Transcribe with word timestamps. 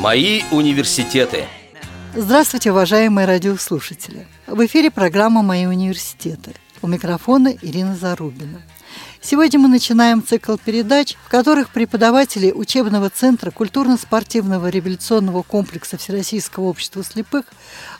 Мои 0.00 0.44
университеты. 0.50 1.44
Здравствуйте, 2.16 2.70
уважаемые 2.70 3.26
радиослушатели. 3.26 4.26
В 4.46 4.64
эфире 4.64 4.90
программа 4.90 5.42
«Мои 5.42 5.66
университеты». 5.66 6.54
У 6.80 6.86
микрофона 6.86 7.48
Ирина 7.60 7.94
Зарубина. 7.94 8.62
Сегодня 9.20 9.60
мы 9.60 9.68
начинаем 9.68 10.26
цикл 10.26 10.56
передач, 10.56 11.16
в 11.26 11.28
которых 11.28 11.68
преподаватели 11.68 12.50
учебного 12.50 13.10
центра 13.10 13.50
культурно-спортивного 13.50 14.70
революционного 14.70 15.42
комплекса 15.42 15.98
Всероссийского 15.98 16.64
общества 16.64 17.04
слепых 17.04 17.44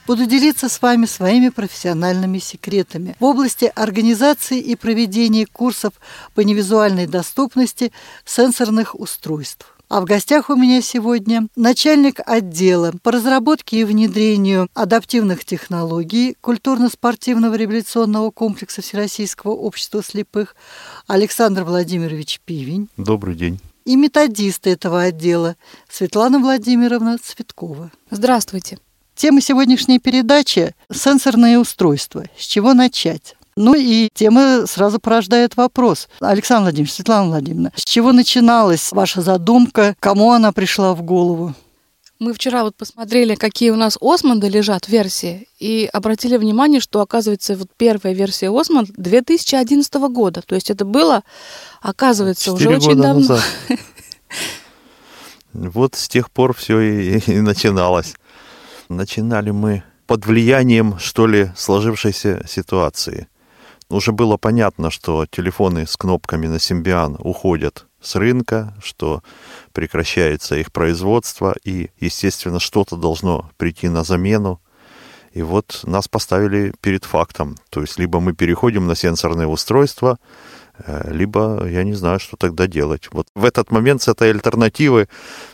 будут 0.07 0.31
делиться 0.31 0.71
с 0.71 0.81
вами 0.81 1.05
своими 1.05 1.51
профессиональными 1.51 2.39
секретами 2.39 3.15
в 3.21 3.25
области 3.25 3.71
организации 3.77 4.59
и 4.59 4.75
проведения 4.75 5.45
курсов 5.45 5.93
по 6.35 6.41
невизуальной 6.41 7.07
доступности 7.07 7.93
сенсорных 8.25 8.99
устройств. 8.99 9.75
А 9.91 10.01
в 10.01 10.05
гостях 10.05 10.51
у 10.51 10.55
меня 10.55 10.83
сегодня 10.83 11.49
начальник 11.57 12.21
отдела 12.25 12.93
по 13.03 13.11
разработке 13.11 13.81
и 13.81 13.85
внедрению 13.85 14.69
адаптивных 14.73 15.45
технологий 15.45 16.37
культурно-спортивного 16.41 17.57
революционного 17.57 18.31
комплекса 18.31 18.83
Всероссийского 18.83 19.51
общества 19.51 20.01
слепых 20.05 20.55
Александр 21.09 21.65
Владимирович 21.65 22.39
Пивень. 22.45 22.89
Добрый 22.97 23.35
день. 23.35 23.59
И 23.85 23.97
методист 23.97 24.69
этого 24.69 25.03
отдела 25.03 25.57
Светлана 25.89 26.39
Владимировна 26.39 27.19
Цветкова. 27.19 27.91
Здравствуйте. 28.13 28.79
Тема 29.17 29.41
сегодняшней 29.41 29.99
передачи– 29.99 30.73
сенсорные 30.93 31.59
устройства. 31.59 32.27
С 32.39 32.45
чего 32.45 32.75
начать? 32.75 33.35
Ну 33.61 33.75
и 33.75 34.09
тема 34.15 34.65
сразу 34.67 34.99
порождает 34.99 35.55
вопрос. 35.59 36.09
Александр 36.21 36.63
Владимирович, 36.63 36.95
Светлана 36.95 37.29
Владимировна, 37.29 37.73
с 37.77 37.85
чего 37.85 38.13
начиналась 38.13 38.91
ваша 38.91 39.21
задумка, 39.21 39.95
кому 40.01 40.33
она 40.33 40.51
пришла 40.53 40.95
в 40.95 41.03
голову? 41.03 41.53
Мы 42.19 42.33
вчера 42.33 42.65
вот 42.65 42.75
посмотрели, 42.75 43.35
какие 43.35 43.69
у 43.69 43.77
нас 43.77 43.99
Осмонды 44.01 44.49
лежат 44.49 44.87
в 44.87 44.89
версии, 44.89 45.47
и 45.59 45.91
обратили 45.93 46.39
внимание, 46.39 46.81
что, 46.81 47.03
оказывается, 47.03 47.55
вот 47.55 47.69
первая 47.77 48.15
версия 48.15 48.49
Осмонд 48.51 48.93
2011 48.97 49.93
года. 50.09 50.41
То 50.41 50.55
есть 50.55 50.71
это 50.71 50.87
было, 50.87 51.23
оказывается, 51.83 52.55
уже 52.55 52.71
очень 52.71 52.97
давно. 52.97 53.21
Назад. 53.21 53.45
Вот 55.53 55.97
с 55.97 56.09
тех 56.09 56.31
пор 56.31 56.55
все 56.55 56.81
и, 56.81 57.19
и 57.27 57.41
начиналось. 57.41 58.15
Начинали 58.89 59.51
мы 59.51 59.83
под 60.07 60.25
влиянием, 60.25 60.99
что 60.99 61.27
ли, 61.27 61.51
сложившейся 61.57 62.45
ситуации 62.49 63.27
уже 63.91 64.13
было 64.13 64.37
понятно, 64.37 64.91
что 64.91 65.27
телефоны 65.27 65.87
с 65.87 65.97
кнопками 65.97 66.47
на 66.47 66.57
Symbian 66.57 67.17
уходят 67.19 67.87
с 68.01 68.15
рынка, 68.15 68.75
что 68.83 69.23
прекращается 69.73 70.57
их 70.57 70.73
производство, 70.73 71.55
и, 71.65 71.91
естественно, 72.01 72.61
что-то 72.61 72.97
должно 72.97 73.51
прийти 73.59 73.89
на 73.89 74.05
замену. 74.05 74.61
И 75.33 75.43
вот 75.43 75.81
нас 75.85 76.09
поставили 76.09 76.73
перед 76.81 77.05
фактом. 77.05 77.57
То 77.69 77.83
есть 77.83 77.99
либо 77.99 78.21
мы 78.21 78.33
переходим 78.33 78.87
на 78.87 78.95
сенсорные 78.95 79.47
устройства, 79.47 80.19
либо 80.87 81.67
я 81.67 81.85
не 81.85 81.95
знаю, 81.95 82.21
что 82.21 82.37
тогда 82.37 82.67
делать. 82.67 83.09
Вот 83.13 83.27
в 83.35 83.45
этот 83.45 83.71
момент 83.71 84.03
с 84.03 84.09
этой 84.09 84.31
альтернативы 84.31 85.09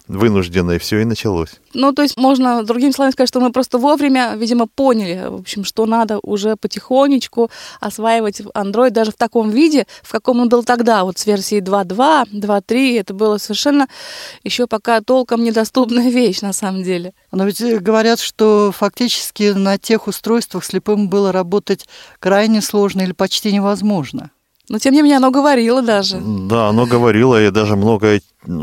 вынужденной 0.08 0.78
все 0.78 1.00
и 1.00 1.04
началось. 1.04 1.60
Ну, 1.74 1.92
то 1.92 2.02
есть 2.02 2.16
можно, 2.16 2.62
другими 2.62 2.92
словами 2.92 3.12
сказать, 3.12 3.28
что 3.28 3.40
мы 3.40 3.50
просто 3.52 3.78
вовремя, 3.78 4.34
видимо, 4.36 4.66
поняли, 4.66 5.28
в 5.28 5.40
общем, 5.40 5.64
что 5.64 5.86
надо 5.86 6.18
уже 6.22 6.56
потихонечку 6.56 7.50
осваивать 7.80 8.40
Android 8.40 8.90
даже 8.90 9.10
в 9.10 9.16
таком 9.16 9.50
виде, 9.50 9.86
в 10.02 10.10
каком 10.10 10.40
он 10.40 10.48
был 10.48 10.62
тогда, 10.62 11.04
вот 11.04 11.18
с 11.18 11.26
версии 11.26 11.60
2.2, 11.60 12.30
2.3, 12.32 13.00
это 13.00 13.14
было 13.14 13.38
совершенно 13.38 13.88
еще 14.44 14.66
пока 14.66 15.00
толком 15.00 15.42
недоступная 15.42 16.10
вещь 16.10 16.40
на 16.40 16.52
самом 16.52 16.82
деле. 16.82 17.12
Но 17.32 17.44
ведь 17.44 17.60
э, 17.60 17.78
говорят, 17.78 18.20
что 18.20 18.72
фактически 18.72 19.52
на 19.52 19.78
тех 19.78 20.06
устройствах 20.06 20.64
слепым 20.64 21.08
было 21.08 21.32
работать 21.32 21.86
крайне 22.20 22.60
сложно 22.60 23.02
или 23.02 23.12
почти 23.12 23.52
невозможно. 23.52 24.30
Но 24.68 24.80
тем 24.80 24.94
не 24.94 25.02
менее 25.02 25.18
оно 25.18 25.30
говорило 25.30 25.80
даже. 25.80 26.18
Да, 26.20 26.68
оно 26.68 26.86
говорило, 26.86 27.40
и 27.40 27.50
даже 27.50 27.76
многое, 27.76 28.20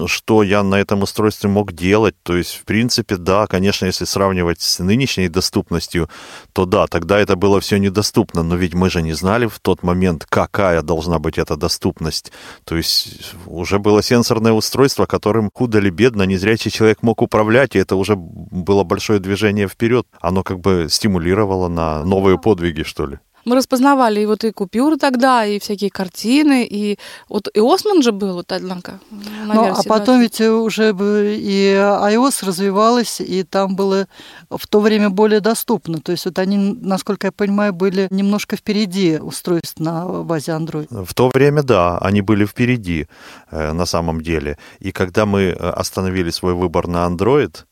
что 0.07 0.43
я 0.43 0.61
на 0.61 0.75
этом 0.75 1.03
устройстве 1.03 1.49
мог 1.49 1.71
делать. 1.71 2.15
То 2.23 2.35
есть, 2.35 2.55
в 2.55 2.65
принципе, 2.65 3.15
да, 3.15 3.47
конечно, 3.47 3.85
если 3.85 4.03
сравнивать 4.03 4.59
с 4.59 4.79
нынешней 4.79 5.29
доступностью, 5.29 6.09
то 6.51 6.65
да, 6.65 6.87
тогда 6.87 7.19
это 7.19 7.37
было 7.37 7.61
все 7.61 7.77
недоступно. 7.77 8.43
Но 8.43 8.55
ведь 8.55 8.73
мы 8.73 8.89
же 8.89 9.01
не 9.01 9.13
знали 9.13 9.45
в 9.45 9.59
тот 9.61 9.81
момент, 9.81 10.25
какая 10.27 10.81
должна 10.81 11.19
быть 11.19 11.37
эта 11.37 11.55
доступность. 11.55 12.33
То 12.65 12.75
есть 12.75 13.33
уже 13.45 13.79
было 13.79 14.03
сенсорное 14.03 14.51
устройство, 14.51 15.05
которым 15.05 15.49
худо 15.53 15.77
или 15.77 15.89
бедно 15.89 16.23
незрячий 16.23 16.69
человек 16.69 17.01
мог 17.01 17.21
управлять, 17.21 17.75
и 17.75 17.79
это 17.79 17.95
уже 17.95 18.15
было 18.17 18.83
большое 18.83 19.19
движение 19.19 19.69
вперед. 19.69 20.05
Оно 20.19 20.43
как 20.43 20.59
бы 20.59 20.87
стимулировало 20.89 21.69
на 21.69 22.03
новые 22.03 22.37
подвиги, 22.37 22.83
что 22.83 23.05
ли. 23.05 23.19
Мы 23.45 23.55
распознавали 23.55 24.21
и 24.21 24.25
вот 24.25 24.43
и 24.43 24.51
купюры 24.51 24.97
тогда, 24.97 25.45
и 25.45 25.59
всякие 25.59 25.89
картины, 25.89 26.65
и 26.69 26.97
вот 27.29 27.49
и 27.53 27.59
Осман 27.59 28.01
же 28.01 28.11
был, 28.11 28.33
вот, 28.33 28.51
однако. 28.51 28.99
Ну, 29.11 29.65
а 29.65 29.83
потом 29.87 30.19
20. 30.19 30.19
ведь 30.19 30.41
уже 30.41 30.93
и 30.93 31.73
iOS 31.75 32.45
развивалась, 32.45 33.21
и 33.21 33.43
там 33.43 33.75
было 33.75 34.07
в 34.49 34.67
то 34.67 34.79
время 34.79 35.09
более 35.09 35.39
доступно. 35.39 35.99
То 35.99 36.11
есть 36.11 36.25
вот 36.25 36.39
они, 36.39 36.77
насколько 36.81 37.27
я 37.27 37.31
понимаю, 37.31 37.73
были 37.73 38.07
немножко 38.09 38.55
впереди 38.55 39.17
устройств 39.17 39.79
на 39.79 40.23
базе 40.23 40.51
Android. 40.51 40.87
В 41.05 41.13
то 41.13 41.29
время, 41.29 41.63
да, 41.63 41.97
они 41.97 42.21
были 42.21 42.45
впереди 42.45 43.07
э, 43.51 43.73
на 43.73 43.85
самом 43.85 44.21
деле. 44.21 44.57
И 44.79 44.91
когда 44.91 45.25
мы 45.25 45.41
э, 45.41 45.53
остановили 45.53 46.31
свой 46.31 46.53
выбор 46.53 46.87
на 46.87 47.05
Android, 47.05 47.65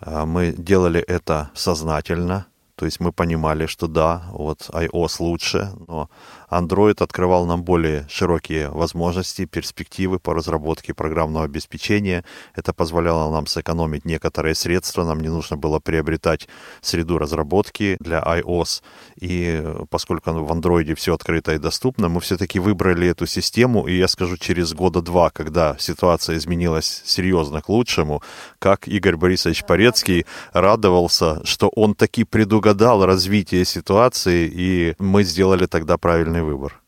э, 0.00 0.24
мы 0.24 0.54
делали 0.56 1.00
это 1.00 1.50
сознательно, 1.54 2.46
то 2.76 2.84
есть 2.84 3.00
мы 3.00 3.10
понимали, 3.10 3.66
что 3.66 3.88
да, 3.88 4.24
вот 4.30 4.68
iOS 4.70 5.16
лучше, 5.20 5.70
но 5.88 6.10
Android 6.50 7.02
открывал 7.02 7.46
нам 7.46 7.62
более 7.62 8.06
широкие 8.08 8.70
возможности, 8.70 9.44
перспективы 9.46 10.18
по 10.18 10.34
разработке 10.34 10.94
программного 10.94 11.44
обеспечения. 11.44 12.24
Это 12.54 12.72
позволяло 12.72 13.30
нам 13.32 13.46
сэкономить 13.46 14.04
некоторые 14.04 14.54
средства. 14.54 15.04
Нам 15.04 15.20
не 15.20 15.28
нужно 15.28 15.56
было 15.56 15.80
приобретать 15.80 16.48
среду 16.80 17.18
разработки 17.18 17.96
для 18.00 18.20
iOS. 18.20 18.82
И 19.20 19.64
поскольку 19.90 20.30
в 20.32 20.52
Android 20.52 20.94
все 20.94 21.14
открыто 21.14 21.54
и 21.54 21.58
доступно, 21.58 22.08
мы 22.08 22.20
все-таки 22.20 22.58
выбрали 22.58 23.08
эту 23.08 23.26
систему. 23.26 23.86
И 23.86 23.96
я 23.96 24.08
скажу, 24.08 24.36
через 24.36 24.72
года 24.72 25.02
два, 25.02 25.30
когда 25.30 25.76
ситуация 25.78 26.36
изменилась 26.36 27.02
серьезно 27.04 27.62
к 27.62 27.68
лучшему, 27.68 28.22
как 28.58 28.88
Игорь 28.88 29.16
Борисович 29.16 29.64
Порецкий 29.64 30.26
радовался, 30.52 31.44
что 31.44 31.68
он 31.68 31.94
таки 31.94 32.24
предугадал 32.24 33.04
развитие 33.04 33.64
ситуации, 33.64 34.50
и 34.52 34.94
мы 34.98 35.24
сделали 35.24 35.66
тогда 35.66 35.96
правильный 35.98 36.35
правильный 36.36 36.42
выбор. 36.42 36.82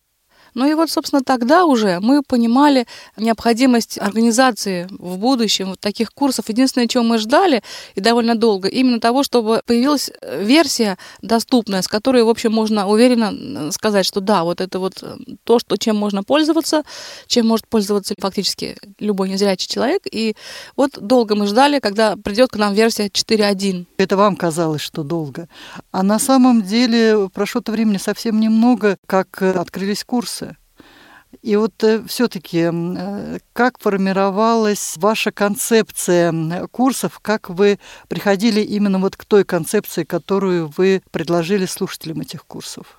Ну 0.55 0.67
и 0.67 0.75
вот, 0.75 0.91
собственно, 0.91 1.23
тогда 1.23 1.67
уже 1.67 2.01
мы 2.01 2.23
понимали 2.23 2.87
необходимость 3.17 3.99
организации 3.99 4.89
в 4.91 5.19
будущем 5.19 5.69
вот 5.71 5.81
таких 5.81 6.13
курсов. 6.13 6.49
Единственное, 6.49 6.89
чего 6.89 7.05
мы 7.05 7.19
ждали, 7.19 7.63
и 7.95 8.01
довольно 8.01 8.35
долго, 8.35 8.67
именно 8.67 8.99
того, 8.99 9.23
чтобы 9.23 9.61
появилась 9.67 10.11
версия 10.23 10.97
доступная, 11.23 11.83
с 11.83 11.87
которой, 11.87 12.23
в 12.25 12.29
общем, 12.29 12.53
можно 12.53 12.89
уверенно 12.89 13.71
сказать, 13.71 14.07
что 14.07 14.21
да, 14.21 14.43
вот 14.43 14.61
это 14.61 14.79
вот 14.79 15.05
то, 15.45 15.59
что, 15.59 15.77
чем 15.77 15.97
можно 15.97 16.25
пользоваться, 16.25 16.83
чем 17.27 17.47
может 17.47 17.69
пользоваться 17.69 18.15
фактически 18.19 18.77
любой 18.99 19.29
незрячий 19.29 19.69
человек. 19.69 20.03
И 20.11 20.35
вот 20.77 20.99
долго 21.01 21.37
мы 21.37 21.47
ждали, 21.47 21.79
когда 21.79 22.17
придет 22.17 22.51
к 22.51 22.57
нам 22.57 22.75
версия 22.75 23.07
4.1. 23.09 23.87
Это 23.99 24.17
вам 24.17 24.35
казалось, 24.35 24.81
что 24.81 25.03
долго. 25.03 25.49
А 25.91 26.03
на 26.03 26.19
самом 26.19 26.63
деле 26.63 27.29
прошло-то 27.33 27.73
времени 27.73 27.97
совсем 27.97 28.41
немного, 28.41 28.99
как 29.07 29.41
открылись 29.43 30.05
курсы. 30.05 30.57
И 31.43 31.57
вот 31.57 31.85
э, 31.85 32.03
все-таки, 32.07 32.71
э, 32.73 33.39
как 33.53 33.79
формировалась 33.79 34.95
ваша 34.97 35.31
концепция 35.31 36.67
курсов, 36.69 37.21
как 37.21 37.51
вы 37.51 37.79
приходили 38.09 38.61
именно 38.61 38.99
вот 38.99 39.17
к 39.17 39.25
той 39.25 39.45
концепции, 39.45 40.05
которую 40.05 40.73
вы 40.77 41.03
предложили 41.11 41.67
слушателям 41.67 42.23
этих 42.23 42.47
курсов? 42.47 42.99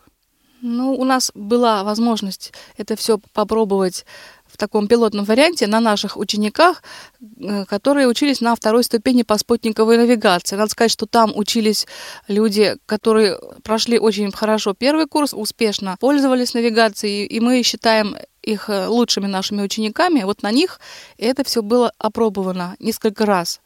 Ну, 0.61 0.93
у 0.93 1.05
нас 1.05 1.31
была 1.33 1.83
возможность 1.83 2.53
это 2.77 2.95
все 2.95 3.19
попробовать 3.33 4.05
в 4.51 4.57
таком 4.57 4.87
пилотном 4.87 5.25
варианте 5.25 5.67
на 5.67 5.79
наших 5.79 6.17
учениках, 6.17 6.83
э, 7.21 7.65
которые 7.65 8.07
учились 8.07 8.41
на 8.41 8.55
второй 8.55 8.83
ступени 8.83 9.23
по 9.23 9.37
спутниковой 9.37 9.97
навигации. 9.97 10.55
Надо 10.55 10.71
сказать, 10.71 10.91
что 10.91 11.05
там 11.05 11.31
учились 11.35 11.87
люди, 12.27 12.75
которые 12.85 13.37
прошли 13.63 13.99
очень 13.99 14.31
хорошо 14.31 14.73
первый 14.73 15.05
курс, 15.05 15.33
успешно 15.33 15.95
пользовались 15.99 16.53
навигацией, 16.53 17.25
и 17.25 17.39
мы 17.39 17.63
считаем 17.63 18.15
их 18.41 18.69
э, 18.69 18.87
лучшими 18.87 19.27
нашими 19.27 19.61
учениками. 19.61 20.23
Вот 20.23 20.43
на 20.43 20.51
них 20.51 20.79
это 21.17 21.43
все 21.43 21.61
было 21.61 21.91
опробовано 21.97 22.75
несколько 22.79 23.25
раз. 23.25 23.61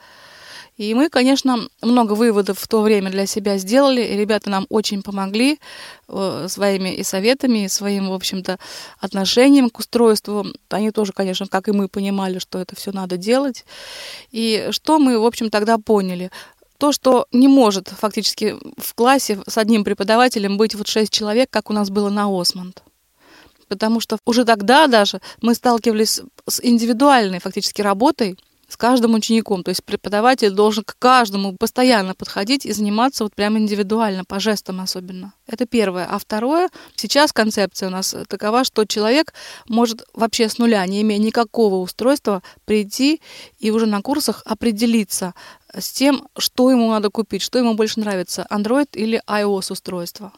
И 0.77 0.93
мы, 0.95 1.09
конечно, 1.09 1.67
много 1.81 2.13
выводов 2.13 2.59
в 2.59 2.67
то 2.67 2.81
время 2.81 3.11
для 3.11 3.27
себя 3.27 3.57
сделали, 3.57 4.01
и 4.01 4.17
ребята 4.17 4.49
нам 4.49 4.65
очень 4.69 5.03
помогли 5.03 5.59
э, 6.07 6.47
своими 6.49 6.95
и 6.95 7.03
советами, 7.03 7.65
и 7.65 7.67
своим, 7.67 8.09
в 8.09 8.13
общем-то, 8.13 8.57
отношением 8.99 9.69
к 9.69 9.79
устройству. 9.79 10.45
Они 10.69 10.89
тоже, 10.89 11.13
конечно, 11.13 11.47
как 11.47 11.67
и 11.67 11.71
мы, 11.71 11.87
понимали, 11.87 12.39
что 12.39 12.59
это 12.59 12.75
все 12.75 12.91
надо 12.91 13.17
делать. 13.17 13.65
И 14.31 14.69
что 14.71 14.97
мы, 14.97 15.19
в 15.19 15.25
общем, 15.25 15.49
тогда 15.49 15.77
поняли? 15.77 16.31
то, 16.79 16.91
что 16.91 17.27
не 17.31 17.47
может 17.47 17.87
фактически 17.87 18.57
в 18.77 18.93
классе 18.93 19.39
с 19.47 19.57
одним 19.57 19.85
преподавателем 19.85 20.57
быть 20.57 20.75
вот 20.75 20.89
шесть 20.89 21.13
человек, 21.13 21.49
как 21.49 21.69
у 21.69 21.73
нас 21.73 21.89
было 21.89 22.09
на 22.09 22.27
Осмонд. 22.27 22.83
Потому 23.69 24.01
что 24.01 24.17
уже 24.25 24.43
тогда 24.43 24.87
даже 24.87 25.21
мы 25.41 25.55
сталкивались 25.55 26.19
с 26.45 26.59
индивидуальной 26.61 27.39
фактически 27.39 27.81
работой, 27.81 28.37
с 28.67 28.77
каждым 28.77 29.13
учеником. 29.13 29.63
То 29.63 29.69
есть 29.69 29.83
преподаватель 29.83 30.51
должен 30.51 30.83
к 30.83 30.97
каждому 30.97 31.55
постоянно 31.55 32.15
подходить 32.15 32.65
и 32.65 32.71
заниматься 32.71 33.23
вот 33.23 33.35
прямо 33.35 33.59
индивидуально, 33.59 34.25
по 34.25 34.39
жестам 34.39 34.81
особенно. 34.81 35.33
Это 35.47 35.65
первое. 35.65 36.05
А 36.09 36.17
второе, 36.17 36.69
сейчас 36.95 37.33
концепция 37.33 37.89
у 37.89 37.91
нас 37.91 38.15
такова, 38.27 38.63
что 38.63 38.85
человек 38.85 39.33
может 39.67 40.03
вообще 40.13 40.49
с 40.49 40.57
нуля, 40.57 40.85
не 40.85 41.01
имея 41.01 41.19
никакого 41.19 41.75
устройства, 41.75 42.41
прийти 42.65 43.21
и 43.59 43.71
уже 43.71 43.85
на 43.85 44.01
курсах 44.01 44.41
определиться 44.45 45.33
с 45.73 45.91
тем, 45.91 46.27
что 46.37 46.71
ему 46.71 46.89
надо 46.89 47.09
купить, 47.09 47.41
что 47.41 47.59
ему 47.59 47.73
больше 47.73 47.99
нравится, 47.99 48.45
Android 48.49 48.89
или 48.93 49.21
iOS 49.27 49.71
устройство. 49.71 50.31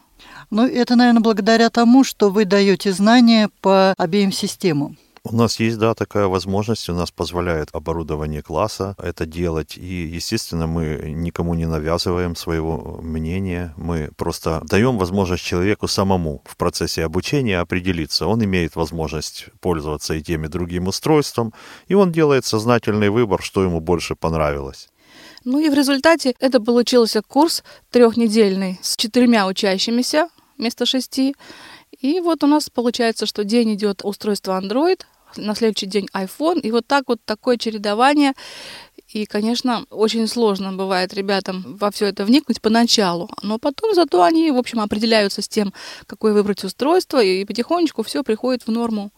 Ну, 0.50 0.66
это, 0.66 0.96
наверное, 0.96 1.22
благодаря 1.22 1.70
тому, 1.70 2.04
что 2.04 2.30
вы 2.30 2.44
даете 2.44 2.92
знания 2.92 3.50
по 3.60 3.94
обеим 3.96 4.32
системам. 4.32 4.96
У 5.28 5.34
нас 5.34 5.58
есть, 5.58 5.78
да, 5.78 5.94
такая 5.94 6.28
возможность, 6.28 6.88
у 6.88 6.94
нас 6.94 7.10
позволяет 7.10 7.70
оборудование 7.72 8.42
класса 8.42 8.94
это 9.02 9.26
делать, 9.26 9.76
и, 9.76 10.06
естественно, 10.16 10.68
мы 10.68 11.12
никому 11.16 11.54
не 11.54 11.66
навязываем 11.66 12.36
своего 12.36 13.00
мнения, 13.02 13.74
мы 13.76 14.10
просто 14.16 14.62
даем 14.70 14.98
возможность 14.98 15.42
человеку 15.42 15.88
самому 15.88 16.42
в 16.44 16.56
процессе 16.56 17.04
обучения 17.04 17.58
определиться. 17.58 18.28
Он 18.28 18.44
имеет 18.44 18.76
возможность 18.76 19.46
пользоваться 19.60 20.14
и 20.14 20.22
тем, 20.22 20.44
и 20.44 20.48
другим 20.48 20.86
устройством, 20.86 21.52
и 21.88 21.94
он 21.94 22.12
делает 22.12 22.44
сознательный 22.44 23.10
выбор, 23.10 23.42
что 23.42 23.64
ему 23.64 23.80
больше 23.80 24.14
понравилось. 24.14 24.88
Ну 25.44 25.58
и 25.58 25.68
в 25.68 25.74
результате 25.74 26.36
это 26.38 26.60
получился 26.60 27.20
курс 27.22 27.64
трехнедельный 27.90 28.78
с 28.80 28.96
четырьмя 28.96 29.48
учащимися 29.48 30.28
вместо 30.56 30.86
шести. 30.86 31.34
И 32.00 32.20
вот 32.20 32.44
у 32.44 32.46
нас 32.46 32.70
получается, 32.70 33.26
что 33.26 33.42
день 33.42 33.74
идет 33.74 34.04
устройство 34.04 34.60
Android, 34.60 35.00
на 35.36 35.54
следующий 35.54 35.86
день 35.86 36.08
iPhone, 36.14 36.60
и 36.60 36.70
вот 36.70 36.86
так 36.86 37.04
вот 37.08 37.20
такое 37.24 37.56
чередование. 37.56 38.32
И, 39.08 39.24
конечно, 39.24 39.84
очень 39.90 40.26
сложно 40.26 40.72
бывает 40.72 41.14
ребятам 41.14 41.76
во 41.80 41.90
все 41.90 42.06
это 42.06 42.24
вникнуть 42.24 42.60
поначалу, 42.60 43.30
но 43.42 43.58
потом 43.58 43.94
зато 43.94 44.22
они, 44.22 44.50
в 44.50 44.56
общем, 44.56 44.80
определяются 44.80 45.42
с 45.42 45.48
тем, 45.48 45.72
какое 46.06 46.32
выбрать 46.32 46.64
устройство, 46.64 47.22
и 47.22 47.44
потихонечку 47.44 48.02
все 48.02 48.22
приходит 48.22 48.66
в 48.66 48.70
норму. 48.70 49.12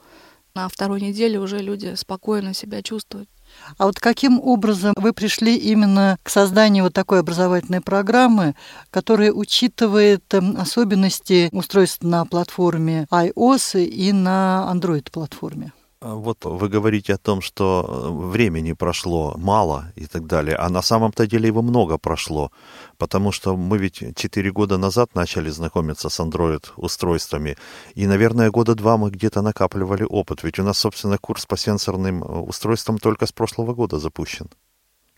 На 0.54 0.68
второй 0.68 1.00
неделе 1.00 1.38
уже 1.38 1.58
люди 1.58 1.94
спокойно 1.94 2.54
себя 2.54 2.82
чувствуют. 2.82 3.28
А 3.76 3.86
вот 3.86 3.98
каким 3.98 4.40
образом 4.40 4.94
вы 4.96 5.12
пришли 5.12 5.56
именно 5.56 6.18
к 6.22 6.30
созданию 6.30 6.84
вот 6.84 6.94
такой 6.94 7.20
образовательной 7.20 7.80
программы, 7.80 8.54
которая 8.90 9.32
учитывает 9.32 10.22
эм, 10.34 10.56
особенности 10.56 11.48
устройств 11.52 12.02
на 12.02 12.24
платформе 12.24 13.06
iOS 13.10 13.84
и 13.84 14.12
на 14.12 14.68
Android-платформе? 14.72 15.72
А 16.00 16.14
вот 16.14 16.44
вы 16.44 16.68
говорите 16.68 17.14
о 17.14 17.18
том, 17.18 17.40
что 17.40 17.84
э, 17.84 18.28
времени 18.30 18.72
прошло 18.72 19.34
мало 19.36 19.92
и 19.96 20.06
так 20.06 20.26
далее, 20.26 20.54
а 20.54 20.68
на 20.68 20.80
самом-то 20.80 21.26
деле 21.26 21.48
его 21.48 21.60
много 21.60 21.98
прошло, 21.98 22.52
потому 22.98 23.32
что 23.32 23.56
мы 23.56 23.78
ведь 23.78 24.04
4 24.14 24.52
года 24.52 24.78
назад 24.78 25.16
начали 25.16 25.50
знакомиться 25.50 26.08
с 26.08 26.20
Android-устройствами, 26.20 27.56
и, 27.96 28.06
наверное, 28.06 28.50
года 28.50 28.76
два 28.76 28.96
мы 28.96 29.10
где-то 29.10 29.42
накапливали 29.42 30.06
опыт, 30.08 30.44
ведь 30.44 30.60
у 30.60 30.62
нас, 30.62 30.78
собственно, 30.78 31.18
курс 31.18 31.46
по 31.46 31.56
сенсорным 31.56 32.22
э, 32.22 32.26
устройствам 32.26 32.98
только 32.98 33.26
с 33.26 33.32
прошлого 33.32 33.74
года 33.74 33.98
запущен. 33.98 34.48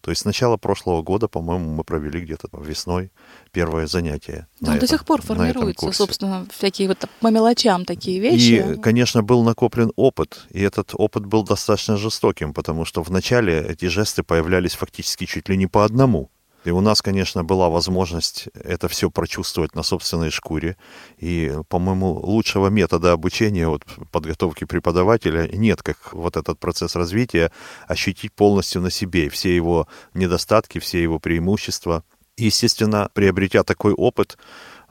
То 0.01 0.11
есть 0.11 0.23
с 0.23 0.25
начала 0.25 0.57
прошлого 0.57 1.03
года, 1.03 1.29
по-моему, 1.29 1.71
мы 1.71 1.85
провели 1.85 2.21
где-то 2.21 2.49
весной 2.53 3.13
первое 3.53 3.87
занятие. 3.87 4.47
Да, 4.61 4.77
до 4.77 4.87
сих 4.87 5.05
пор 5.05 5.23
формируются, 5.23 5.93
собственно, 5.93 6.47
всякие 6.51 6.89
вот 6.89 6.99
по 7.21 7.29
мелочам 7.29 7.85
такие 7.85 8.19
вещи. 8.21 8.75
И, 8.77 8.81
конечно, 8.81 9.23
был 9.23 9.43
накоплен 9.43 9.93
опыт, 9.97 10.47
и 10.51 10.63
этот 10.63 10.91
опыт 10.95 11.27
был 11.27 11.45
достаточно 11.45 11.97
жестоким, 11.97 12.55
потому 12.55 12.85
что 12.85 13.03
вначале 13.03 13.65
эти 13.69 13.87
жесты 13.87 14.23
появлялись 14.23 14.75
фактически 14.75 15.27
чуть 15.27 15.49
ли 15.49 15.57
не 15.57 15.67
по 15.67 15.85
одному. 15.85 16.31
И 16.65 16.71
у 16.71 16.81
нас, 16.81 17.01
конечно, 17.01 17.43
была 17.43 17.69
возможность 17.71 18.49
это 18.55 18.89
все 18.89 19.11
прочувствовать 19.11 19.75
на 19.75 19.83
собственной 19.83 20.31
шкуре. 20.31 20.77
И, 21.19 21.55
по-моему, 21.69 22.13
лучшего 22.13 22.69
метода 22.69 23.13
обучения, 23.13 23.67
вот, 23.67 23.85
подготовки 24.11 24.65
преподавателя 24.65 25.49
нет, 25.49 25.83
как 25.83 26.13
вот 26.13 26.37
этот 26.37 26.59
процесс 26.59 26.97
развития 26.97 27.51
ощутить 27.87 28.33
полностью 28.33 28.83
на 28.83 28.91
себе 28.91 29.31
все 29.31 29.55
его 29.55 29.89
недостатки, 30.15 30.79
все 30.79 31.03
его 31.03 31.19
преимущества. 31.19 32.05
Естественно, 32.37 33.11
приобретя 33.13 33.65
такой 33.65 33.93
опыт, 33.93 34.39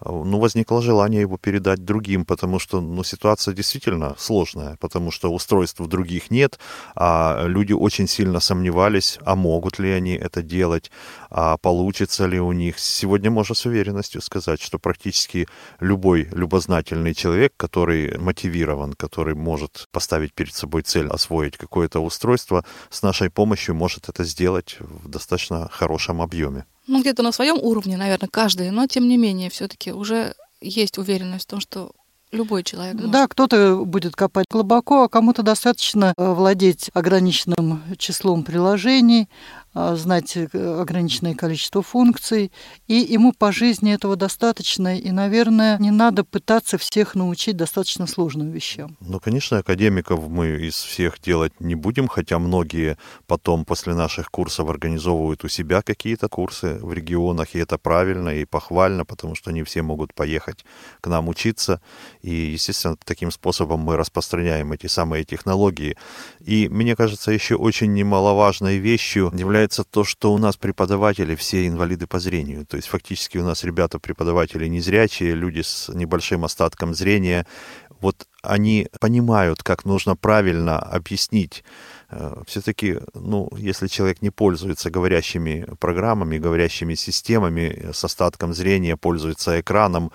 ну, 0.06 0.40
возникло 0.40 0.81
желание 0.81 1.22
его 1.22 1.38
передать 1.38 1.84
другим, 1.84 2.25
потому 2.25 2.60
что, 2.60 2.81
ну, 2.81 3.04
ситуация 3.04 3.54
действительно 3.54 4.16
сложная, 4.18 4.78
потому 4.80 5.12
что 5.12 5.31
устройств 5.31 5.80
других 5.81 6.31
нет, 6.31 6.60
а 6.96 7.46
люди 7.46 7.74
очень 7.74 8.07
сильно 8.07 8.40
сомневались, 8.40 9.19
а 9.25 9.36
могут 9.36 9.80
ли 9.80 9.92
они 9.92 10.13
это 10.13 10.42
делать, 10.42 10.92
а 11.30 11.57
получится 11.57 12.25
ли 12.25 12.40
у 12.40 12.51
них. 12.51 12.80
Сегодня 12.80 13.31
можно 13.31 13.56
с 13.56 13.66
уверенностью 13.66 14.22
сказать, 14.22 14.62
что 14.62 14.80
практически 14.80 15.48
любой 15.80 16.30
любознательный 16.31 17.13
человек, 17.13 17.54
который 17.57 18.18
мотивирован, 18.18 18.94
который 18.94 19.36
может 19.36 19.88
поставить 19.92 20.34
перед 20.34 20.54
собой 20.54 20.81
цель 20.84 21.07
освоить 21.07 21.57
какое-то 21.57 22.00
устройство, 22.00 22.66
с 22.90 23.01
нашей 23.01 23.30
помощью 23.30 23.75
может 23.75 24.10
это 24.10 24.24
сделать 24.24 24.78
в 24.80 25.10
достаточно 25.10 25.69
хорошем 25.72 26.22
объеме 26.22 26.66
ну, 26.89 27.01
где-то 27.01 27.24
на 27.24 27.31
своем 27.31 27.57
уровне, 27.62 27.97
наверное, 27.97 28.30
каждый, 28.30 28.71
но 28.71 28.88
тем 28.88 29.07
не 29.07 29.18
менее, 29.18 29.50
все-таки 29.50 29.91
уже 29.94 30.33
есть 30.59 30.97
уверенность 30.97 31.45
в 31.45 31.47
том, 31.47 31.59
что 31.62 31.91
любой 32.31 32.63
человек. 32.63 32.95
Может. 32.95 33.12
Да, 33.12 33.27
кто-то 33.27 33.83
будет 33.86 34.15
копать 34.15 34.45
глубоко, 34.50 35.03
а 35.03 35.09
кому-то 35.09 35.44
достаточно 35.44 36.13
э, 36.18 36.33
владеть 36.33 36.89
ограниченным 36.94 37.83
числом 37.97 38.44
приложений, 38.44 39.30
знать 39.95 40.37
э, 40.37 40.47
ограниченное 40.81 41.35
количество 41.35 41.81
функций, 41.81 42.51
и 42.87 42.95
ему 42.95 43.33
по 43.33 43.51
жизни 43.51 43.93
этого 43.93 44.15
достаточно, 44.15 44.97
и, 44.97 45.11
наверное, 45.11 45.77
не 45.79 45.91
надо 45.91 46.23
пытаться 46.23 46.77
всех 46.77 47.15
научить 47.15 47.57
достаточно 47.57 48.07
сложным 48.07 48.51
вещам. 48.51 48.97
Ну, 48.99 49.19
конечно, 49.19 49.57
академиков 49.57 50.27
мы 50.27 50.47
из 50.67 50.75
всех 50.75 51.21
делать 51.21 51.53
не 51.59 51.75
будем, 51.75 52.07
хотя 52.07 52.39
многие 52.39 52.97
потом 53.27 53.65
после 53.65 53.93
наших 53.93 54.31
курсов 54.31 54.69
организовывают 54.69 55.43
у 55.43 55.48
себя 55.48 55.81
какие-то 55.81 56.27
курсы 56.27 56.79
в 56.81 56.93
регионах, 56.93 57.55
и 57.55 57.59
это 57.59 57.77
правильно 57.77 58.29
и 58.29 58.45
похвально, 58.45 59.05
потому 59.05 59.36
что 59.36 59.51
не 59.51 59.63
все 59.63 59.81
могут 59.81 60.13
поехать 60.13 60.65
к 61.01 61.07
нам 61.07 61.29
учиться, 61.29 61.81
и, 62.21 62.33
естественно, 62.33 62.98
таким 63.03 63.31
способом 63.31 63.79
мы 63.79 63.98
распространяем 63.98 64.71
эти 64.71 64.88
самые 64.88 65.24
технологии. 65.24 65.98
И, 66.39 66.67
мне 66.69 66.95
кажется, 66.95 67.31
еще 67.31 67.55
очень 67.55 67.93
немаловажной 67.93 68.77
вещью 68.77 69.31
является 69.36 69.68
является 69.69 69.83
то, 69.83 70.03
что 70.03 70.33
у 70.33 70.38
нас 70.38 70.57
преподаватели 70.57 71.35
все 71.35 71.67
инвалиды 71.67 72.07
по 72.07 72.19
зрению. 72.19 72.65
То 72.65 72.77
есть 72.77 72.89
фактически 72.89 73.38
у 73.38 73.43
нас 73.43 73.63
ребята-преподаватели 73.63 74.67
незрячие, 74.67 75.35
люди 75.35 75.61
с 75.61 75.89
небольшим 75.93 76.43
остатком 76.43 76.95
зрения. 76.95 77.45
Вот 78.01 78.27
они 78.43 78.88
понимают, 78.99 79.61
как 79.61 79.85
нужно 79.85 80.15
правильно 80.15 80.79
объяснить 80.79 81.63
э, 82.09 82.43
все-таки, 82.47 82.99
ну, 83.13 83.49
если 83.57 83.88
человек 83.88 84.21
не 84.21 84.31
пользуется 84.31 84.89
говорящими 84.89 85.67
программами, 85.79 86.39
говорящими 86.39 86.95
системами, 86.95 87.91
с 87.91 88.03
остатком 88.03 88.53
зрения, 88.53 88.95
пользуется 88.95 89.59
экраном, 89.59 90.11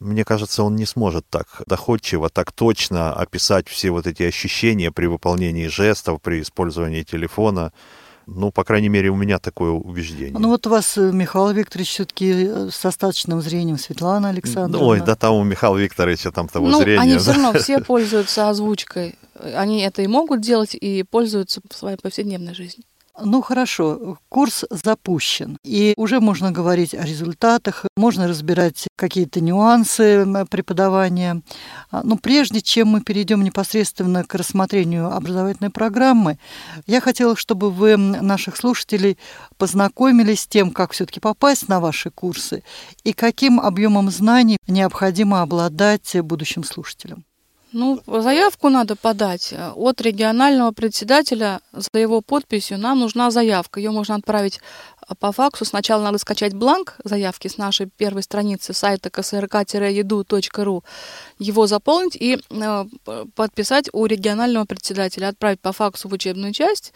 мне 0.00 0.24
кажется, 0.24 0.62
он 0.64 0.76
не 0.76 0.86
сможет 0.86 1.24
так 1.30 1.62
доходчиво, 1.66 2.28
так 2.28 2.52
точно 2.52 3.14
описать 3.14 3.68
все 3.68 3.90
вот 3.90 4.06
эти 4.06 4.24
ощущения 4.24 4.90
при 4.90 5.06
выполнении 5.06 5.68
жестов, 5.68 6.20
при 6.20 6.40
использовании 6.40 7.04
телефона. 7.04 7.72
Ну, 8.26 8.50
по 8.50 8.64
крайней 8.64 8.88
мере, 8.88 9.10
у 9.10 9.16
меня 9.16 9.38
такое 9.38 9.70
убеждение. 9.70 10.38
Ну, 10.38 10.48
вот 10.48 10.66
у 10.66 10.70
вас, 10.70 10.96
э, 10.96 11.10
Михаил 11.12 11.50
Викторович, 11.50 11.90
все-таки 11.90 12.30
э, 12.30 12.68
с 12.70 12.84
остаточным 12.84 13.40
зрением, 13.40 13.78
Светлана 13.78 14.28
Александровна. 14.28 14.86
Ой, 14.86 15.00
да 15.00 15.16
там 15.16 15.34
у 15.34 15.44
Михаила 15.44 15.76
Викторовича 15.76 16.30
там 16.30 16.48
того 16.48 16.68
ну, 16.68 16.80
зрения. 16.80 17.00
они 17.00 17.18
все 17.18 17.32
равно 17.32 17.52
все 17.58 17.80
пользуются 17.80 18.48
озвучкой. 18.48 19.16
Они 19.56 19.80
это 19.80 20.02
и 20.02 20.06
могут 20.06 20.40
делать, 20.40 20.74
и 20.74 21.02
пользуются 21.02 21.60
в 21.68 21.74
своей 21.74 21.96
повседневной 21.96 22.54
жизни. 22.54 22.84
Ну 23.20 23.42
хорошо, 23.42 24.18
курс 24.30 24.64
запущен, 24.70 25.58
и 25.62 25.92
уже 25.98 26.18
можно 26.18 26.50
говорить 26.50 26.94
о 26.94 27.04
результатах, 27.04 27.84
можно 27.94 28.26
разбирать 28.26 28.88
какие-то 28.96 29.42
нюансы 29.42 30.26
преподавания. 30.48 31.42
А, 31.90 32.02
но 32.04 32.16
прежде 32.16 32.62
чем 32.62 32.88
мы 32.88 33.02
перейдем 33.02 33.44
непосредственно 33.44 34.24
к 34.24 34.34
рассмотрению 34.34 35.14
образовательной 35.14 35.68
программы, 35.68 36.38
я 36.86 37.02
хотела, 37.02 37.36
чтобы 37.36 37.70
вы 37.70 37.98
наших 37.98 38.56
слушателей 38.56 39.18
познакомились 39.58 40.40
с 40.40 40.46
тем, 40.46 40.70
как 40.70 40.92
все-таки 40.92 41.20
попасть 41.20 41.68
на 41.68 41.80
ваши 41.80 42.10
курсы 42.10 42.64
и 43.04 43.12
каким 43.12 43.60
объемом 43.60 44.10
знаний 44.10 44.56
необходимо 44.66 45.42
обладать 45.42 46.16
будущим 46.22 46.64
слушателям. 46.64 47.26
Ну, 47.72 48.02
заявку 48.06 48.68
надо 48.68 48.96
подать 48.96 49.54
от 49.74 50.00
регионального 50.02 50.72
председателя 50.72 51.60
за 51.72 51.98
его 51.98 52.20
подписью. 52.20 52.78
Нам 52.78 53.00
нужна 53.00 53.30
заявка. 53.30 53.80
Ее 53.80 53.90
можно 53.90 54.14
отправить 54.16 54.60
по 55.18 55.32
факсу. 55.32 55.64
Сначала 55.64 56.02
надо 56.02 56.18
скачать 56.18 56.52
бланк 56.54 56.96
заявки 57.02 57.48
с 57.48 57.56
нашей 57.56 57.86
первой 57.86 58.22
страницы 58.22 58.74
сайта 58.74 59.08
ksrk-edu.ru, 59.08 60.84
его 61.38 61.66
заполнить 61.66 62.16
и 62.16 62.38
э, 62.50 62.84
подписать 63.34 63.88
у 63.92 64.04
регионального 64.04 64.66
председателя, 64.66 65.28
отправить 65.28 65.60
по 65.60 65.72
факсу 65.72 66.08
в 66.08 66.12
учебную 66.12 66.52
часть. 66.52 66.92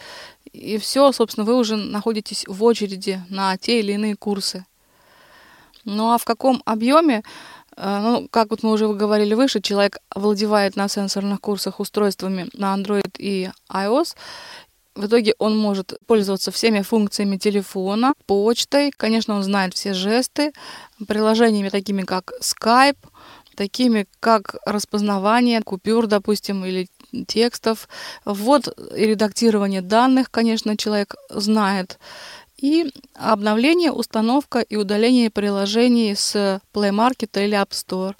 И 0.52 0.76
все, 0.78 1.10
собственно, 1.12 1.46
вы 1.46 1.56
уже 1.56 1.76
находитесь 1.76 2.44
в 2.46 2.62
очереди 2.62 3.20
на 3.30 3.56
те 3.56 3.80
или 3.80 3.92
иные 3.92 4.14
курсы. 4.14 4.66
Ну 5.84 6.12
а 6.12 6.18
в 6.18 6.24
каком 6.24 6.62
объеме? 6.66 7.22
Э, 7.76 8.00
ну, 8.02 8.28
как 8.28 8.50
вот 8.50 8.62
мы 8.62 8.72
уже 8.72 8.88
говорили 8.88 9.34
выше, 9.34 9.60
человек 9.60 9.98
овладевает 10.08 10.76
на 10.76 10.88
сенсорных 10.88 11.40
курсах 11.40 11.80
устройствами 11.80 12.48
на 12.52 12.74
Android 12.74 13.10
и 13.18 13.50
iOS. 13.70 14.16
В 14.94 15.06
итоге 15.06 15.34
он 15.38 15.58
может 15.58 15.98
пользоваться 16.06 16.50
всеми 16.50 16.80
функциями 16.80 17.36
телефона, 17.36 18.14
почтой, 18.26 18.90
конечно, 18.96 19.34
он 19.34 19.42
знает 19.42 19.74
все 19.74 19.92
жесты, 19.92 20.52
приложениями 21.06 21.68
такими 21.68 22.02
как 22.02 22.32
Skype, 22.40 22.96
такими 23.56 24.06
как 24.20 24.56
распознавание 24.64 25.60
купюр, 25.60 26.06
допустим, 26.06 26.64
или 26.64 26.88
текстов, 27.26 27.88
ввод 28.24 28.68
и 28.96 29.06
редактирование 29.06 29.82
данных, 29.82 30.30
конечно, 30.30 30.78
человек 30.78 31.14
знает 31.28 31.98
и 32.58 32.92
обновление, 33.14 33.92
установка 33.92 34.60
и 34.60 34.76
удаление 34.76 35.30
приложений 35.30 36.14
с 36.16 36.60
Play 36.72 36.90
Market 36.90 37.42
или 37.44 37.56
App 37.56 37.70
Store. 37.70 38.14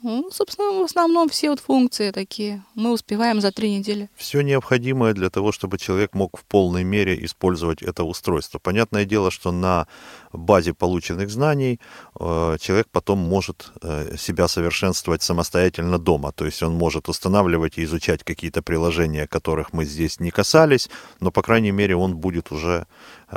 Ну, 0.00 0.30
собственно, 0.30 0.80
в 0.80 0.84
основном 0.84 1.28
все 1.28 1.50
вот 1.50 1.58
функции 1.58 2.12
такие 2.12 2.62
мы 2.76 2.92
успеваем 2.92 3.40
за 3.40 3.50
три 3.50 3.74
недели. 3.74 4.08
Все 4.14 4.42
необходимое 4.42 5.12
для 5.12 5.28
того, 5.28 5.50
чтобы 5.50 5.76
человек 5.76 6.14
мог 6.14 6.38
в 6.38 6.44
полной 6.44 6.84
мере 6.84 7.24
использовать 7.24 7.82
это 7.82 8.04
устройство. 8.04 8.60
Понятное 8.60 9.04
дело, 9.04 9.32
что 9.32 9.50
на 9.50 9.88
базе 10.32 10.72
полученных 10.72 11.30
знаний 11.30 11.80
э, 12.20 12.56
человек 12.60 12.86
потом 12.92 13.18
может 13.18 13.72
э, 13.82 14.16
себя 14.16 14.46
совершенствовать 14.46 15.22
самостоятельно 15.22 15.98
дома. 15.98 16.30
То 16.30 16.46
есть 16.46 16.62
он 16.62 16.74
может 16.74 17.08
устанавливать 17.08 17.76
и 17.78 17.82
изучать 17.82 18.22
какие-то 18.22 18.62
приложения, 18.62 19.26
которых 19.26 19.72
мы 19.72 19.84
здесь 19.84 20.20
не 20.20 20.30
касались, 20.30 20.88
но, 21.18 21.32
по 21.32 21.42
крайней 21.42 21.72
мере, 21.72 21.96
он 21.96 22.16
будет 22.16 22.52
уже 22.52 22.86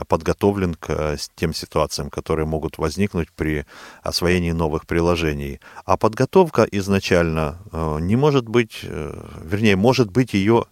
подготовлен 0.08 0.76
к 0.76 0.90
э, 0.90 1.18
тем 1.36 1.54
ситуациям, 1.54 2.10
которые 2.10 2.46
могут 2.46 2.78
возникнуть 2.78 3.32
при 3.32 3.66
освоении 4.04 4.52
новых 4.52 4.86
приложений. 4.86 5.60
А 5.86 5.98
подготовка 5.98 6.64
изначально 6.64 7.60
э, 7.72 7.98
не 8.02 8.16
может 8.16 8.48
быть, 8.48 8.84
вернее, 8.84 9.76
может 9.76 10.12
быть 10.12 10.34
ее 10.34 10.66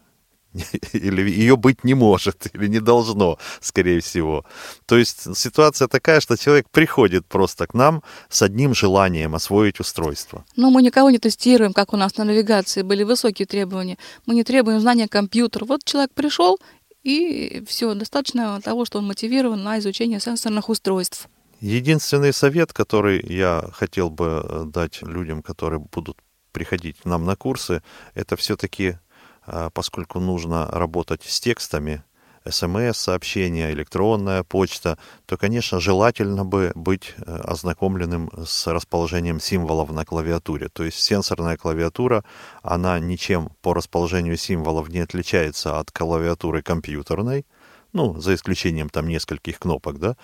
или 0.93 1.29
ее 1.29 1.55
быть 1.55 1.83
не 1.83 1.93
может, 1.93 2.47
или 2.53 2.67
не 2.67 2.79
должно, 2.79 3.38
скорее 3.61 3.99
всего. 3.99 4.45
То 4.85 4.97
есть 4.97 5.35
ситуация 5.38 5.88
такая, 5.88 6.19
что 6.19 6.38
человек 6.38 6.67
приходит 6.71 7.25
просто 7.25 7.67
к 7.67 7.73
нам 7.73 8.03
с 8.29 8.41
одним 8.41 8.73
желанием 8.73 9.35
освоить 9.35 9.79
устройство. 9.79 10.43
Но 10.55 10.69
мы 10.71 10.81
никого 10.81 11.11
не 11.11 11.19
тестируем, 11.19 11.73
как 11.73 11.93
у 11.93 11.97
нас 11.97 12.17
на 12.17 12.23
навигации 12.23 12.81
были 12.81 13.03
высокие 13.03 13.45
требования. 13.45 13.97
Мы 14.25 14.35
не 14.35 14.43
требуем 14.43 14.79
знания 14.79 15.07
компьютера. 15.07 15.65
Вот 15.65 15.83
человек 15.83 16.11
пришел 16.13 16.59
и 17.03 17.63
все, 17.68 17.94
достаточно 17.94 18.60
того, 18.62 18.86
что 18.86 19.00
он 19.00 19.08
мотивирован 19.08 19.63
на 19.63 19.79
изучение 19.79 20.20
сенсорных 20.20 20.70
устройств. 20.70 21.29
Единственный 21.62 22.34
совет, 22.34 22.72
который 22.72 23.22
я 23.25 23.70
хотел 23.74 24.10
бы 24.10 24.41
э, 24.44 24.63
дать 24.65 25.01
людям, 25.01 25.41
которые 25.41 25.79
будут 25.79 26.18
приходить 26.51 26.98
к 27.00 27.06
нам 27.06 27.25
на 27.25 27.36
курсы, 27.36 27.84
это 28.13 28.36
все-таки, 28.38 28.98
э, 29.46 29.70
поскольку 29.74 30.20
нужно 30.20 30.68
работать 30.68 31.24
с 31.24 31.39
текстами, 31.39 32.03
смс-сообщения, 32.51 33.72
электронная 33.72 34.44
почта, 34.44 34.98
то, 35.25 35.38
конечно, 35.38 35.79
желательно 35.79 36.46
бы 36.46 36.72
быть 36.75 37.13
э, 37.18 37.36
ознакомленным 37.44 38.29
с 38.46 38.68
расположением 38.68 39.39
символов 39.39 39.91
на 39.91 40.06
клавиатуре. 40.06 40.70
То 40.70 40.84
есть 40.84 41.00
сенсорная 41.00 41.58
клавиатура, 41.58 42.24
она 42.62 43.00
ничем 43.00 43.50
по 43.62 43.74
расположению 43.74 44.38
символов 44.38 44.89
не 44.89 45.00
отличается 45.00 45.79
от 45.79 45.91
клавиатуры 45.91 46.62
компьютерной, 46.62 47.46
ну, 47.93 48.19
за 48.19 48.36
исключением 48.36 48.89
там 48.89 49.08
нескольких 49.08 49.60
кнопок, 49.60 50.00
да, 50.00 50.15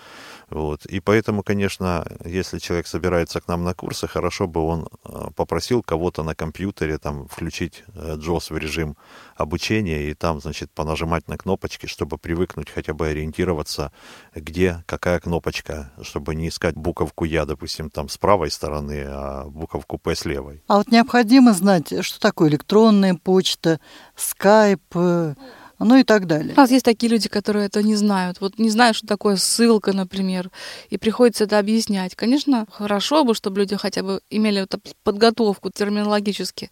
вот, 0.50 0.86
и 0.86 1.00
поэтому, 1.00 1.42
конечно, 1.42 2.06
если 2.24 2.58
человек 2.58 2.86
собирается 2.86 3.40
к 3.40 3.48
нам 3.48 3.64
на 3.64 3.74
курсы, 3.74 4.06
хорошо 4.06 4.46
бы 4.46 4.60
он 4.60 4.88
э, 5.04 5.28
попросил 5.34 5.82
кого-то 5.82 6.22
на 6.22 6.34
компьютере 6.34 6.98
там 6.98 7.28
включить 7.28 7.84
JOS 7.94 8.46
э, 8.50 8.54
в 8.54 8.58
режим 8.58 8.96
обучения 9.36 10.10
и 10.10 10.14
там, 10.14 10.40
значит, 10.40 10.70
понажимать 10.70 11.28
на 11.28 11.36
кнопочки, 11.36 11.86
чтобы 11.86 12.18
привыкнуть 12.18 12.70
хотя 12.70 12.94
бы 12.94 13.08
ориентироваться, 13.08 13.92
где 14.34 14.84
какая 14.86 15.20
кнопочка, 15.20 15.92
чтобы 16.02 16.34
не 16.34 16.48
искать 16.48 16.74
буковку 16.74 17.24
Я, 17.24 17.44
допустим, 17.44 17.90
там 17.90 18.08
с 18.08 18.18
правой 18.18 18.50
стороны, 18.50 19.04
а 19.06 19.44
буковку 19.46 19.98
П 19.98 20.14
с 20.14 20.24
левой. 20.24 20.62
А 20.68 20.78
вот 20.78 20.88
необходимо 20.88 21.52
знать, 21.52 22.04
что 22.04 22.20
такое 22.20 22.48
электронная 22.48 23.14
почта, 23.14 23.80
скайп, 24.14 24.82
э, 24.94 25.34
ну 25.78 25.96
и 25.96 26.04
так 26.04 26.26
далее. 26.26 26.54
У 26.54 26.56
нас 26.56 26.70
есть 26.70 26.84
такие 26.84 27.10
люди, 27.10 27.28
которые 27.28 27.66
это 27.66 27.82
не 27.82 27.96
знают. 27.96 28.40
Вот 28.40 28.58
не 28.58 28.70
знают, 28.70 28.96
что 28.96 29.06
такое 29.06 29.36
ссылка, 29.36 29.92
например, 29.92 30.50
и 30.88 30.96
приходится 30.96 31.44
это 31.44 31.58
объяснять. 31.58 32.14
Конечно, 32.14 32.66
хорошо 32.70 33.24
бы, 33.24 33.34
чтобы 33.34 33.60
люди 33.60 33.76
хотя 33.76 34.02
бы 34.02 34.20
имели 34.30 34.66
подготовку 35.02 35.70
терминологически, 35.70 36.70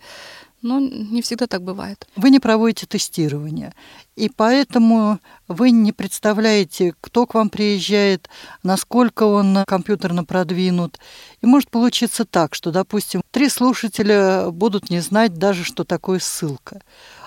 но 0.62 0.80
не 0.80 1.20
всегда 1.20 1.46
так 1.46 1.62
бывает. 1.62 2.06
Вы 2.16 2.30
не 2.30 2.40
проводите 2.40 2.87
тестирование, 2.87 3.75
и 4.16 4.30
поэтому 4.30 5.18
вы 5.46 5.70
не 5.70 5.92
представляете, 5.92 6.94
кто 7.02 7.26
к 7.26 7.34
вам 7.34 7.50
приезжает, 7.50 8.30
насколько 8.62 9.25
он 9.25 9.58
компьютерно 9.66 10.25
продвинут. 10.25 10.99
И 11.42 11.46
может 11.46 11.70
получиться 11.70 12.25
так, 12.25 12.54
что, 12.54 12.73
допустим, 12.73 13.20
три 13.30 13.50
слушателя 13.50 14.50
будут 14.50 14.88
не 14.88 15.00
знать 15.00 15.34
даже, 15.34 15.64
что 15.64 15.84
такое 15.84 16.18
ссылка 16.18 16.80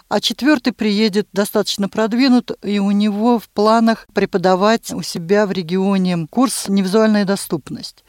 а 0.09 0.21
четвертый 0.21 0.73
приедет 0.73 1.27
достаточно 1.33 1.89
продвинут, 1.89 2.51
и 2.63 2.79
у 2.79 2.91
него 2.91 3.39
в 3.39 3.49
планах 3.49 4.07
преподавать 4.13 4.91
у 4.93 5.01
себя 5.01 5.45
в 5.45 5.51
регионе 5.51 6.27
курс 6.29 6.69
«Невизуальная 6.69 7.25
доступность». 7.25 8.03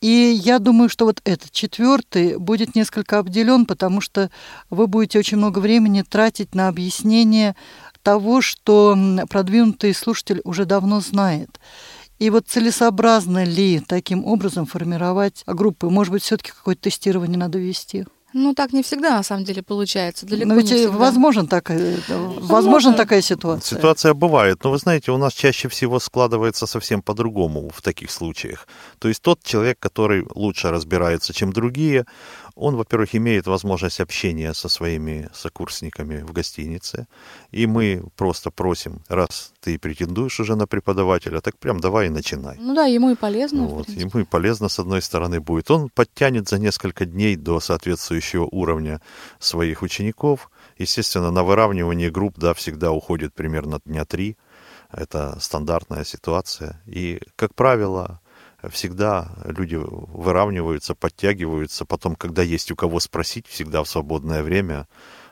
И 0.00 0.08
я 0.44 0.60
думаю, 0.60 0.88
что 0.88 1.06
вот 1.06 1.20
этот 1.24 1.50
четвертый 1.50 2.38
будет 2.38 2.76
несколько 2.76 3.18
обделен, 3.18 3.66
потому 3.66 4.00
что 4.00 4.30
вы 4.70 4.86
будете 4.86 5.18
очень 5.18 5.38
много 5.38 5.58
времени 5.58 6.02
тратить 6.02 6.54
на 6.54 6.68
объяснение 6.68 7.56
того, 8.02 8.40
что 8.40 8.96
продвинутый 9.28 9.92
слушатель 9.94 10.40
уже 10.44 10.66
давно 10.66 11.00
знает. 11.00 11.58
И 12.20 12.30
вот 12.30 12.46
целесообразно 12.46 13.44
ли 13.44 13.80
таким 13.80 14.24
образом 14.24 14.66
формировать 14.66 15.42
группы? 15.46 15.88
Может 15.88 16.12
быть, 16.12 16.22
все-таки 16.22 16.52
какое-то 16.52 16.82
тестирование 16.82 17.38
надо 17.38 17.58
вести? 17.58 18.06
Ну, 18.34 18.54
так 18.54 18.72
не 18.72 18.82
всегда, 18.82 19.16
на 19.16 19.22
самом 19.22 19.44
деле, 19.44 19.62
получается. 19.62 20.26
Далеко 20.26 20.48
Но 20.48 20.54
ведь 20.56 20.70
не 20.70 20.86
возможен 20.86 21.46
такая, 21.46 21.96
возможна 22.08 22.92
такая 22.92 23.22
ситуация. 23.22 23.78
Ситуация 23.78 24.12
бывает, 24.12 24.62
но 24.64 24.70
вы 24.70 24.78
знаете, 24.78 25.12
у 25.12 25.16
нас 25.16 25.32
чаще 25.32 25.68
всего 25.68 25.98
складывается 25.98 26.66
совсем 26.66 27.00
по-другому 27.00 27.70
в 27.74 27.80
таких 27.80 28.10
случаях. 28.10 28.68
То 28.98 29.08
есть 29.08 29.22
тот 29.22 29.42
человек, 29.42 29.78
который 29.80 30.26
лучше 30.34 30.70
разбирается, 30.70 31.32
чем 31.32 31.52
другие, 31.52 32.04
он, 32.58 32.76
во-первых, 32.76 33.14
имеет 33.14 33.46
возможность 33.46 34.00
общения 34.00 34.52
со 34.52 34.68
своими 34.68 35.28
сокурсниками 35.32 36.22
в 36.22 36.32
гостинице, 36.32 37.06
и 37.52 37.66
мы 37.66 38.02
просто 38.16 38.50
просим, 38.50 39.00
раз 39.08 39.52
ты 39.60 39.78
претендуешь 39.78 40.40
уже 40.40 40.56
на 40.56 40.66
преподавателя, 40.66 41.40
так 41.40 41.56
прям 41.56 41.80
давай 41.80 42.06
и 42.06 42.10
начинай. 42.10 42.56
Ну 42.58 42.74
да, 42.74 42.86
ему 42.86 43.10
и 43.10 43.14
полезно. 43.14 43.66
Вот, 43.66 43.88
ему 43.88 44.20
и 44.20 44.24
полезно, 44.24 44.68
с 44.68 44.78
одной 44.78 45.02
стороны, 45.02 45.40
будет. 45.40 45.70
Он 45.70 45.88
подтянет 45.88 46.48
за 46.48 46.58
несколько 46.58 47.06
дней 47.06 47.36
до 47.36 47.60
соответствующего 47.60 48.48
уровня 48.50 49.00
своих 49.38 49.82
учеников. 49.82 50.50
Естественно, 50.78 51.30
на 51.30 51.44
выравнивание 51.44 52.10
групп, 52.10 52.38
да, 52.38 52.54
всегда 52.54 52.90
уходит 52.90 53.34
примерно 53.34 53.80
дня 53.84 54.04
три. 54.04 54.36
Это 54.90 55.38
стандартная 55.40 56.04
ситуация. 56.04 56.80
И, 56.86 57.20
как 57.36 57.54
правило, 57.54 58.20
всегда 58.70 59.30
люди 59.44 59.76
выравниваются, 59.76 60.94
подтягиваются. 60.94 61.84
Потом, 61.84 62.16
когда 62.16 62.42
есть 62.42 62.70
у 62.72 62.76
кого 62.76 63.00
спросить, 63.00 63.46
всегда 63.46 63.82
в 63.82 63.88
свободное 63.88 64.42
время 64.42 64.86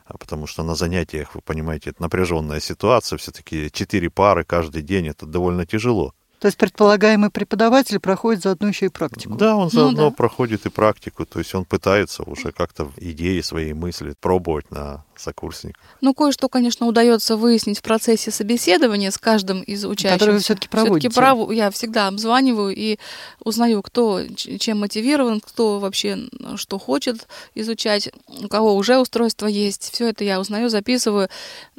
а 0.06 0.18
потому 0.18 0.46
что 0.46 0.62
на 0.62 0.74
занятиях, 0.74 1.34
вы 1.34 1.40
понимаете, 1.40 1.90
это 1.90 2.00
напряженная 2.00 2.60
ситуация, 2.60 3.16
все-таки 3.16 3.70
четыре 3.72 4.08
пары 4.08 4.44
каждый 4.44 4.82
день, 4.82 5.08
это 5.08 5.26
довольно 5.26 5.66
тяжело. 5.66 6.14
То 6.38 6.46
есть 6.48 6.58
предполагаемый 6.58 7.30
преподаватель 7.30 7.98
проходит 7.98 8.42
заодно 8.42 8.68
еще 8.68 8.86
и 8.86 8.88
практику. 8.90 9.36
Да, 9.36 9.56
он 9.56 9.70
заодно 9.70 10.02
Ну 10.04 10.10
да. 10.10 10.14
проходит 10.14 10.66
и 10.66 10.68
практику, 10.70 11.24
то 11.24 11.38
есть 11.38 11.54
он 11.54 11.64
пытается 11.64 12.22
уже 12.24 12.52
как-то 12.52 12.90
идеи, 12.98 13.40
свои 13.40 13.72
мысли 13.72 14.14
пробовать 14.20 14.70
на 14.70 15.02
сокурсниках. 15.16 15.82
Ну, 16.02 16.12
кое-что, 16.12 16.50
конечно, 16.50 16.86
удается 16.86 17.38
выяснить 17.38 17.78
в 17.78 17.82
процессе 17.82 18.30
собеседования 18.30 19.10
с 19.10 19.16
каждым 19.16 19.62
из 19.62 19.84
учащихся. 19.86 20.18
Который 20.18 20.34
вы 20.34 20.40
всё-таки 20.40 20.68
проводите. 20.68 21.08
Всё-таки 21.08 21.14
праву- 21.18 21.50
я 21.52 21.70
всегда 21.70 22.08
обзваниваю 22.08 22.74
и 22.76 22.98
узнаю, 23.42 23.80
кто 23.82 24.20
чем 24.36 24.80
мотивирован, 24.80 25.40
кто 25.40 25.78
вообще 25.78 26.18
что 26.56 26.78
хочет 26.78 27.26
изучать, 27.54 28.10
у 28.42 28.48
кого 28.48 28.74
уже 28.76 28.98
устройство 28.98 29.46
есть. 29.46 29.90
Все 29.90 30.10
это 30.10 30.22
я 30.22 30.38
узнаю, 30.38 30.68
записываю. 30.68 31.30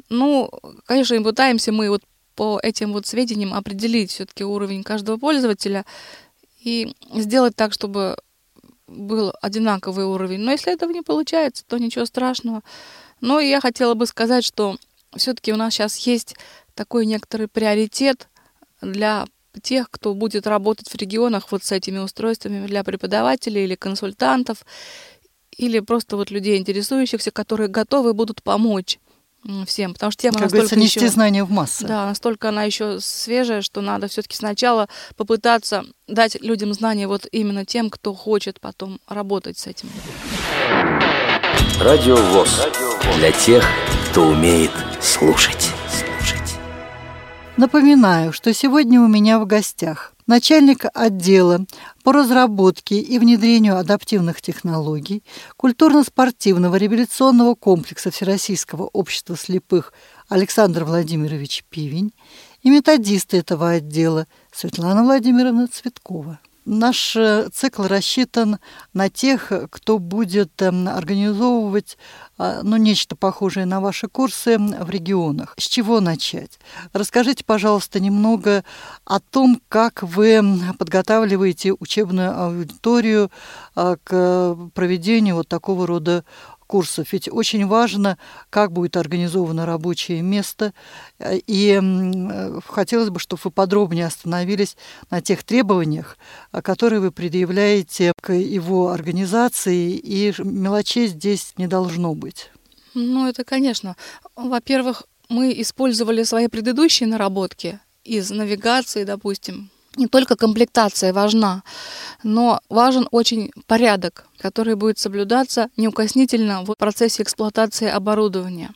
Ну, 0.08 0.50
конечно, 0.86 1.14
и 1.14 1.20
пытаемся 1.22 1.70
мы 1.70 1.90
вот 1.90 2.02
по 2.38 2.60
этим 2.62 2.92
вот 2.92 3.04
сведениям 3.04 3.52
определить 3.52 4.12
все-таки 4.12 4.44
уровень 4.44 4.84
каждого 4.84 5.16
пользователя 5.16 5.84
и 6.62 6.94
сделать 7.12 7.56
так, 7.56 7.72
чтобы 7.72 8.16
был 8.86 9.32
одинаковый 9.42 10.04
уровень. 10.04 10.38
Но 10.38 10.52
если 10.52 10.72
этого 10.72 10.92
не 10.92 11.02
получается, 11.02 11.64
то 11.66 11.78
ничего 11.78 12.04
страшного. 12.04 12.62
Но 13.20 13.40
я 13.40 13.60
хотела 13.60 13.94
бы 13.94 14.06
сказать, 14.06 14.44
что 14.44 14.76
все-таки 15.16 15.52
у 15.52 15.56
нас 15.56 15.74
сейчас 15.74 15.96
есть 15.98 16.36
такой 16.76 17.06
некоторый 17.06 17.48
приоритет 17.48 18.28
для 18.80 19.26
тех, 19.60 19.90
кто 19.90 20.14
будет 20.14 20.46
работать 20.46 20.88
в 20.88 20.94
регионах 20.94 21.50
вот 21.50 21.64
с 21.64 21.72
этими 21.72 21.98
устройствами 21.98 22.64
для 22.68 22.84
преподавателей 22.84 23.64
или 23.64 23.74
консультантов, 23.74 24.64
или 25.56 25.80
просто 25.80 26.16
вот 26.16 26.30
людей, 26.30 26.56
интересующихся, 26.56 27.32
которые 27.32 27.66
готовы 27.66 28.14
будут 28.14 28.44
помочь 28.44 29.00
всем, 29.66 29.92
потому 29.94 30.10
что 30.10 30.22
тема 30.22 30.38
Как 30.38 30.50
настолько 30.50 30.76
нести 30.76 31.00
еще... 31.00 31.08
знания 31.08 31.44
в 31.44 31.50
массы. 31.50 31.86
Да, 31.86 32.06
настолько 32.06 32.48
она 32.48 32.64
еще 32.64 32.98
свежая, 33.00 33.62
что 33.62 33.80
надо 33.80 34.08
все-таки 34.08 34.36
сначала 34.36 34.88
попытаться 35.16 35.84
дать 36.06 36.40
людям 36.42 36.72
знания 36.74 37.06
вот 37.06 37.26
именно 37.30 37.64
тем, 37.64 37.90
кто 37.90 38.14
хочет 38.14 38.60
потом 38.60 39.00
работать 39.08 39.58
с 39.58 39.66
этим. 39.66 39.88
Радио 41.80 42.16
ВОЗ. 42.16 42.66
Для 43.16 43.32
тех, 43.32 43.64
кто 44.10 44.28
умеет 44.28 44.72
слушать. 45.00 45.70
Слушать. 45.88 46.56
Напоминаю, 47.56 48.32
что 48.32 48.52
сегодня 48.52 49.00
у 49.00 49.08
меня 49.08 49.38
в 49.38 49.46
гостях 49.46 50.12
начальник 50.26 50.84
отдела 50.94 51.64
по 52.08 52.12
разработке 52.12 52.98
и 52.98 53.18
внедрению 53.18 53.76
адаптивных 53.76 54.40
технологий 54.40 55.22
культурно-спортивного 55.58 56.76
революционного 56.76 57.54
комплекса 57.54 58.10
Всероссийского 58.10 58.84
общества 58.94 59.36
слепых 59.36 59.92
Александр 60.26 60.84
Владимирович 60.84 61.64
Пивень 61.68 62.14
и 62.62 62.70
методисты 62.70 63.36
этого 63.36 63.72
отдела 63.72 64.26
Светлана 64.50 65.04
Владимировна 65.04 65.68
Цветкова. 65.68 66.40
Наш 66.70 67.16
э, 67.16 67.48
цикл 67.50 67.84
рассчитан 67.84 68.58
на 68.92 69.08
тех, 69.08 69.50
кто 69.70 69.98
будет 69.98 70.60
эм, 70.60 70.86
организовывать 70.86 71.96
а, 72.36 72.60
ну, 72.62 72.76
нечто 72.76 73.16
похожее 73.16 73.64
на 73.64 73.80
ваши 73.80 74.06
курсы 74.06 74.52
м, 74.52 74.74
в 74.84 74.90
регионах. 74.90 75.54
С 75.56 75.66
чего 75.66 76.00
начать? 76.00 76.60
Расскажите, 76.92 77.42
пожалуйста, 77.42 78.00
немного 78.00 78.64
о 79.06 79.18
том, 79.18 79.62
как 79.70 80.02
вы 80.02 80.32
м, 80.34 80.74
подготавливаете 80.78 81.72
учебную 81.72 82.38
аудиторию 82.38 83.30
а, 83.74 83.96
к 84.04 84.54
проведению 84.74 85.36
вот 85.36 85.48
такого 85.48 85.86
рода 85.86 86.22
курсов. 86.68 87.12
Ведь 87.12 87.28
очень 87.28 87.66
важно, 87.66 88.18
как 88.50 88.70
будет 88.70 88.96
организовано 88.96 89.66
рабочее 89.66 90.22
место. 90.22 90.72
Э, 91.18 91.38
И 91.48 91.80
э, 91.82 92.60
хотелось 92.64 93.10
бы, 93.10 93.18
чтобы 93.18 93.40
вы 93.44 93.50
подробнее 93.50 94.06
остановились 94.06 94.76
на 95.10 95.20
тех 95.20 95.42
требованиях, 95.42 96.16
а, 96.52 96.62
которые 96.62 97.00
вы 97.00 97.10
предъявляете 97.10 98.12
к 98.22 98.32
его 98.32 98.90
организации, 98.90 99.96
и 99.96 100.32
мелочей 100.38 101.08
здесь 101.08 101.54
не 101.56 101.66
должно 101.66 102.14
быть. 102.14 102.50
Ну, 102.94 103.26
это, 103.26 103.44
конечно. 103.44 103.96
Во-первых, 104.36 105.04
мы 105.28 105.52
использовали 105.60 106.22
свои 106.22 106.48
предыдущие 106.48 107.08
наработки 107.08 107.80
из 108.04 108.30
навигации, 108.30 109.04
допустим. 109.04 109.70
Не 109.96 110.06
только 110.06 110.36
комплектация 110.36 111.12
важна, 111.12 111.62
но 112.22 112.60
важен 112.68 113.08
очень 113.10 113.50
порядок, 113.66 114.26
который 114.38 114.76
будет 114.76 114.98
соблюдаться 114.98 115.70
неукоснительно 115.76 116.62
в 116.62 116.74
процессе 116.74 117.22
эксплуатации 117.22 117.88
оборудования. 117.88 118.70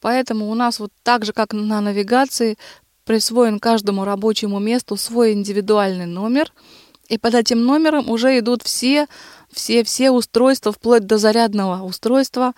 Поэтому 0.00 0.50
у 0.50 0.54
нас 0.54 0.80
вот 0.80 0.90
так 1.02 1.24
же, 1.24 1.32
как 1.32 1.54
на 1.54 1.80
навигации, 1.80 2.58
присвоен 3.04 3.58
каждому 3.58 4.04
рабочему 4.04 4.58
месту 4.58 4.96
свой 4.96 5.32
индивидуальный 5.32 6.06
номер, 6.06 6.52
и 7.08 7.18
под 7.18 7.34
этим 7.34 7.64
номером 7.64 8.10
уже 8.10 8.38
идут 8.38 8.62
все, 8.62 9.06
все, 9.52 9.84
все 9.84 10.10
устройства, 10.10 10.72
вплоть 10.72 11.06
до 11.06 11.18
зарядного 11.18 11.82
устройства, 11.82 12.54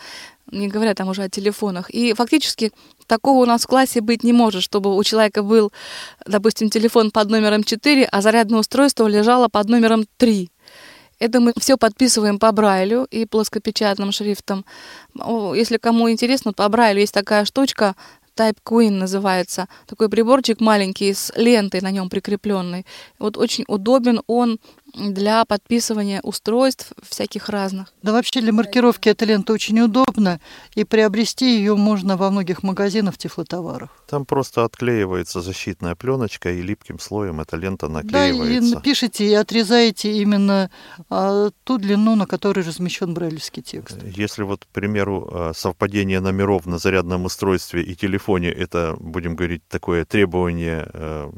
не 0.50 0.68
говоря 0.68 0.94
там 0.94 1.08
уже 1.08 1.22
о 1.22 1.28
телефонах. 1.28 1.90
И 1.90 2.12
фактически 2.14 2.72
такого 3.06 3.42
у 3.42 3.46
нас 3.46 3.62
в 3.62 3.66
классе 3.66 4.00
быть 4.00 4.24
не 4.24 4.32
может, 4.32 4.62
чтобы 4.62 4.96
у 4.96 5.02
человека 5.02 5.42
был, 5.42 5.72
допустим, 6.26 6.70
телефон 6.70 7.10
под 7.10 7.30
номером 7.30 7.64
4, 7.64 8.04
а 8.04 8.20
зарядное 8.22 8.60
устройство 8.60 9.06
лежало 9.06 9.48
под 9.48 9.68
номером 9.68 10.06
3. 10.18 10.50
Это 11.20 11.40
мы 11.40 11.52
все 11.58 11.76
подписываем 11.76 12.38
по 12.38 12.50
Брайлю 12.52 13.06
и 13.10 13.24
плоскопечатным 13.24 14.12
шрифтом. 14.12 14.64
Если 15.54 15.78
кому 15.78 16.10
интересно, 16.10 16.52
по 16.52 16.68
Брайлю 16.68 17.00
есть 17.00 17.14
такая 17.14 17.44
штучка, 17.44 17.94
Type 18.36 18.56
Queen 18.64 18.90
называется. 18.90 19.68
Такой 19.86 20.08
приборчик 20.08 20.60
маленький 20.60 21.14
с 21.14 21.32
лентой 21.36 21.80
на 21.82 21.92
нем 21.92 22.10
прикрепленной. 22.10 22.84
Вот 23.20 23.36
очень 23.36 23.64
удобен 23.68 24.22
он 24.26 24.58
для 24.94 25.44
подписывания 25.44 26.20
устройств 26.22 26.92
всяких 27.02 27.48
разных. 27.48 27.92
Да 28.02 28.12
вообще 28.12 28.40
для 28.40 28.52
маркировки 28.52 29.08
эта 29.08 29.24
лента 29.24 29.52
очень 29.52 29.80
удобна, 29.80 30.40
и 30.74 30.84
приобрести 30.84 31.56
ее 31.58 31.76
можно 31.76 32.16
во 32.16 32.30
многих 32.30 32.62
магазинах 32.62 33.18
тифлотоваров. 33.18 33.90
Там 34.08 34.24
просто 34.24 34.64
отклеивается 34.64 35.40
защитная 35.40 35.94
пленочка, 35.94 36.50
и 36.52 36.62
липким 36.62 36.98
слоем 36.98 37.40
эта 37.40 37.56
лента 37.56 37.88
Да, 37.88 38.00
и 38.00 38.32
наклеивается. 38.32 38.80
пишите 38.80 39.26
и 39.26 39.34
отрезаете 39.34 40.12
именно 40.12 40.70
а, 41.10 41.50
ту 41.64 41.78
длину, 41.78 42.14
на 42.14 42.26
которой 42.26 42.64
размещен 42.64 43.14
брайлевский 43.14 43.62
текст. 43.62 43.98
Если 44.04 44.42
вот, 44.42 44.64
к 44.64 44.68
примеру, 44.68 45.28
э, 45.32 45.52
совпадение 45.54 46.20
номеров 46.20 46.66
на 46.66 46.78
зарядном 46.78 47.24
устройстве 47.24 47.82
и 47.82 47.94
телефоне, 47.94 48.50
это, 48.50 48.96
будем 48.98 49.36
говорить, 49.36 49.62
такое 49.68 50.04
требование 50.04 50.88
э, 50.92 51.32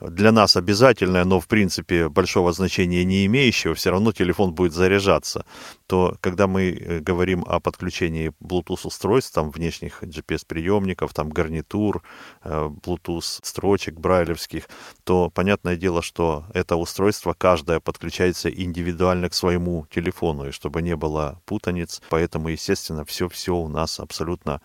для 0.00 0.32
нас 0.32 0.56
обязательное, 0.56 1.24
но 1.24 1.40
в 1.40 1.48
принципе 1.48 2.08
большого 2.08 2.52
значения 2.52 3.04
не 3.04 3.26
имеющего, 3.26 3.74
все 3.74 3.90
равно 3.90 4.12
телефон 4.12 4.52
будет 4.52 4.72
заряжаться, 4.72 5.44
то 5.86 6.16
когда 6.20 6.46
мы 6.46 6.70
э, 6.70 7.00
говорим 7.00 7.44
о 7.46 7.60
подключении 7.60 8.32
Bluetooth 8.40 8.80
устройств, 8.84 9.34
там 9.34 9.50
внешних 9.50 10.02
GPS-приемников, 10.02 11.12
там 11.12 11.30
гарнитур, 11.30 12.02
э, 12.44 12.70
Bluetooth 12.82 13.40
строчек 13.42 13.94
брайлевских, 13.94 14.68
то 15.04 15.30
понятное 15.30 15.76
дело, 15.76 16.02
что 16.02 16.44
это 16.54 16.76
устройство 16.76 17.34
каждое 17.36 17.80
подключается 17.80 18.50
индивидуально 18.50 19.28
к 19.28 19.34
своему 19.34 19.86
телефону, 19.90 20.48
и 20.48 20.52
чтобы 20.52 20.82
не 20.82 20.96
было 20.96 21.40
путаниц, 21.44 22.02
поэтому, 22.10 22.48
естественно, 22.48 23.04
все-все 23.04 23.56
у 23.56 23.68
нас 23.68 24.00
абсолютно 24.00 24.60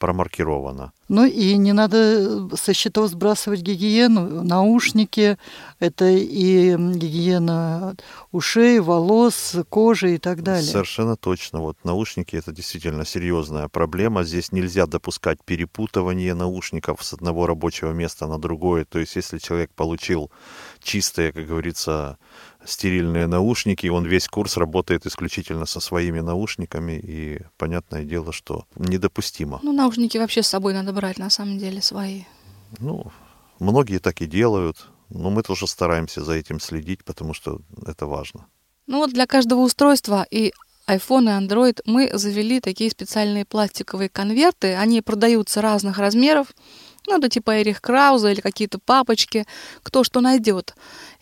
промаркировано. 0.00 0.92
Ну 1.08 1.24
и 1.26 1.56
не 1.56 1.72
надо 1.72 2.48
со 2.56 2.72
счетов 2.72 3.10
сбрасывать 3.10 3.60
гигиену. 3.60 4.42
Наушники– 4.42 5.36
это 5.80 6.08
и 6.08 6.76
гигиена 6.76 7.96
ушей, 8.32 8.80
волос, 8.80 9.56
кожи 9.68 10.14
и 10.14 10.18
так 10.18 10.42
далее. 10.42 10.70
Совершенно 10.70 11.16
точно. 11.16 11.60
Вот 11.60 11.76
наушники 11.84 12.36
это 12.36 12.52
действительно 12.52 13.04
серьезная 13.04 13.68
проблема. 13.68 14.24
Здесь 14.24 14.52
нельзя 14.52 14.86
допускать 14.86 15.38
перепутывание 15.44 16.34
наушников 16.34 17.04
с 17.04 17.12
одного 17.12 17.46
рабочего 17.46 17.92
места 17.92 18.26
на 18.26 18.38
другое. 18.38 18.84
То 18.84 18.98
есть, 18.98 19.16
если 19.16 19.38
человек 19.38 19.70
получил 19.76 20.30
чистые, 20.82 21.32
как 21.32 21.46
говорится, 21.46 22.18
стерильные 22.64 23.26
наушники, 23.26 23.86
он 23.86 24.04
весь 24.06 24.28
курс 24.28 24.56
работает 24.56 25.06
исключительно 25.06 25.66
со 25.66 25.80
своими 25.80 26.20
наушниками, 26.20 27.00
и 27.02 27.40
понятное 27.56 28.04
дело, 28.04 28.32
что 28.32 28.66
недопустимо. 28.76 29.60
Ну, 29.62 29.72
наушники 29.72 30.18
вообще 30.18 30.42
с 30.42 30.48
собой 30.48 30.74
надо 30.74 30.92
брать, 30.92 31.18
на 31.18 31.30
самом 31.30 31.58
деле, 31.58 31.82
свои. 31.82 32.22
Ну, 32.78 33.10
многие 33.58 33.98
так 33.98 34.20
и 34.20 34.26
делают, 34.26 34.86
но 35.08 35.30
мы 35.30 35.42
тоже 35.42 35.66
стараемся 35.66 36.22
за 36.24 36.34
этим 36.34 36.60
следить, 36.60 37.04
потому 37.04 37.34
что 37.34 37.60
это 37.86 38.06
важно. 38.06 38.46
Ну 38.86 38.98
вот 38.98 39.12
для 39.12 39.26
каждого 39.26 39.60
устройства 39.60 40.26
и 40.30 40.52
iPhone 40.88 41.24
и 41.24 41.46
Android 41.46 41.80
мы 41.84 42.10
завели 42.14 42.60
такие 42.60 42.90
специальные 42.90 43.44
пластиковые 43.44 44.08
конверты. 44.08 44.74
Они 44.74 45.00
продаются 45.02 45.62
разных 45.62 45.98
размеров. 45.98 46.48
Ну, 47.06 47.18
это 47.18 47.28
типа 47.28 47.62
Эрих 47.62 47.80
Крауза 47.80 48.30
или 48.30 48.40
какие-то 48.40 48.78
папочки, 48.78 49.46
кто 49.82 50.04
что 50.04 50.20
найдет. 50.20 50.74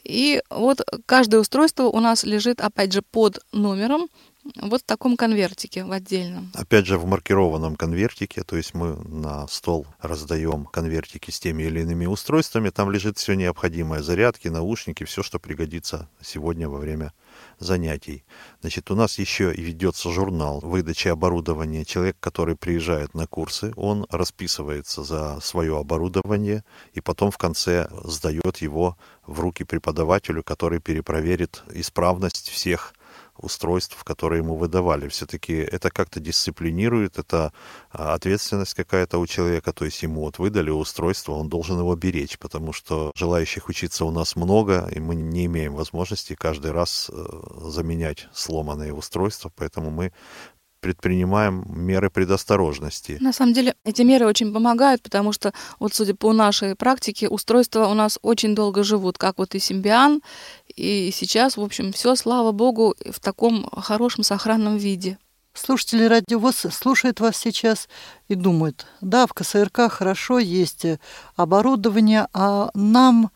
И 0.09 0.43
вот 0.49 0.81
каждое 1.07 1.39
устройство 1.39 1.85
у 1.85 2.01
нас 2.01 2.25
лежит, 2.25 2.61
опять 2.61 2.93
же, 2.93 3.03
под 3.03 3.41
номером, 3.53 4.09
вот 4.63 4.81
в 4.81 4.85
таком 4.85 5.19
конвертике 5.19 5.85
в 5.85 5.93
отдельном. 5.93 6.51
Опять 6.55 6.87
же, 6.87 6.97
в 6.97 7.05
маркированном 7.05 7.77
конвертике, 7.77 8.43
то 8.43 8.57
есть 8.57 8.73
мы 8.73 8.97
на 9.07 9.47
стол 9.49 9.87
раздаем 10.01 10.65
конвертики 10.65 11.31
с 11.31 11.39
теми 11.39 11.65
или 11.65 11.81
иными 11.81 12.07
устройствами, 12.07 12.71
там 12.71 12.91
лежит 12.91 13.19
все 13.19 13.35
необходимое, 13.35 14.03
зарядки, 14.03 14.49
наушники, 14.49 15.05
все, 15.05 15.23
что 15.23 15.39
пригодится 15.39 16.09
сегодня 16.23 16.69
во 16.69 16.79
время 16.79 17.13
занятий. 17.59 18.25
Значит, 18.61 18.91
у 18.91 18.95
нас 18.95 19.19
еще 19.19 19.53
и 19.53 19.63
ведется 19.63 20.11
журнал 20.11 20.61
выдачи 20.61 21.09
оборудования. 21.09 21.85
Человек, 21.85 22.17
который 22.21 22.57
приезжает 22.57 23.15
на 23.15 23.27
курсы, 23.27 23.73
он 23.77 24.07
расписывается 24.11 25.03
за 25.03 25.41
свое 25.41 25.79
оборудование 25.79 26.65
и 26.93 27.01
потом 27.01 27.31
в 27.31 27.39
конце 27.39 27.89
сдает 28.05 28.59
его 28.59 28.97
в 29.27 29.41
руки 29.41 29.65
преподавателю, 29.65 30.43
который 30.43 30.81
перепроверит 30.81 31.63
исправность 31.73 32.49
всех 32.49 32.95
устройств, 33.39 34.03
которые 34.05 34.43
ему 34.43 34.57
выдавали. 34.57 35.09
Все-таки 35.09 35.55
это 35.55 35.91
как-то 35.91 36.21
дисциплинирует, 36.21 37.19
это 37.19 37.53
а, 37.91 38.15
ответственность 38.15 38.75
какая-то 38.75 39.19
у 39.19 39.27
человека, 39.27 39.73
то 39.73 39.85
есть 39.85 40.03
ему 40.03 40.23
вот 40.23 40.39
выдали 40.39 40.71
устройство, 40.71 41.33
он 41.33 41.49
должен 41.49 41.79
его 41.79 41.95
беречь, 41.97 42.39
потому 42.39 42.73
что 42.73 43.13
желающих 43.15 43.69
учиться 43.69 44.05
у 44.05 44.11
нас 44.11 44.37
много, 44.37 44.89
и 44.95 45.01
мы 45.01 45.15
не 45.15 45.47
имеем 45.47 45.75
возможности 45.75 46.35
каждый 46.35 46.73
раз 46.73 47.11
э, 47.13 47.27
заменять 47.63 48.29
сломанные 48.33 48.93
устройства, 48.93 49.51
поэтому 49.55 49.91
мы 49.91 50.13
предпринимаем 50.81 51.65
меры 51.69 52.11
предосторожности. 52.11 53.19
На 53.21 53.33
самом 53.33 53.53
деле 53.53 53.75
эти 53.85 54.03
меры 54.03 54.27
очень 54.27 54.53
помогают, 54.53 55.03
потому 55.03 55.33
что 55.33 55.53
вот 55.79 55.95
судя 55.95 56.15
по 56.15 56.33
нашей 56.33 56.77
практике, 56.77 57.29
устройства 57.29 57.87
у 57.87 57.95
нас 57.95 58.19
очень 58.23 58.55
долго 58.55 58.83
живут, 58.83 59.19
как 59.19 59.39
вот 59.39 59.55
и 59.55 59.59
Симбиан, 59.59 60.23
и 60.75 61.11
сейчас, 61.13 61.57
в 61.57 61.63
общем, 61.63 61.93
все, 61.93 62.15
слава 62.15 62.53
богу, 62.53 62.95
в 63.11 63.21
таком 63.21 63.69
хорошем 63.71 64.23
сохранном 64.25 64.77
виде. 64.77 65.19
Слушатели 65.55 66.05
радиовоз 66.05 66.67
слушают 66.71 67.19
вас 67.19 67.37
сейчас 67.37 67.89
и 68.29 68.37
думают, 68.37 68.87
да, 69.01 69.27
в 69.27 69.33
КСРК 69.33 69.91
хорошо 69.91 70.39
есть 70.39 70.87
оборудование, 71.35 72.29
а 72.33 72.71
нам 72.75 73.31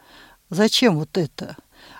зачем 0.48 0.98
вот 0.98 1.18
это? 1.18 1.56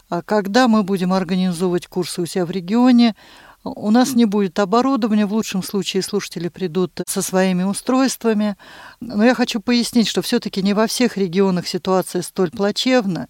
А 0.09 0.23
когда 0.23 0.69
мы 0.69 0.85
будем 0.85 1.13
организовывать 1.13 1.89
курсы 1.89 2.23
у 2.23 2.27
себя 2.27 2.47
в 2.47 2.51
регионе, 2.53 3.17
у 3.65 3.91
нас 3.91 4.15
не 4.15 4.25
будет 4.25 4.59
оборудования, 4.59 5.27
в 5.27 5.33
лучшем 5.33 5.63
случае 5.63 6.03
слушатели 6.03 6.49
придут 6.49 7.01
со 7.07 7.23
своими 7.23 7.63
устройствами. 7.63 8.57
Но 9.01 9.25
я 9.25 9.35
хочу 9.35 9.61
пояснить, 9.61 10.09
что 10.09 10.23
все-таки 10.23 10.63
не 10.63 10.75
во 10.75 10.87
всех 10.87 11.17
регионах 11.17 11.69
ситуация 11.69 12.23
столь 12.23 12.51
плачевна. 12.51 13.29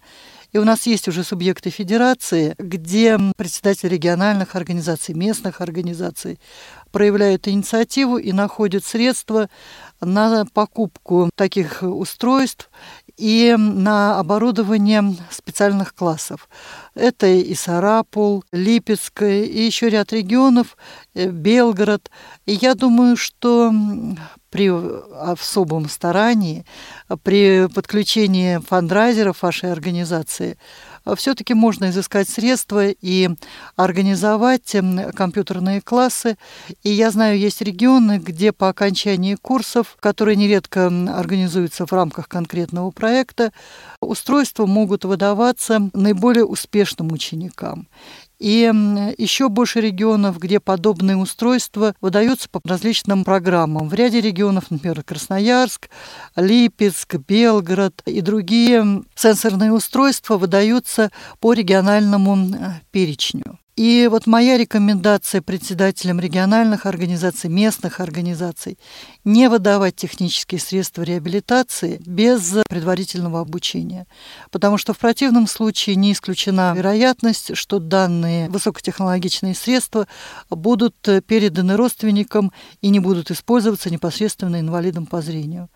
И 0.51 0.59
у 0.59 0.65
нас 0.65 0.85
есть 0.85 1.07
уже 1.07 1.23
субъекты 1.23 1.71
федерации, 1.71 2.53
где 2.59 3.17
председатели 3.35 3.89
региональных 3.89 4.55
организаций, 4.55 5.15
местных 5.15 5.61
организаций 5.61 6.39
проявляют 6.91 7.47
инициативу 7.47 8.17
и 8.17 8.31
находят 8.31 8.85
средства 8.85 9.49
на 9.99 10.45
покупку 10.53 11.31
таких 11.35 11.81
устройств 11.81 12.69
и 13.17 13.55
на 13.57 14.19
оборудование 14.19 15.15
специальных 15.29 15.93
классов. 15.93 16.49
Это 16.95 17.27
и 17.27 17.53
Сарапул, 17.53 18.43
Липецкая, 18.51 19.43
и 19.43 19.61
еще 19.61 19.89
ряд 19.89 20.13
регионов, 20.13 20.77
э, 21.13 21.29
Белгород. 21.29 22.09
И 22.45 22.53
я 22.53 22.75
думаю, 22.75 23.17
что 23.17 23.71
при 24.49 24.69
особом 24.69 25.89
старании, 25.89 26.65
при 27.23 27.67
подключении 27.73 28.57
фандрайзеров 28.57 29.41
вашей 29.41 29.71
организации– 29.71 30.57
все-таки 31.15 31.53
можно 31.53 31.89
изыскать 31.89 32.29
средства 32.29 32.87
и 32.89 33.29
организовать 33.75 34.73
эм, 34.75 35.11
компьютерные 35.11 35.81
классы. 35.81 36.37
И 36.83 36.89
я 36.89 37.11
знаю, 37.11 37.37
есть 37.37 37.61
регионы, 37.61 38.19
где 38.19 38.51
по 38.51 38.69
окончании 38.69 39.35
курсов, 39.35 39.97
которые 39.99 40.35
нередко 40.35 40.87
организуются 40.87 41.85
в 41.85 41.91
рамках 41.91 42.27
конкретного 42.27 42.91
проекта, 42.91 43.51
устройства 43.99 44.65
могут 44.65 45.05
выдаваться 45.05 45.89
наиболее 45.93 46.45
успешным 46.45 47.11
ученикам 47.11 47.87
и 48.39 48.71
еще 49.17 49.49
больше 49.49 49.81
регионов, 49.81 50.37
где 50.37 50.59
подобные 50.59 51.17
устройства 51.17 51.95
выдаются 52.01 52.49
по 52.49 52.59
различным 52.65 53.23
программам. 53.23 53.89
В 53.89 53.93
ряде 53.93 54.21
регионов, 54.21 54.65
например, 54.69 55.03
Красноярск, 55.03 55.89
Липецк, 56.35 57.15
Белгород 57.15 58.01
и 58.05 58.21
другие 58.21 59.03
сенсорные 59.15 59.71
устройства 59.71 60.37
выдаются 60.37 61.11
по 61.39 61.53
региональному 61.53 62.35
э, 62.35 62.81
перечню. 62.91 63.59
И 63.75 64.07
вот 64.11 64.27
моя 64.27 64.59
рекомендация 64.59 65.41
председателям 65.41 66.19
региональных 66.19 66.85
организаций, 66.85 67.49
местных 67.49 67.99
организаций 67.99 68.77
не 69.23 69.49
выдавать 69.49 69.95
технические 69.95 70.59
средства 70.59 71.01
реабилитации 71.01 71.99
без 72.05 72.55
предварительного 72.69 73.39
обучения, 73.41 74.05
потому 74.51 74.77
что 74.77 74.93
в 74.93 74.99
противном 74.99 75.47
случае 75.47 75.95
не 75.95 76.13
исключена 76.13 76.71
вероятность, 76.75 77.57
что 77.57 77.79
данные 77.79 78.47
высокотехнологичные 78.49 79.55
средства 79.55 80.07
будут 80.51 80.95
переданы 81.25 81.75
родственникам 81.75 82.51
и 82.81 82.89
не 82.89 82.99
будут 82.99 83.31
использоваться 83.31 83.89
непосредственно 83.89 84.59
инвалидом 84.59 85.07
по 85.07 85.23
зрению. 85.23 85.69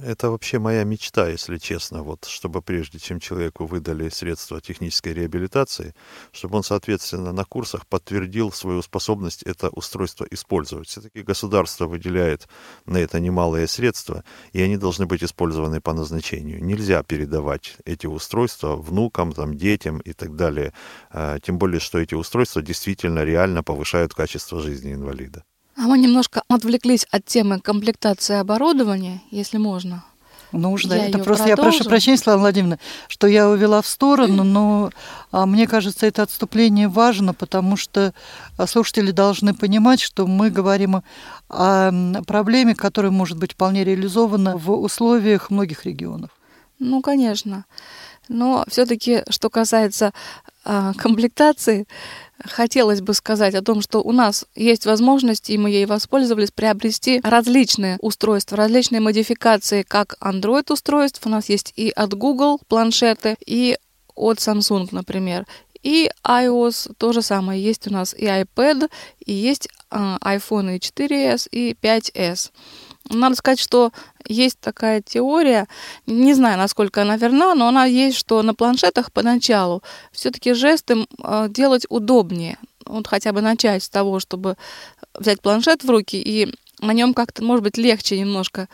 Это 0.00 0.30
вообще 0.30 0.60
моя 0.60 0.84
мечта, 0.84 1.28
если 1.28 1.58
честно, 1.58 2.04
вот, 2.04 2.24
чтобы 2.24 2.62
прежде 2.62 3.00
чем 3.00 3.18
человеку 3.18 3.66
выдали 3.66 4.08
средства 4.10 4.60
технической 4.60 5.12
реабилитации, 5.12 5.92
чтобы 6.30 6.58
он, 6.58 6.62
соответственно, 6.62 7.32
на 7.32 7.44
курсах 7.44 7.84
подтвердил 7.84 8.52
свою 8.52 8.80
способность 8.82 9.42
это 9.42 9.70
устройство 9.70 10.24
использовать. 10.30 10.86
Все-таки 10.86 11.22
государство 11.22 11.86
выделяет 11.86 12.46
на 12.86 12.98
это 12.98 13.18
немалые 13.18 13.66
средства, 13.66 14.22
и 14.52 14.62
они 14.62 14.76
должны 14.76 15.06
быть 15.06 15.24
использованы 15.24 15.80
по 15.80 15.92
назначению. 15.92 16.64
Нельзя 16.64 17.02
передавать 17.02 17.76
эти 17.84 18.06
устройства 18.06 18.76
внукам, 18.76 19.32
там, 19.32 19.56
детям 19.56 19.98
и 19.98 20.12
так 20.12 20.36
далее. 20.36 20.72
А, 21.10 21.40
тем 21.40 21.58
более, 21.58 21.80
что 21.80 21.98
эти 21.98 22.14
устройства 22.14 22.62
действительно 22.62 23.24
реально 23.24 23.64
повышают 23.64 24.14
качество 24.14 24.60
жизни 24.60 24.94
инвалида. 24.94 25.42
А 25.78 25.82
мы 25.82 25.96
немножко 25.98 26.42
отвлеклись 26.48 27.06
от 27.12 27.24
темы 27.24 27.60
комплектации 27.60 28.36
оборудования, 28.36 29.22
если 29.30 29.58
можно. 29.58 30.04
Нужно. 30.50 30.94
Я 30.94 31.06
это 31.06 31.18
просто 31.18 31.44
продолжу. 31.44 31.48
я 31.48 31.56
прошу 31.56 31.84
прощения, 31.88 32.16
Слава 32.16 32.40
Владимировна, 32.40 32.78
что 33.06 33.26
я 33.28 33.48
увела 33.48 33.80
в 33.80 33.86
сторону, 33.86 34.42
но 34.42 34.90
а, 35.30 35.46
мне 35.46 35.68
кажется, 35.68 36.06
это 36.06 36.22
отступление 36.22 36.88
важно, 36.88 37.32
потому 37.32 37.76
что 37.76 38.12
а, 38.56 38.66
слушатели 38.66 39.12
должны 39.12 39.54
понимать, 39.54 40.00
что 40.00 40.26
мы 40.26 40.50
говорим 40.50 41.02
о 41.48 41.92
проблеме, 42.26 42.74
которая 42.74 43.12
может 43.12 43.38
быть 43.38 43.52
вполне 43.52 43.84
реализована 43.84 44.56
в 44.56 44.72
условиях 44.72 45.50
многих 45.50 45.84
регионов. 45.84 46.30
Ну, 46.80 47.02
конечно. 47.02 47.66
Но 48.28 48.64
все-таки, 48.68 49.22
что 49.30 49.50
касается 49.50 50.12
а, 50.64 50.92
комплектации, 50.94 51.86
хотелось 52.44 53.00
бы 53.00 53.14
сказать 53.14 53.54
о 53.54 53.62
том, 53.62 53.80
что 53.80 54.00
у 54.00 54.12
нас 54.12 54.46
есть 54.54 54.86
возможность, 54.86 55.50
и 55.50 55.58
мы 55.58 55.70
ей 55.70 55.86
воспользовались, 55.86 56.50
приобрести 56.50 57.20
различные 57.24 57.98
устройства, 58.00 58.56
различные 58.56 59.00
модификации, 59.00 59.82
как 59.82 60.16
Android-устройств. 60.20 61.24
У 61.24 61.28
нас 61.28 61.48
есть 61.48 61.72
и 61.76 61.90
от 61.90 62.14
Google 62.14 62.60
планшеты, 62.68 63.36
и 63.44 63.78
от 64.14 64.38
Samsung, 64.38 64.88
например. 64.92 65.46
И 65.82 66.10
iOS 66.24 66.92
то 66.98 67.12
же 67.12 67.22
самое. 67.22 67.62
Есть 67.62 67.86
у 67.86 67.92
нас 67.92 68.14
и 68.14 68.24
iPad, 68.24 68.90
и 69.24 69.32
есть 69.32 69.68
э, 69.90 69.96
iPhone 69.96 70.78
4s 70.78 71.48
и 71.50 71.76
5s. 71.80 72.50
Надо 73.10 73.36
сказать, 73.36 73.58
что 73.58 73.92
есть 74.26 74.60
такая 74.60 75.00
теория, 75.00 75.66
не 76.06 76.34
знаю, 76.34 76.58
насколько 76.58 77.02
она 77.02 77.16
верна, 77.16 77.54
но 77.54 77.68
она 77.68 77.84
есть, 77.86 78.16
что 78.16 78.42
на 78.42 78.54
планшетах 78.54 79.12
поначалу 79.12 79.82
все-таки 80.12 80.52
жесты 80.52 81.06
а, 81.22 81.48
делать 81.48 81.86
удобнее. 81.88 82.58
Вот 82.84 83.06
хотя 83.06 83.32
бы 83.32 83.40
начать 83.40 83.82
с 83.82 83.88
того, 83.88 84.20
чтобы 84.20 84.56
взять 85.14 85.40
планшет 85.40 85.84
в 85.84 85.90
руки 85.90 86.20
и 86.20 86.54
на 86.80 86.92
нем 86.92 87.14
как-то, 87.14 87.42
может 87.42 87.64
быть, 87.64 87.76
легче 87.76 88.18
немножко 88.18 88.68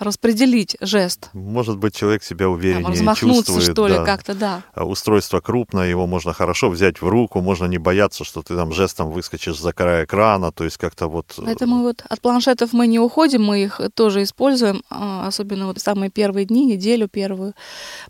распределить 0.00 0.76
жест. 0.80 1.28
Может 1.34 1.76
быть, 1.76 1.94
человек 1.94 2.24
себя 2.24 2.48
увереннее 2.48 3.04
Там, 3.04 3.14
чувствует. 3.14 3.70
что 3.70 3.86
ли, 3.86 3.94
да. 3.94 4.04
как-то, 4.04 4.34
да. 4.34 4.62
А 4.74 4.84
устройство 4.84 5.40
крупное, 5.40 5.88
его 5.88 6.06
можно 6.06 6.32
хорошо 6.32 6.70
взять 6.70 7.02
в 7.02 7.08
руку, 7.08 7.40
можно 7.40 7.66
не 7.66 7.78
бояться, 7.78 8.24
что 8.24 8.42
ты 8.42 8.56
там 8.56 8.72
жестом 8.72 9.10
выскочишь 9.10 9.58
за 9.58 9.72
край 9.72 10.04
экрана, 10.04 10.52
то 10.52 10.64
есть 10.64 10.78
как-то 10.78 11.06
вот... 11.06 11.34
Э, 11.38 11.42
Поэтому 11.44 11.82
вот 11.82 12.02
от 12.08 12.20
планшетов 12.20 12.72
мы 12.72 12.86
не 12.86 12.98
уходим, 12.98 13.44
мы 13.44 13.62
их 13.62 13.80
тоже 13.94 14.22
используем, 14.22 14.82
а, 14.88 15.26
особенно 15.26 15.66
вот 15.66 15.78
самые 15.78 16.10
первые 16.10 16.46
дни, 16.46 16.64
неделю 16.64 17.06
первую. 17.06 17.54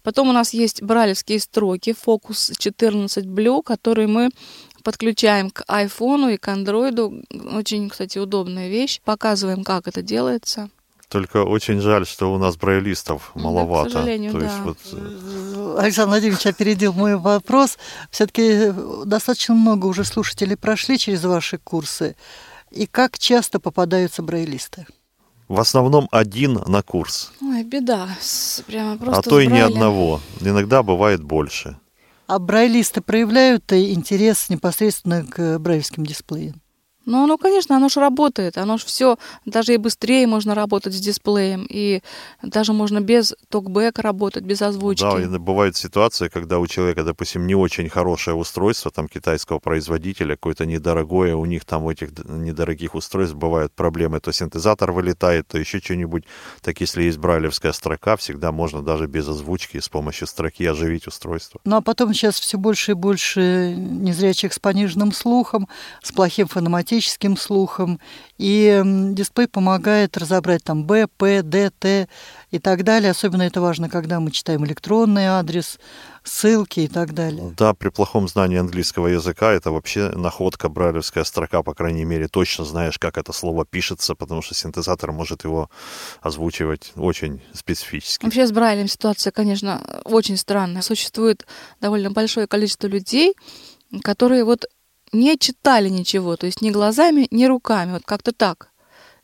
Потом 0.02 0.28
у 0.28 0.32
нас 0.32 0.54
есть 0.54 0.82
бралевские 0.82 1.40
строки, 1.40 1.94
Focus 2.06 2.52
14 2.56 3.26
Blue, 3.26 3.62
которые 3.62 4.06
мы 4.06 4.30
подключаем 4.82 5.50
к 5.50 5.64
айфону 5.66 6.30
и 6.30 6.36
к 6.36 6.48
андроиду. 6.48 7.22
Очень, 7.52 7.90
кстати, 7.90 8.18
удобная 8.18 8.68
вещь. 8.68 9.00
Показываем, 9.04 9.64
как 9.64 9.88
это 9.88 10.02
делается. 10.02 10.70
Только 11.10 11.38
очень 11.44 11.80
жаль, 11.80 12.06
что 12.06 12.32
у 12.32 12.38
нас 12.38 12.56
брайлистов 12.56 13.32
Да, 13.34 13.40
к 13.40 13.44
маловато. 13.44 13.90
сожалению, 13.90 14.30
То 14.30 14.38
есть 14.40 14.56
да. 14.56 14.62
вот 14.62 14.78
э, 14.92 15.76
Александр 15.80 16.10
Владимирович 16.10 16.46
опередил 16.46 16.92
мой 16.92 17.16
вопрос. 17.16 17.78
Все-таки 18.12 18.72
достаточно 19.04 19.54
много 19.56 19.86
уже 19.86 20.04
слушателей 20.04 20.56
прошли 20.56 20.98
через 20.98 21.24
ваши 21.24 21.58
курсы. 21.58 22.14
И 22.70 22.86
как 22.86 23.18
часто 23.18 23.58
попадаются 23.58 24.22
брайлисты? 24.22 24.86
в 25.48 25.58
основном 25.58 26.06
один 26.12 26.60
на 26.68 26.80
курс, 26.80 27.32
Ой, 27.42 27.64
беда. 27.64 28.06
Прямо 28.68 28.96
просто 28.96 29.18
а 29.18 29.22
то 29.22 29.40
и 29.40 29.48
ни 29.48 29.58
одного. 29.58 30.20
Иногда 30.40 30.84
бывает 30.84 31.24
больше. 31.24 31.76
А 32.28 32.38
брайлисты 32.38 33.00
проявляют 33.00 33.72
э, 33.72 33.90
интерес 33.90 34.48
непосредственно 34.48 35.24
к 35.24 35.58
брайлевским 35.58 36.06
дисплеям? 36.06 36.62
Ну, 37.06 37.24
оно, 37.24 37.38
конечно, 37.38 37.76
оно 37.76 37.88
же 37.88 38.00
работает. 38.00 38.58
Оно 38.58 38.76
же 38.78 38.84
все, 38.84 39.16
даже 39.44 39.74
и 39.74 39.78
быстрее 39.78 40.26
можно 40.26 40.54
работать 40.54 40.94
с 40.94 41.00
дисплеем. 41.00 41.66
И 41.68 42.02
даже 42.42 42.72
можно 42.72 43.00
без 43.00 43.34
токбэка 43.48 44.02
работать, 44.02 44.44
без 44.44 44.62
озвучки. 44.62 45.02
Да, 45.02 45.20
и 45.20 45.38
бывают 45.38 45.76
ситуации, 45.76 46.28
когда 46.28 46.58
у 46.58 46.66
человека, 46.66 47.02
допустим, 47.02 47.46
не 47.46 47.54
очень 47.54 47.88
хорошее 47.88 48.36
устройство 48.36 48.90
там 48.90 49.08
китайского 49.08 49.58
производителя, 49.58 50.36
какое-то 50.36 50.66
недорогое, 50.66 51.34
у 51.34 51.46
них 51.46 51.64
там 51.64 51.84
у 51.84 51.90
этих 51.90 52.10
недорогих 52.28 52.94
устройств 52.94 53.34
бывают 53.34 53.72
проблемы, 53.72 54.20
то 54.20 54.32
синтезатор 54.32 54.92
вылетает, 54.92 55.48
то 55.48 55.58
еще 55.58 55.80
что-нибудь. 55.80 56.24
Так 56.60 56.80
если 56.80 57.02
есть 57.04 57.18
брайлевская 57.18 57.72
строка, 57.72 58.16
всегда 58.16 58.52
можно 58.52 58.82
даже 58.82 59.06
без 59.06 59.26
озвучки 59.26 59.80
с 59.80 59.88
помощью 59.88 60.26
строки 60.26 60.64
оживить 60.66 61.06
устройство. 61.06 61.60
Ну 61.64 61.76
а 61.76 61.80
потом 61.80 62.12
сейчас 62.12 62.38
все 62.38 62.58
больше 62.58 62.92
и 62.92 62.94
больше 62.94 63.74
незрячих 63.76 64.52
с 64.52 64.58
пониженным 64.58 65.12
слухом, 65.12 65.68
с 66.02 66.12
плохим 66.12 66.46
фонематическим 67.00 67.36
слухом. 67.36 68.00
И 68.38 68.82
дисплей 69.12 69.48
помогает 69.48 70.16
разобрать 70.16 70.64
там 70.64 70.84
Б, 70.84 71.06
П, 71.06 71.42
Д, 71.42 71.70
Т 71.78 72.08
и 72.50 72.58
так 72.58 72.84
далее. 72.84 73.10
Особенно 73.10 73.42
это 73.42 73.60
важно, 73.60 73.88
когда 73.88 74.20
мы 74.20 74.30
читаем 74.30 74.64
электронный 74.64 75.26
адрес, 75.26 75.78
ссылки 76.24 76.80
и 76.80 76.88
так 76.88 77.14
далее. 77.14 77.54
Да, 77.56 77.72
при 77.74 77.88
плохом 77.88 78.28
знании 78.28 78.58
английского 78.58 79.08
языка 79.08 79.52
это 79.52 79.70
вообще 79.70 80.10
находка 80.10 80.68
брайлевская 80.68 81.24
строка, 81.24 81.62
по 81.62 81.74
крайней 81.74 82.04
мере, 82.04 82.28
точно 82.28 82.64
знаешь, 82.64 82.98
как 82.98 83.16
это 83.18 83.32
слово 83.32 83.64
пишется, 83.64 84.14
потому 84.14 84.42
что 84.42 84.54
синтезатор 84.54 85.12
может 85.12 85.44
его 85.44 85.70
озвучивать 86.20 86.92
очень 86.96 87.40
специфически. 87.54 88.24
Вообще 88.24 88.46
с 88.46 88.52
Брайлем 88.52 88.88
ситуация, 88.88 89.30
конечно, 89.30 89.80
очень 90.04 90.36
странная. 90.36 90.82
Существует 90.82 91.46
довольно 91.80 92.10
большое 92.10 92.46
количество 92.46 92.86
людей, 92.86 93.34
которые 94.02 94.44
вот 94.44 94.66
не 95.12 95.38
читали 95.38 95.88
ничего, 95.88 96.36
то 96.36 96.46
есть 96.46 96.62
ни 96.62 96.70
глазами, 96.70 97.26
ни 97.30 97.44
руками, 97.44 97.92
вот 97.92 98.02
как-то 98.04 98.32
так. 98.32 98.70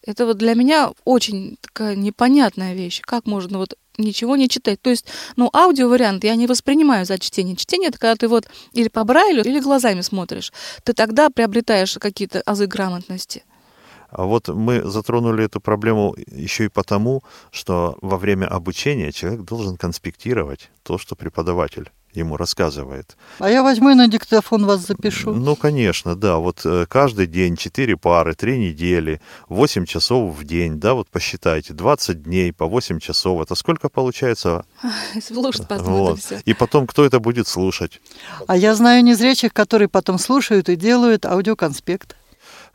Это 0.07 0.25
вот 0.25 0.39
для 0.39 0.55
меня 0.55 0.93
очень 1.05 1.59
такая 1.61 1.97
непонятная 1.97 2.75
вещь. 2.75 3.01
Как 3.03 3.27
можно 3.27 3.59
вот 3.59 3.77
ничего 3.99 4.37
не 4.37 4.49
читать? 4.49 4.81
То 4.81 4.91
есть, 4.91 5.07
ну, 5.35 5.51
аудиовариант 5.53 6.23
я 6.23 6.37
не 6.37 6.47
воспринимаю 6.47 7.05
за 7.05 7.19
чтение. 7.19 7.57
Чтение— 7.57 7.89
это 7.91 7.99
когда 7.99 8.15
ты 8.15 8.29
вот 8.29 8.49
или 8.73 8.89
по 8.89 9.03
Брайлю, 9.03 9.43
или 9.43 9.59
глазами 9.59 10.03
смотришь. 10.03 10.53
Ты 10.85 10.93
тогда 10.93 11.29
приобретаешь 11.29 11.99
какие-то 11.99 12.41
азы 12.43 12.67
грамотности. 12.67 13.45
А 14.09 14.25
вот 14.25 14.49
мы 14.49 14.83
затронули 14.83 15.45
эту 15.45 15.61
проблему 15.61 16.15
еще 16.31 16.67
и 16.67 16.69
потому, 16.69 17.23
что 17.51 17.99
во 18.01 18.17
время 18.17 18.47
обучения 18.47 19.11
человек 19.11 19.43
должен 19.43 19.77
конспектировать 19.77 20.71
то, 20.85 20.99
что 20.99 21.17
преподаватель 21.17 21.91
ему 22.17 22.37
рассказывает. 22.37 23.17
А 23.39 23.49
я 23.51 23.63
возьму 23.63 23.91
и 23.91 23.95
на 23.95 24.09
диктофон 24.09 24.67
вас 24.67 24.87
запишу. 24.87 25.33
Ну, 25.35 25.57
конечно, 25.57 26.17
да. 26.17 26.37
Вот 26.39 26.63
э, 26.65 26.87
каждый 26.89 27.27
день 27.27 27.57
4 27.57 27.97
пары, 27.97 28.35
3 28.35 28.59
недели, 28.59 29.21
8 29.49 29.87
часов 29.87 30.37
в 30.37 30.45
день, 30.45 30.81
да, 30.81 30.95
вот 30.95 31.09
посчитайте, 31.09 31.73
20 31.75 32.23
дней 32.23 32.53
по 32.53 32.67
8 32.67 32.99
часов. 32.99 33.41
Это 33.43 33.55
сколько 33.55 33.89
получается? 33.89 34.65
Слушать, 35.23 35.67
Вот. 35.71 36.21
все. 36.21 36.41
И 36.45 36.55
потом, 36.55 36.87
кто 36.87 37.05
это 37.05 37.21
будет 37.21 37.47
слушать? 37.49 38.01
А 38.47 38.57
я 38.57 38.75
знаю 38.75 39.05
незрячих, 39.05 39.53
которые 39.53 39.89
потом 39.89 40.19
слушают 40.19 40.69
и 40.69 40.77
делают 40.77 41.27
аудиоконспект. 41.27 42.17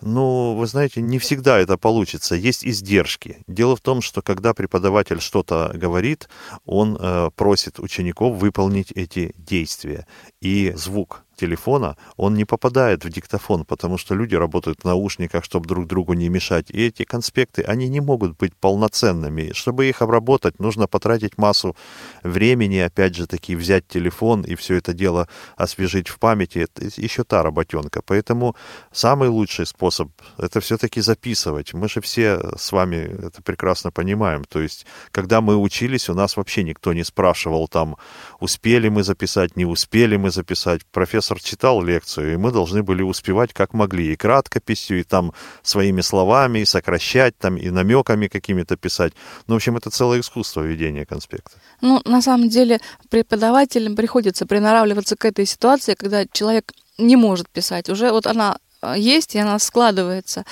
Ну, 0.02 0.56
вы 0.56 0.68
знаете, 0.68 1.02
не 1.02 1.20
всегда 1.20 1.60
это 1.60 1.78
получится. 1.78 2.36
Есть 2.36 2.66
издержки. 2.66 3.44
Дело 3.48 3.76
в 3.76 3.82
том, 3.82 4.02
что 4.02 4.22
когда 4.22 4.54
преподаватель 4.54 5.22
что-то 5.22 5.72
говорит, 5.74 6.30
он 6.66 6.98
э, 7.00 7.30
просит 7.36 7.80
учеников 7.80 8.38
выполнить 8.38 8.92
эти 8.92 9.34
действия. 9.38 10.08
И 10.42 10.74
звук 10.76 11.24
телефона, 11.42 11.96
он 12.18 12.36
не 12.36 12.46
попадает 12.46 13.06
в 13.06 13.10
диктофон, 13.10 13.66
потому 13.66 13.98
что 13.98 14.16
люди 14.16 14.36
работают 14.36 14.80
в 14.82 14.86
наушниках, 14.86 15.44
чтобы 15.44 15.68
друг 15.68 15.88
другу 15.88 16.14
не 16.14 16.30
мешать. 16.30 16.70
И 16.70 16.88
эти 16.88 17.04
конспекты, 17.04 17.64
они 17.64 17.90
не 17.90 18.02
могут 18.02 18.38
быть 18.38 18.54
полноценными. 18.56 19.52
Чтобы 19.54 19.90
их 19.90 20.02
обработать, 20.02 20.60
нужно 20.60 20.88
потратить 20.88 21.38
массу 21.38 21.76
времени, 22.24 22.78
опять 22.78 23.16
же 23.16 23.26
таки, 23.26 23.56
взять 23.56 23.88
телефон 23.88 24.44
и 24.44 24.56
все 24.56 24.76
это 24.76 24.94
дело 24.94 25.28
освежить 25.58 26.10
в 26.10 26.18
памяти. 26.20 26.60
Это 26.60 27.02
еще 27.02 27.24
та 27.24 27.44
работенка. 27.44 28.02
Поэтому 28.06 28.56
самый 28.92 29.30
лучший 29.30 29.66
способ— 29.66 30.08
это 30.38 30.60
все-таки 30.60 31.02
записывать. 31.02 31.74
Мы 31.74 31.90
же 31.90 32.02
все 32.02 32.40
с 32.58 32.72
вами 32.72 32.98
это 33.28 33.42
прекрасно 33.42 33.92
понимаем. 33.92 34.44
То 34.44 34.62
есть, 34.62 34.86
когда 35.12 35.42
мы 35.42 35.56
учились, 35.56 36.10
у 36.10 36.14
нас 36.14 36.38
вообще 36.38 36.64
никто 36.64 36.94
не 36.94 37.04
спрашивал 37.04 37.68
там, 37.68 37.96
успели 38.40 38.90
мы 38.90 39.04
записать, 39.04 39.58
не 39.58 39.66
успели 39.66 40.18
мы 40.18 40.30
записать. 40.30 40.82
Профессор 40.92 41.31
читал 41.40 41.82
лекцию, 41.84 42.34
и 42.34 42.38
мы 42.38 42.52
должны 42.52 42.84
были 42.84 43.04
успевать 43.04 43.54
как 43.54 43.74
могли. 43.74 44.14
И 44.14 44.16
краткописью, 44.16 45.00
и 45.00 45.04
там 45.04 45.34
своими 45.64 46.02
словами, 46.02 46.60
и 46.60 46.66
сокращать, 46.66 47.38
там, 47.38 47.58
и 47.58 47.70
намеками 47.70 48.28
какими-то 48.28 48.76
писать. 48.76 49.14
Ну, 49.48 49.54
в 49.54 49.58
общем, 49.58 49.78
это 49.78 49.90
целое 49.90 50.20
искусство 50.20 50.62
ведения 50.62 51.06
конспекта. 51.06 51.52
Ну, 51.82 52.02
на 52.06 52.22
самом 52.22 52.50
деле, 52.50 52.80
преподавателям 53.10 53.96
приходится 53.96 54.46
приноравливаться 54.46 55.16
к 55.16 55.26
этой 55.26 55.46
ситуации, 55.46 55.96
когда 55.96 56.26
человек 56.32 56.72
не 56.98 57.16
может 57.16 57.50
писать. 57.50 57.90
Уже 57.90 58.12
вот 58.12 58.28
она 58.28 58.58
есть, 58.96 59.36
и 59.36 59.40
она 59.40 59.60
складывается. 59.60 60.46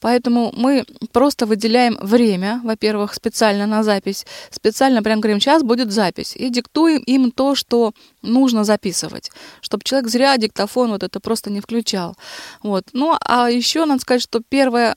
Поэтому 0.00 0.52
мы 0.56 0.84
просто 1.12 1.46
выделяем 1.46 1.98
время, 2.00 2.60
во-первых, 2.64 3.14
специально 3.14 3.66
на 3.66 3.82
запись. 3.82 4.26
Специально 4.50 5.02
прям 5.02 5.20
говорим, 5.20 5.40
сейчас 5.40 5.62
будет 5.62 5.92
запись. 5.92 6.34
И 6.36 6.48
диктуем 6.48 7.02
им 7.02 7.30
то, 7.30 7.54
что 7.54 7.92
нужно 8.22 8.64
записывать, 8.64 9.30
чтобы 9.60 9.84
человек 9.84 10.10
зря 10.10 10.36
диктофон 10.36 10.90
вот 10.90 11.02
это 11.02 11.20
просто 11.20 11.50
не 11.50 11.60
включал. 11.60 12.16
Вот. 12.62 12.84
Ну, 12.92 13.16
а 13.20 13.50
еще 13.50 13.84
надо 13.84 14.00
сказать, 14.00 14.22
что 14.22 14.40
первая 14.40 14.96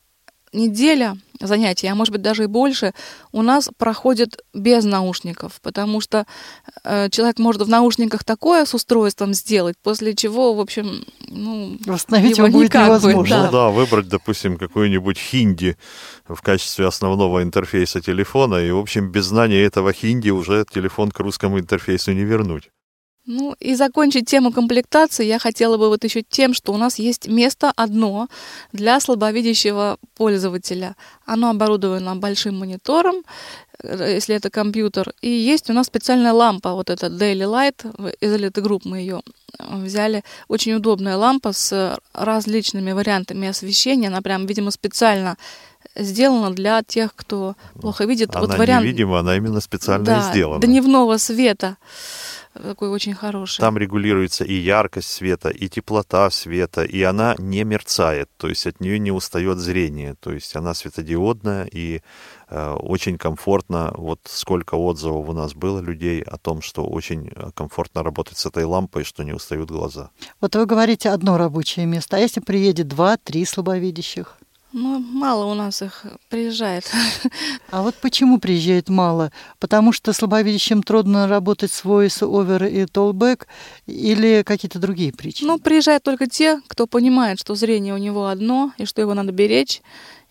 неделя 0.58 1.18
занятий, 1.40 1.88
а 1.88 1.96
может 1.96 2.12
быть 2.12 2.22
даже 2.22 2.44
и 2.44 2.48
больше, 2.48 2.94
у 3.32 3.42
нас 3.42 3.70
проходит 3.78 4.44
без 4.54 4.84
наушников, 4.84 5.60
потому 5.62 6.02
что 6.02 6.26
э, 6.84 7.10
человек 7.10 7.40
может 7.40 7.62
в 7.62 7.70
наушниках 7.70 8.24
такое 8.24 8.66
с 8.66 8.74
устройством 8.74 9.34
сделать, 9.34 9.76
после 9.82 10.16
чего, 10.16 10.54
в 10.54 10.60
общем, 10.60 11.06
ну, 11.28 11.78
Восстановить 11.86 12.38
его 12.38 12.48
его 12.48 12.58
будет 12.58 12.74
невозможно. 12.74 13.36
Да. 13.36 13.46
Ну 13.46 13.52
да, 13.52 13.70
выбрать, 13.70 14.08
допустим, 14.08 14.58
какой-нибудь 14.58 15.18
хинди 15.18 15.78
в 16.28 16.42
качестве 16.42 16.88
основного 16.88 17.44
интерфейса 17.44 18.02
телефона, 18.02 18.56
и, 18.56 18.72
в 18.72 18.78
общем, 18.78 19.12
без 19.12 19.26
знания 19.26 19.62
этого 19.62 19.94
хинди 19.94 20.30
уже 20.30 20.66
телефон 20.72 21.12
к 21.12 21.20
русскому 21.20 21.60
интерфейсу 21.60 22.14
не 22.14 22.24
вернуть. 22.24 22.70
Ну 23.28 23.56
и 23.60 23.76
закончить 23.76 24.26
тему 24.26 24.54
комплектации 24.54 25.26
я 25.26 25.38
хотела 25.38 25.76
бы 25.78 25.90
вот 25.90 26.06
еще 26.06 26.22
тем, 26.22 26.54
что 26.54 26.72
у 26.72 26.78
нас 26.78 26.98
есть 26.98 27.28
место 27.28 27.74
одно 27.76 28.30
для 28.72 29.00
слабовидящего 29.02 29.98
пользователя. 30.16 30.96
Оно 31.26 31.50
оборудовано 31.50 32.16
большим 32.16 32.58
монитором, 32.58 33.16
э, 33.84 34.14
если 34.16 34.34
это 34.34 34.50
компьютер, 34.50 35.12
и 35.22 35.30
есть 35.30 35.70
у 35.70 35.74
нас 35.74 35.88
специальная 35.88 36.32
лампа, 36.32 36.72
вот 36.72 36.90
эта 36.90 37.08
Daily 37.08 37.46
Light, 37.46 38.14
из 38.22 38.34
Elite 38.34 38.62
Group 38.62 38.84
мы 38.86 39.00
ее 39.00 39.22
взяли. 39.60 40.24
Очень 40.48 40.76
удобная 40.76 41.18
лампа 41.18 41.52
с 41.52 42.00
различными 42.14 42.94
вариантами 42.94 43.50
освещения, 43.50 44.08
она 44.08 44.22
прям, 44.22 44.46
видимо, 44.46 44.72
специально 44.72 45.36
сделана 45.96 46.56
для 46.56 46.82
тех, 46.84 47.14
кто 47.14 47.56
плохо 47.82 48.06
видит. 48.06 48.30
Она 48.36 48.46
вот 48.46 48.58
вариант 48.58 48.86
невидима, 48.86 49.20
она 49.20 49.36
именно 49.36 49.60
специально 49.60 50.06
да, 50.06 50.32
сделана. 50.32 50.62
дневного 50.62 51.18
света 51.18 51.76
такой 52.62 52.90
очень 52.90 53.14
хороший. 53.14 53.60
Там 53.60 53.78
регулируется 53.78 54.44
и 54.44 54.54
яркость 54.54 55.10
света, 55.10 55.50
и 55.50 55.70
теплота 55.70 56.30
света, 56.30 56.84
и 56.84 57.02
она 57.04 57.36
не 57.38 57.64
мерцает, 57.64 58.30
то 58.38 58.48
есть 58.48 58.68
от 58.68 58.80
нее 58.80 59.00
не 59.00 59.12
устает 59.12 59.58
зрение, 59.58 60.16
то 60.20 60.32
есть 60.32 60.56
она 60.56 60.74
светодиодная 60.74 61.66
и 61.66 62.02
э, 62.50 62.74
очень 62.74 63.18
комфортно. 63.18 63.94
Вот 63.96 64.20
сколько 64.26 64.76
отзывов 64.76 65.30
у 65.30 65.34
нас 65.34 65.54
было 65.54 65.80
людей 65.80 66.22
о 66.22 66.38
том, 66.38 66.62
что 66.62 66.86
очень 66.86 67.32
э, 67.36 67.52
комфортно 67.54 68.04
работать 68.04 68.38
с 68.38 68.46
этой 68.46 68.64
лампой, 68.64 69.04
что 69.04 69.24
не 69.24 69.34
устают 69.34 69.70
глаза. 69.70 70.10
Вот 70.42 70.56
вы 70.56 70.66
говорите 70.66 71.10
одно 71.10 71.38
рабочее 71.38 71.86
место, 71.86 72.18
а 72.18 72.20
если 72.20 72.40
приедет 72.40 72.88
два-три 72.88 73.46
слабовидящих? 73.46 74.38
Ну, 74.74 75.00
мало 75.00 75.46
у 75.46 75.54
нас 75.54 75.82
их 75.82 76.06
приезжает. 76.30 76.92
А 77.72 77.82
вот 77.82 77.96
почему 77.96 78.40
приезжает 78.40 78.90
мало? 78.90 79.32
Потому 79.60 79.92
что 79.92 80.14
слабовидящим 80.14 80.84
трудно 80.84 81.28
работать 81.28 81.72
с 81.72 81.84
voice 81.84 82.22
over 82.22 82.70
и 82.70 82.84
tollback 82.84 83.46
или 83.88 84.44
какие-то 84.44 84.80
другие 84.80 85.12
причины? 85.12 85.52
Ну, 85.52 85.60
приезжают 85.60 86.04
только 86.04 86.28
те, 86.28 86.62
кто 86.68 86.88
понимает, 86.88 87.40
что 87.40 87.56
зрение 87.56 87.94
у 87.94 87.98
него 87.98 88.28
одно, 88.28 88.72
и 88.78 88.86
что 88.86 89.02
его 89.02 89.14
надо 89.14 89.32
беречь, 89.32 89.82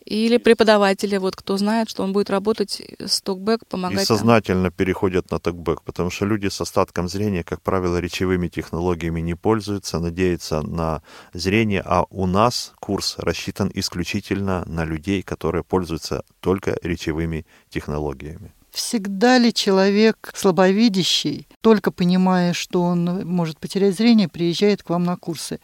Или 0.07 0.38
преподаватели, 0.38 1.16
вот 1.16 1.35
кто 1.35 1.57
знает, 1.57 1.90
что 1.90 2.05
он 2.05 2.12
будет 2.12 2.31
работать 2.31 2.81
с 3.01 3.21
токбэк, 3.21 3.66
помогать. 3.66 4.03
И 4.03 4.07
сознательно 4.07 4.71
там. 4.71 4.73
переходят 4.73 5.33
на 5.33 5.40
токбэк, 5.40 5.83
потому 5.83 6.11
что 6.11 6.27
люди 6.27 6.47
с 6.47 6.61
остатком 6.61 7.09
зрения, 7.09 7.42
как 7.42 7.61
правило, 7.61 7.99
речевыми 7.99 8.47
технологиями 8.47 9.21
не 9.21 9.35
пользуются, 9.35 9.99
надеются 9.99 10.62
на 10.62 11.03
зрение, 11.33 11.83
а 11.85 12.05
у 12.11 12.27
нас 12.27 12.73
курс 12.79 13.19
рассчитан 13.19 13.69
исключительно 13.75 14.64
на 14.66 14.85
людей, 14.85 15.23
которые 15.23 15.64
пользуются 15.64 16.23
только 16.38 16.79
речевыми 16.83 17.45
технологиями. 17.69 18.56
Всегда 18.77 19.39
ли 19.39 19.55
человек 19.55 20.31
слабовидящий, 20.35 21.49
только 21.62 21.91
понимая, 21.91 22.53
что 22.53 22.83
он 22.83 23.27
может 23.27 23.59
потерять 23.59 23.97
зрение, 23.97 24.29
приезжает 24.29 24.83
к 24.83 24.91
вам 24.91 25.05
на 25.05 25.17
курсы? 25.17 25.61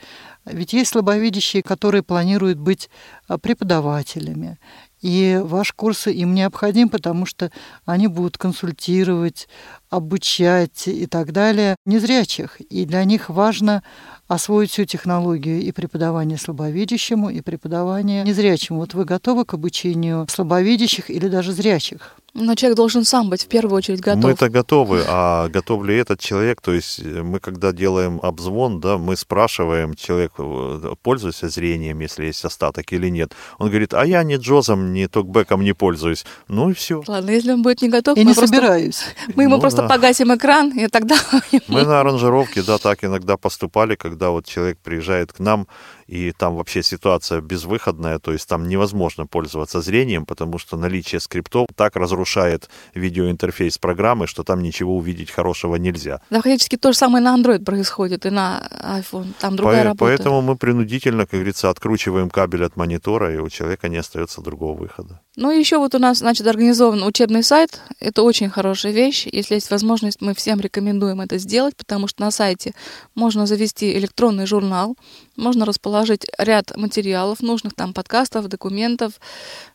Ведь 0.46 0.72
есть 0.72 0.92
слабовидящие, 0.92 1.62
которые 1.62 2.02
планируют 2.02 2.58
быть 2.58 2.88
а, 3.28 3.36
преподавателями. 3.36 4.58
И 5.02 5.38
ваш 5.44 5.72
курс 5.72 6.06
им 6.06 6.34
необходим, 6.34 6.88
потому 6.88 7.26
что 7.26 7.52
они 7.84 8.06
будут 8.06 8.38
консультировать, 8.38 9.46
обучать 9.90 10.88
и 10.88 11.04
так 11.06 11.32
далее 11.32 11.76
незрячих. 11.84 12.62
И 12.62 12.86
для 12.86 13.04
них 13.04 13.28
важно 13.28 13.82
освоить 14.26 14.70
всю 14.70 14.86
технологию 14.86 15.60
и 15.60 15.70
преподавание 15.70 16.38
слабовидящему, 16.38 17.28
и 17.28 17.42
преподавание 17.42 18.24
незрячему. 18.24 18.78
Вот 18.78 18.94
вы 18.94 19.04
готовы 19.04 19.44
к 19.44 19.52
обучению 19.52 20.26
слабовидящих 20.30 21.10
или 21.10 21.28
даже 21.28 21.52
зрячих? 21.52 22.16
Но 22.34 22.54
человек 22.54 22.76
должен 22.76 23.04
сам 23.04 23.28
быть 23.28 23.42
в 23.44 23.48
первую 23.48 23.76
очередь 23.76 24.00
готов. 24.00 24.24
Мы-то 24.24 24.48
готовы, 24.48 25.04
а 25.06 25.48
готов 25.48 25.84
ли 25.84 25.96
этот 25.96 26.18
человек? 26.18 26.62
То 26.62 26.72
есть 26.72 26.98
э, 26.98 27.22
мы, 27.22 27.40
когда 27.40 27.72
делаем 27.72 28.20
обзвон, 28.22 28.80
да, 28.80 28.96
мы 28.96 29.16
спрашиваем 29.16 29.94
человек, 29.94 30.32
э, 30.38 30.94
пользуется 31.02 31.50
зрением, 31.50 32.00
если 32.00 32.24
есть 32.24 32.42
остаток 32.46 32.90
или 32.90 33.10
нет. 33.10 33.32
Он 33.58 33.68
говорит, 33.68 33.92
а 33.92 34.06
я 34.06 34.22
ни 34.22 34.36
Джозом, 34.36 34.94
ни 34.94 35.06
токбеком 35.06 35.62
не 35.62 35.74
пользуюсь. 35.74 36.24
Ну 36.48 36.70
и 36.70 36.72
все. 36.72 37.02
Ладно, 37.06 37.30
если 37.30 37.52
он 37.52 37.62
будет 37.62 37.82
не 37.82 37.90
готов, 37.90 38.16
я 38.16 38.24
мы 38.24 38.30
не 38.30 38.34
просто, 38.34 38.54
собираюсь. 38.54 39.02
Мы 39.34 39.42
ему 39.42 39.56
Ну 39.56 39.60
просто 39.60 39.82
да. 39.82 39.88
погасим 39.88 40.34
экран, 40.34 40.70
и 40.70 40.88
тогда... 40.88 41.16
Мы 41.68 41.82
на 41.82 42.00
аранжировке, 42.00 42.62
да, 42.62 42.78
так 42.78 43.04
иногда 43.04 43.36
поступали, 43.36 43.94
когда 43.94 44.30
вот 44.30 44.46
человек 44.46 44.78
приезжает 44.78 45.34
к 45.34 45.38
нам, 45.38 45.66
и 46.12 46.30
там 46.30 46.56
вообще 46.56 46.82
ситуация 46.82 47.40
безвыходная, 47.40 48.18
то 48.18 48.32
есть 48.32 48.46
там 48.46 48.68
невозможно 48.68 49.26
пользоваться 49.26 49.80
зрением, 49.80 50.26
потому 50.26 50.58
что 50.58 50.76
наличие 50.76 51.20
скриптов 51.20 51.68
так 51.74 51.96
разрушает 51.96 52.68
видеоинтерфейс 52.94 53.78
программы, 53.78 54.26
что 54.26 54.44
там 54.44 54.62
ничего 54.62 54.94
увидеть 54.94 55.30
хорошего 55.30 55.76
нельзя. 55.76 56.20
Да, 56.28 56.42
фактически 56.42 56.76
то 56.76 56.92
же 56.92 56.98
самое 56.98 57.24
на 57.24 57.34
Android 57.34 57.64
происходит 57.64 58.26
и 58.26 58.30
на 58.30 58.68
iPhone. 58.82 59.32
Там 59.40 59.56
другая 59.56 59.78
По- 59.78 59.84
работа. 59.84 60.04
Поэтому 60.04 60.42
мы 60.42 60.56
принудительно, 60.56 61.22
как 61.22 61.40
говорится, 61.40 61.70
откручиваем 61.70 62.28
кабель 62.28 62.66
от 62.66 62.76
монитора, 62.76 63.34
и 63.34 63.38
у 63.38 63.48
человека 63.48 63.88
не 63.88 63.96
остается 63.96 64.42
другого 64.42 64.78
выхода. 64.78 65.22
Ну 65.34 65.50
и 65.50 65.58
еще 65.58 65.78
вот 65.78 65.94
у 65.94 65.98
нас, 65.98 66.18
значит, 66.18 66.46
организован 66.46 67.02
учебный 67.02 67.42
сайт. 67.42 67.80
Это 68.00 68.22
очень 68.22 68.50
хорошая 68.50 68.92
вещь. 68.92 69.26
Если 69.32 69.54
есть 69.54 69.70
возможность, 69.70 70.20
мы 70.20 70.34
всем 70.34 70.60
рекомендуем 70.60 71.22
это 71.22 71.38
сделать, 71.38 71.74
потому 71.74 72.06
что 72.06 72.20
на 72.20 72.30
сайте 72.30 72.74
можно 73.14 73.46
завести 73.46 73.96
электронный 73.96 74.44
журнал, 74.44 74.94
можно 75.36 75.64
расположить 75.64 76.26
ряд 76.36 76.76
материалов, 76.76 77.40
нужных 77.40 77.74
там 77.74 77.94
подкастов, 77.94 78.48
документов. 78.48 79.14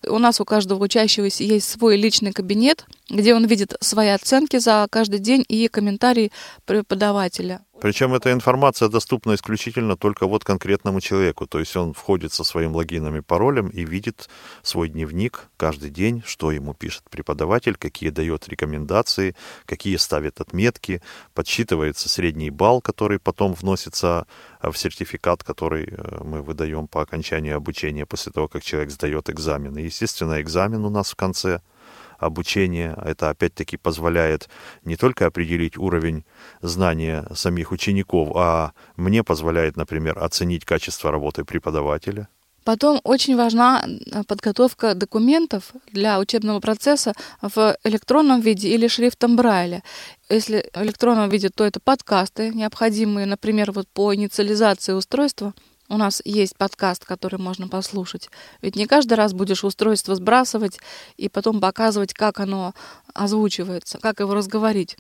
У 0.08 0.20
нас 0.20 0.39
у 0.39 0.46
каждого 0.46 0.84
учащегося 0.84 1.43
есть 1.43 1.67
свой 1.67 1.98
личный 1.98 2.34
кабинет, 2.34 2.86
где 3.10 3.34
он 3.34 3.46
видит 3.48 3.74
свои 3.80 4.10
оценки 4.10 4.60
за 4.60 4.86
каждый 4.91 5.17
день 5.17 5.43
и 5.48 5.67
комментарии 5.70 6.32
преподавателя. 6.65 7.62
Причем 7.79 8.15
эта 8.15 8.31
информация 8.31 8.89
доступна 8.89 9.35
исключительно 9.35 9.95
только 9.95 10.25
вот 10.25 10.43
конкретному 10.43 10.99
человеку. 10.99 11.45
То 11.45 11.59
есть 11.59 11.75
он 11.75 11.93
входит 11.93 12.33
со 12.33 12.43
своим 12.43 12.75
логином 12.75 13.15
и 13.15 13.21
паролем 13.21 13.67
и 13.67 13.85
видит 13.85 14.29
свой 14.63 14.89
дневник 14.89 15.47
каждый 15.57 15.91
день, 15.91 16.23
что 16.25 16.51
ему 16.51 16.73
пишет 16.73 17.03
преподаватель, 17.09 17.75
какие 17.75 18.09
дает 18.09 18.47
рекомендации, 18.47 19.35
какие 19.65 19.97
ставит 19.97 20.41
отметки, 20.41 21.01
подсчитывается 21.35 22.09
средний 22.09 22.49
балл, 22.49 22.81
который 22.81 23.19
потом 23.19 23.53
вносится 23.53 24.25
в 24.61 24.73
сертификат, 24.73 25.43
который 25.43 25.85
э, 25.85 26.23
мы 26.23 26.41
выдаем 26.41 26.87
по 26.87 27.01
окончании 27.01 27.51
обучения 27.51 28.05
после 28.05 28.31
того, 28.31 28.47
как 28.47 28.63
человек 28.63 28.89
сдает 28.91 29.29
экзамен. 29.29 29.77
И, 29.77 29.83
естественно, 29.83 30.41
экзамен 30.41 30.83
у 30.83 30.89
нас 30.89 31.11
в 31.11 31.15
конце 31.15 31.61
обучения. 32.17 32.97
Это 33.03 33.30
опять-таки 33.30 33.77
позволяет 33.77 34.49
не 34.84 34.95
только 34.95 35.25
определить 35.25 35.77
уровень 35.77 36.25
знания 36.62 37.25
самих 37.34 37.71
учеников, 37.71 38.32
а 38.36 38.71
мне 38.95 39.23
позволяет, 39.23 39.77
например, 39.77 40.17
оценить 40.19 40.65
качество 40.65 41.12
работы 41.12 41.43
преподавателя. 41.43 42.27
Потом 42.67 42.99
очень 43.06 43.38
важна 43.38 43.86
э, 43.86 44.23
подготовка 44.27 44.93
документов 44.93 45.71
для 45.93 46.19
учебного 46.19 46.60
процесса 46.60 47.13
в 47.41 47.77
электронном 47.86 48.41
виде 48.41 48.67
или 48.67 48.89
шрифтом 48.89 49.38
Брайля. 49.38 49.84
Если 50.27 50.69
в 50.73 50.82
электронном 50.84 51.30
виде, 51.30 51.47
то 51.47 51.63
это 51.63 51.80
подкасты, 51.80 52.49
необходимые, 52.53 53.25
например, 53.25 53.71
вот 53.71 53.88
по 53.88 54.13
инициализации 54.13 54.91
устройства. 54.91 55.53
У 55.89 55.95
нас 55.95 56.21
есть 56.26 56.58
подкаст, 56.58 57.06
который 57.06 57.39
можно 57.39 57.69
послушать. 57.69 58.30
Ведь 58.62 58.76
не 58.76 58.88
каждый 58.88 59.13
раз 59.13 59.32
будешь 59.34 59.63
устройство 59.63 60.15
сбрасывать 60.15 60.80
и 61.15 61.30
потом 61.30 61.62
показывать, 61.62 62.13
как 62.13 62.41
оно 62.41 62.73
озвучивается, 63.13 63.97
как 63.97 64.19
его 64.19 64.34
разговорить. 64.34 64.97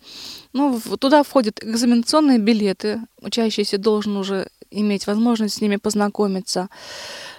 Ну, 0.53 0.79
туда 0.99 1.23
входят 1.23 1.61
экзаменационные 1.61 2.39
билеты. 2.39 3.01
Учащийся 3.21 3.77
должен 3.77 4.15
уже 4.15 4.47
иметь 4.71 5.07
возможность 5.07 5.55
с 5.55 5.61
ними 5.61 5.75
познакомиться. 5.75 6.69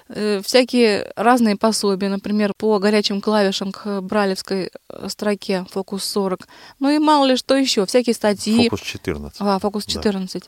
Э, 0.09 0.41
Всякие 0.43 1.13
разные 1.17 1.57
пособия, 1.57 2.09
например, 2.09 2.53
по 2.57 2.79
горячим 2.79 3.21
клавишам 3.21 3.73
к 3.73 4.01
бралевской 4.01 4.71
э, 4.89 5.09
строке 5.09 5.67
«Фокус 5.71 6.17
40». 6.17 6.41
Ну 6.81 6.91
и 6.91 6.99
мало 6.99 7.27
ли 7.27 7.37
что 7.37 7.55
еще. 7.57 7.85
Всякие 7.85 8.15
статьи. 8.15 8.69
Фокус 8.69 8.81
14. 8.81 9.37
А, 9.41 9.59
фокус 9.59 9.85
Да. 9.87 9.93
14. 9.93 10.45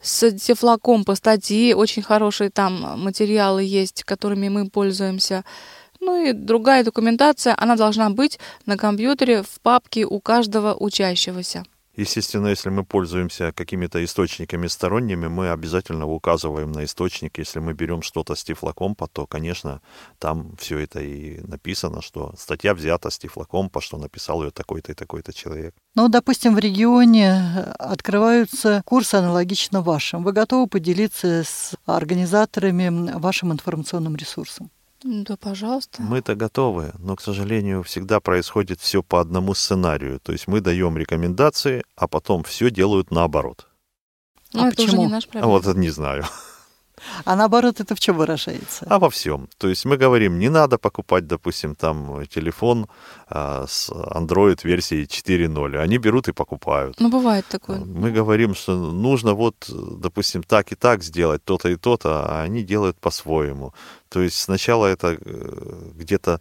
С 0.00 0.30
тефлаком 0.32 1.04
по 1.04 1.14
статьи. 1.14 1.74
Очень 1.74 2.02
хорошие 2.02 2.50
там 2.50 3.00
материалы 3.00 3.62
есть, 3.62 4.04
которыми 4.04 4.48
мы 4.48 4.68
пользуемся. 4.68 5.44
Ну 6.00 6.24
и 6.24 6.32
другая 6.32 6.82
документация, 6.82 7.54
она 7.56 7.76
должна 7.76 8.10
быть 8.10 8.40
на 8.66 8.76
компьютере 8.76 9.42
в 9.42 9.60
папке 9.62 10.04
у 10.04 10.20
каждого 10.20 10.74
учащегося. 10.74 11.64
Естественно, 11.94 12.46
если 12.46 12.70
мы 12.70 12.84
пользуемся 12.84 13.52
какими-то 13.52 14.02
источниками 14.02 14.66
сторонними, 14.66 15.26
мы 15.26 15.50
обязательно 15.50 16.06
указываем 16.06 16.72
на 16.72 16.84
источник. 16.84 17.38
Если 17.38 17.58
мы 17.60 17.74
берем 17.74 18.00
что-то 18.00 18.34
с 18.34 18.42
тифлокомпа, 18.42 19.08
то, 19.08 19.26
конечно, 19.26 19.82
там 20.18 20.56
все 20.56 20.78
это 20.78 21.00
и 21.00 21.40
написано, 21.46 22.00
что 22.00 22.34
статья 22.38 22.74
взята 22.74 23.10
с 23.10 23.18
тифлокомпа, 23.18 23.82
что 23.82 23.98
написал 23.98 24.42
ее 24.42 24.50
такой-то 24.50 24.92
и 24.92 24.94
такой-то 24.94 25.34
человек. 25.34 25.74
Ну, 25.94 26.08
допустим, 26.08 26.54
в 26.54 26.58
регионе 26.58 27.74
открываются 27.78 28.82
курсы 28.86 29.16
аналогично 29.16 29.82
вашим. 29.82 30.24
Вы 30.24 30.32
готовы 30.32 30.68
поделиться 30.68 31.44
с 31.44 31.74
организаторами 31.84 33.18
вашим 33.18 33.52
информационным 33.52 34.16
ресурсом? 34.16 34.70
Да, 35.04 35.36
пожалуйста. 35.36 36.02
Мы-то 36.02 36.34
готовы, 36.34 36.92
но, 36.98 37.16
к 37.16 37.20
сожалению, 37.20 37.82
всегда 37.82 38.20
происходит 38.20 38.80
все 38.80 39.02
по 39.02 39.20
одному 39.20 39.54
сценарию. 39.54 40.20
То 40.20 40.32
есть 40.32 40.46
мы 40.46 40.60
даем 40.60 40.96
рекомендации, 40.96 41.82
а 41.96 42.06
потом 42.08 42.42
все 42.44 42.70
делают 42.70 43.10
наоборот. 43.10 43.66
Ну, 44.52 44.64
А 44.64 44.68
это 44.68 44.82
уже 44.82 44.86
почему? 44.92 45.06
не 45.06 45.12
наш 45.12 45.24
А 45.26 45.28
проблем. 45.28 45.50
вот 45.50 45.66
это 45.66 45.78
не 45.78 45.90
знаю. 45.90 46.24
А 47.24 47.34
наоборот, 47.34 47.80
это 47.80 47.96
в 47.96 48.00
чем 48.00 48.16
выражается? 48.16 48.86
А 48.88 49.00
во 49.00 49.10
всем. 49.10 49.48
То 49.58 49.68
есть 49.68 49.84
мы 49.84 49.96
говорим, 49.96 50.38
не 50.38 50.48
надо 50.48 50.78
покупать, 50.78 51.26
допустим, 51.26 51.74
там 51.74 52.24
телефон 52.28 52.86
а, 53.28 53.66
с 53.66 53.90
Android 53.90 54.60
версией 54.62 55.06
4.0. 55.06 55.78
Они 55.78 55.98
берут 55.98 56.28
и 56.28 56.32
покупают. 56.32 57.00
Ну, 57.00 57.08
бывает 57.10 57.44
такое. 57.48 57.80
Мы 57.80 58.12
говорим, 58.12 58.54
что 58.54 58.76
нужно 58.76 59.34
вот, 59.34 59.56
допустим, 59.68 60.44
так 60.44 60.70
и 60.70 60.76
так 60.76 61.02
сделать, 61.02 61.42
то-то 61.44 61.70
и 61.70 61.76
то-то, 61.76 62.24
а 62.24 62.42
они 62.42 62.62
делают 62.62 63.00
по-своему. 63.00 63.74
То 64.12 64.20
есть 64.20 64.36
сначала 64.36 64.86
это 64.86 65.16
э, 65.18 65.90
где-то, 65.94 66.40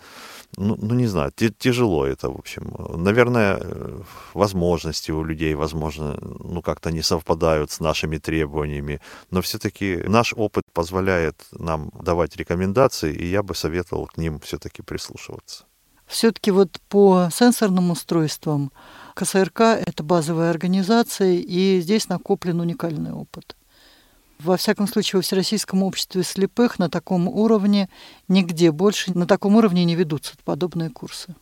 ну, 0.58 0.76
ну, 0.82 0.94
не 0.94 1.08
знаю, 1.08 1.32
тяжело 1.32 2.06
это, 2.06 2.30
в 2.30 2.38
общем. 2.38 2.76
Наверное, 2.98 3.60
э, 3.62 4.02
возможности 4.34 5.12
у 5.12 5.24
людей, 5.24 5.56
возможно, 5.56 6.18
ну, 6.22 6.62
как-то 6.62 6.92
не 6.92 7.02
совпадают 7.02 7.72
с 7.72 7.80
нашими 7.80 8.18
требованиями, 8.18 9.00
но 9.30 9.42
все-таки 9.42 10.04
наш 10.06 10.34
опыт 10.34 10.66
позволяет 10.74 11.36
нам 11.54 11.92
давать 12.04 12.36
рекомендации, 12.36 13.14
и 13.14 13.26
я 13.26 13.42
бы 13.42 13.56
советовал 13.56 14.08
к 14.08 14.18
ним 14.18 14.42
все-таки 14.42 14.82
прислушиваться. 14.82 15.64
Все-таки 16.08 16.52
вот 16.52 16.82
по 16.90 17.30
сенсорным 17.32 17.92
устройствам 17.92 18.74
КСРК– 19.16 19.62
это 19.88 20.04
базовая 20.04 20.50
организация, 20.50 21.36
и 21.36 21.80
здесь 21.80 22.10
накоплен 22.10 22.60
уникальный 22.60 23.14
опыт. 23.14 23.56
Во 24.44 24.58
всяком 24.58 24.88
случае, 24.88 25.20
во 25.20 25.22
Всероссийском 25.22 25.84
обществе 25.84 26.24
слепых 26.24 26.80
на 26.80 26.90
таком 26.90 27.28
уровне 27.28 27.90
нигде 28.28 28.72
больше, 28.72 29.16
на 29.16 29.28
таком 29.28 29.56
уровне 29.56 29.86
не 29.86 29.96
ведутся 29.96 30.34
подобные 30.44 30.90
курсы. 30.90 31.36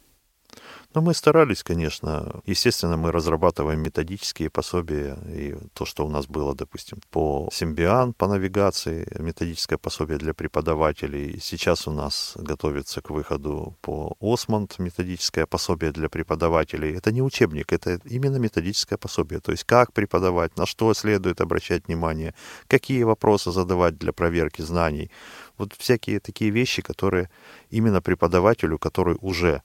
Но 0.95 1.01
мы 1.01 1.13
старались, 1.13 1.63
конечно. 1.63 2.41
Естественно, 2.47 2.97
мы 2.97 3.11
разрабатываем 3.11 3.79
методические 3.79 4.49
пособия. 4.49 5.19
И 5.27 5.55
то, 5.73 5.85
что 5.85 6.03
у 6.03 6.09
нас 6.09 6.25
было, 6.25 6.55
допустим, 6.55 6.97
по 7.11 7.47
Симбиан, 7.53 8.13
по 8.13 8.27
навигации, 8.27 9.07
методическое 9.19 9.77
пособие 9.77 10.17
для 10.17 10.33
преподавателей. 10.33 11.39
Сейчас 11.39 11.87
у 11.87 11.91
нас 11.91 12.33
готовится 12.35 13.01
к 13.01 13.11
выходу 13.11 13.77
по 13.81 14.15
Осмонд, 14.19 14.79
методическое 14.79 15.45
пособие 15.45 15.91
для 15.91 16.09
преподавателей. 16.09 16.97
Это 16.97 17.11
не 17.11 17.21
учебник, 17.21 17.71
это 17.71 17.99
именно 18.05 18.37
методическое 18.37 18.97
пособие. 18.97 19.41
То 19.41 19.51
есть 19.51 19.65
как 19.65 19.93
преподавать, 19.93 20.57
на 20.57 20.65
что 20.65 20.91
следует 20.95 21.39
обращать 21.39 21.87
внимание, 21.87 22.33
какие 22.67 23.03
вопросы 23.03 23.51
задавать 23.51 23.99
для 23.99 24.11
проверки 24.11 24.63
знаний. 24.63 25.11
Вот 25.59 25.73
всякие 25.77 26.19
такие 26.19 26.51
вещи, 26.51 26.81
которые 26.81 27.29
именно 27.69 28.01
преподавателю, 28.01 28.79
который 28.79 29.17
уже 29.21 29.61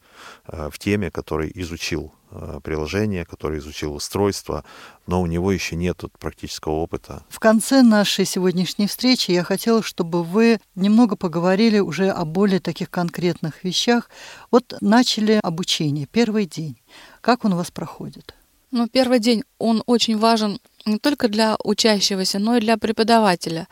э, 0.47 0.69
в 0.71 0.79
теме, 0.79 1.11
который 1.11 1.51
изучил 1.55 2.13
э, 2.33 2.61
приложение, 2.63 3.25
который 3.25 3.59
изучил 3.61 3.95
устройство, 3.95 4.65
но 5.07 5.23
у 5.23 5.27
него 5.27 5.53
еще 5.53 5.77
нет 5.77 6.03
практического 6.19 6.73
опыта. 6.73 7.23
В 7.29 7.39
конце 7.39 7.83
нашей 7.83 8.25
сегодняшней 8.25 8.89
встречи 8.89 9.31
я 9.31 9.45
хотела, 9.45 9.83
чтобы 9.83 10.25
вы 10.25 10.59
немного 10.75 11.15
поговорили 11.17 11.79
уже 11.79 12.11
о 12.11 12.25
более 12.25 12.59
таких 12.59 12.91
конкретных 12.91 13.63
вещах. 13.63 14.11
Вот 14.51 14.75
начали 14.81 15.39
обучение, 15.43 16.07
первый 16.07 16.47
день. 16.47 16.77
Как 17.21 17.45
он 17.45 17.53
у 17.53 17.57
вас 17.57 17.71
проходит? 17.71 18.35
Ну, 18.73 18.89
первый 18.89 19.21
день, 19.21 19.45
он 19.59 19.85
очень 19.87 20.19
важен 20.19 20.59
не 20.85 20.99
только 20.99 21.29
для 21.29 21.57
учащегося, 21.63 22.41
но 22.41 22.57
и 22.57 22.61
для 22.61 22.77
преподавателя. 22.77 23.69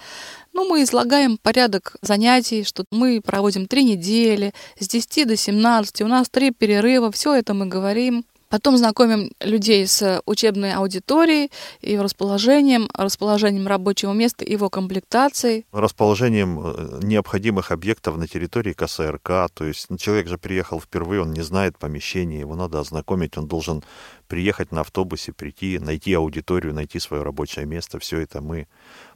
Ну, 0.53 0.69
мы 0.69 0.83
излагаем 0.83 1.39
порядок 1.39 1.97
занятий, 2.03 2.63
что 2.65 2.85
мы 2.91 3.23
проводим 3.25 3.67
три 3.67 3.85
недели, 3.85 4.53
с 4.79 4.87
10 4.87 5.29
до 5.29 5.37
17, 5.37 6.03
у 6.03 6.07
нас 6.07 6.29
три 6.29 6.51
перерыва, 6.51 7.11
все 7.11 7.35
это 7.35 7.55
мы 7.55 7.67
говорим. 7.67 8.25
Потом 8.51 8.77
знакомим 8.77 9.33
людей 9.41 9.87
с 9.87 10.21
учебной 10.27 10.75
аудиторией, 10.75 11.51
ее 11.81 12.03
расположением, 12.03 12.87
расположением 12.93 13.67
рабочего 13.67 14.13
места, 14.13 14.45
его 14.45 14.69
комплектацией. 14.69 15.65
Расположением 15.73 16.61
э, 16.63 17.01
необходимых 17.03 17.71
объектов 17.71 18.19
на 18.19 18.29
территории 18.29 18.75
КСРК. 18.75 19.49
То 19.55 19.65
есть 19.65 19.89
ну, 19.89 19.97
человек 19.97 20.29
же 20.29 20.37
приехал 20.37 20.79
впервые, 20.81 21.23
он 21.23 21.33
не 21.33 21.41
знает 21.41 21.79
помещения, 21.79 22.41
его 22.41 22.55
надо 22.55 22.79
ознакомить, 22.79 23.39
он 23.39 23.49
должен 23.49 23.83
приехать 24.29 24.71
на 24.71 24.83
автобусе, 24.83 25.33
прийти, 25.33 25.79
найти 25.79 26.13
аудиторию, 26.13 26.75
найти 26.75 26.99
свое 26.99 27.23
рабочее 27.23 27.65
место. 27.65 27.99
Все 28.01 28.19
это 28.19 28.43
мы 28.43 28.67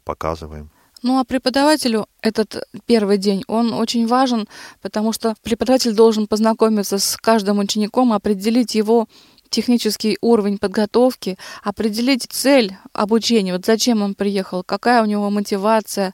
показываем. 0.02 0.70
Ну 1.06 1.20
а 1.20 1.24
преподавателю 1.24 2.08
этот 2.20 2.66
первый 2.84 3.16
день, 3.16 3.44
он 3.46 3.72
очень 3.72 4.08
важен, 4.08 4.48
потому 4.82 5.12
что 5.12 5.36
преподаватель 5.44 5.94
должен 5.94 6.26
познакомиться 6.26 6.98
с 6.98 7.16
каждым 7.16 7.60
учеником, 7.60 8.12
определить 8.12 8.74
его 8.74 9.06
технический 9.48 10.18
уровень 10.20 10.58
подготовки, 10.58 11.38
определить 11.62 12.26
цель 12.28 12.76
обучения, 12.92 13.52
вот 13.52 13.64
зачем 13.64 14.02
он 14.02 14.16
приехал, 14.16 14.64
какая 14.64 15.00
у 15.00 15.06
него 15.06 15.30
мотивация, 15.30 16.12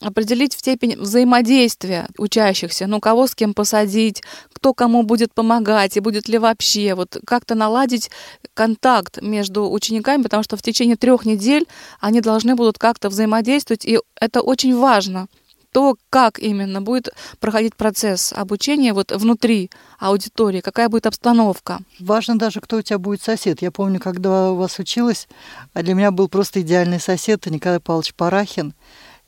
определить 0.00 0.52
степень 0.52 0.98
взаимодействия 0.98 2.08
учащихся, 2.18 2.86
ну, 2.86 3.00
кого 3.00 3.26
с 3.26 3.34
кем 3.34 3.54
посадить, 3.54 4.22
кто 4.52 4.74
кому 4.74 5.02
будет 5.02 5.32
помогать, 5.32 5.96
и 5.96 6.00
будет 6.00 6.28
ли 6.28 6.38
вообще, 6.38 6.94
вот 6.94 7.16
как-то 7.26 7.54
наладить 7.54 8.10
контакт 8.54 9.22
между 9.22 9.70
учениками, 9.70 10.22
потому 10.22 10.42
что 10.42 10.56
в 10.56 10.62
течение 10.62 10.96
трех 10.96 11.24
недель 11.24 11.66
они 12.00 12.20
должны 12.20 12.54
будут 12.54 12.78
как-то 12.78 13.08
взаимодействовать, 13.08 13.84
и 13.84 13.98
это 14.20 14.40
очень 14.40 14.76
важно 14.76 15.28
то, 15.72 15.94
как 16.08 16.38
именно 16.38 16.80
будет 16.80 17.10
проходить 17.38 17.76
процесс 17.76 18.32
обучения 18.32 18.94
вот 18.94 19.12
внутри 19.12 19.70
аудитории, 19.98 20.62
какая 20.62 20.88
будет 20.88 21.04
обстановка. 21.04 21.80
Важно 22.00 22.38
даже, 22.38 22.62
кто 22.62 22.78
у 22.78 22.82
тебя 22.82 22.98
будет 22.98 23.20
сосед. 23.20 23.60
Я 23.60 23.70
помню, 23.70 24.00
когда 24.00 24.52
у 24.52 24.56
вас 24.56 24.78
училась, 24.78 25.28
а 25.74 25.82
для 25.82 25.92
меня 25.92 26.12
был 26.12 26.28
просто 26.28 26.62
идеальный 26.62 26.98
сосед 26.98 27.44
Николай 27.44 27.78
Павлович 27.78 28.14
Парахин. 28.14 28.72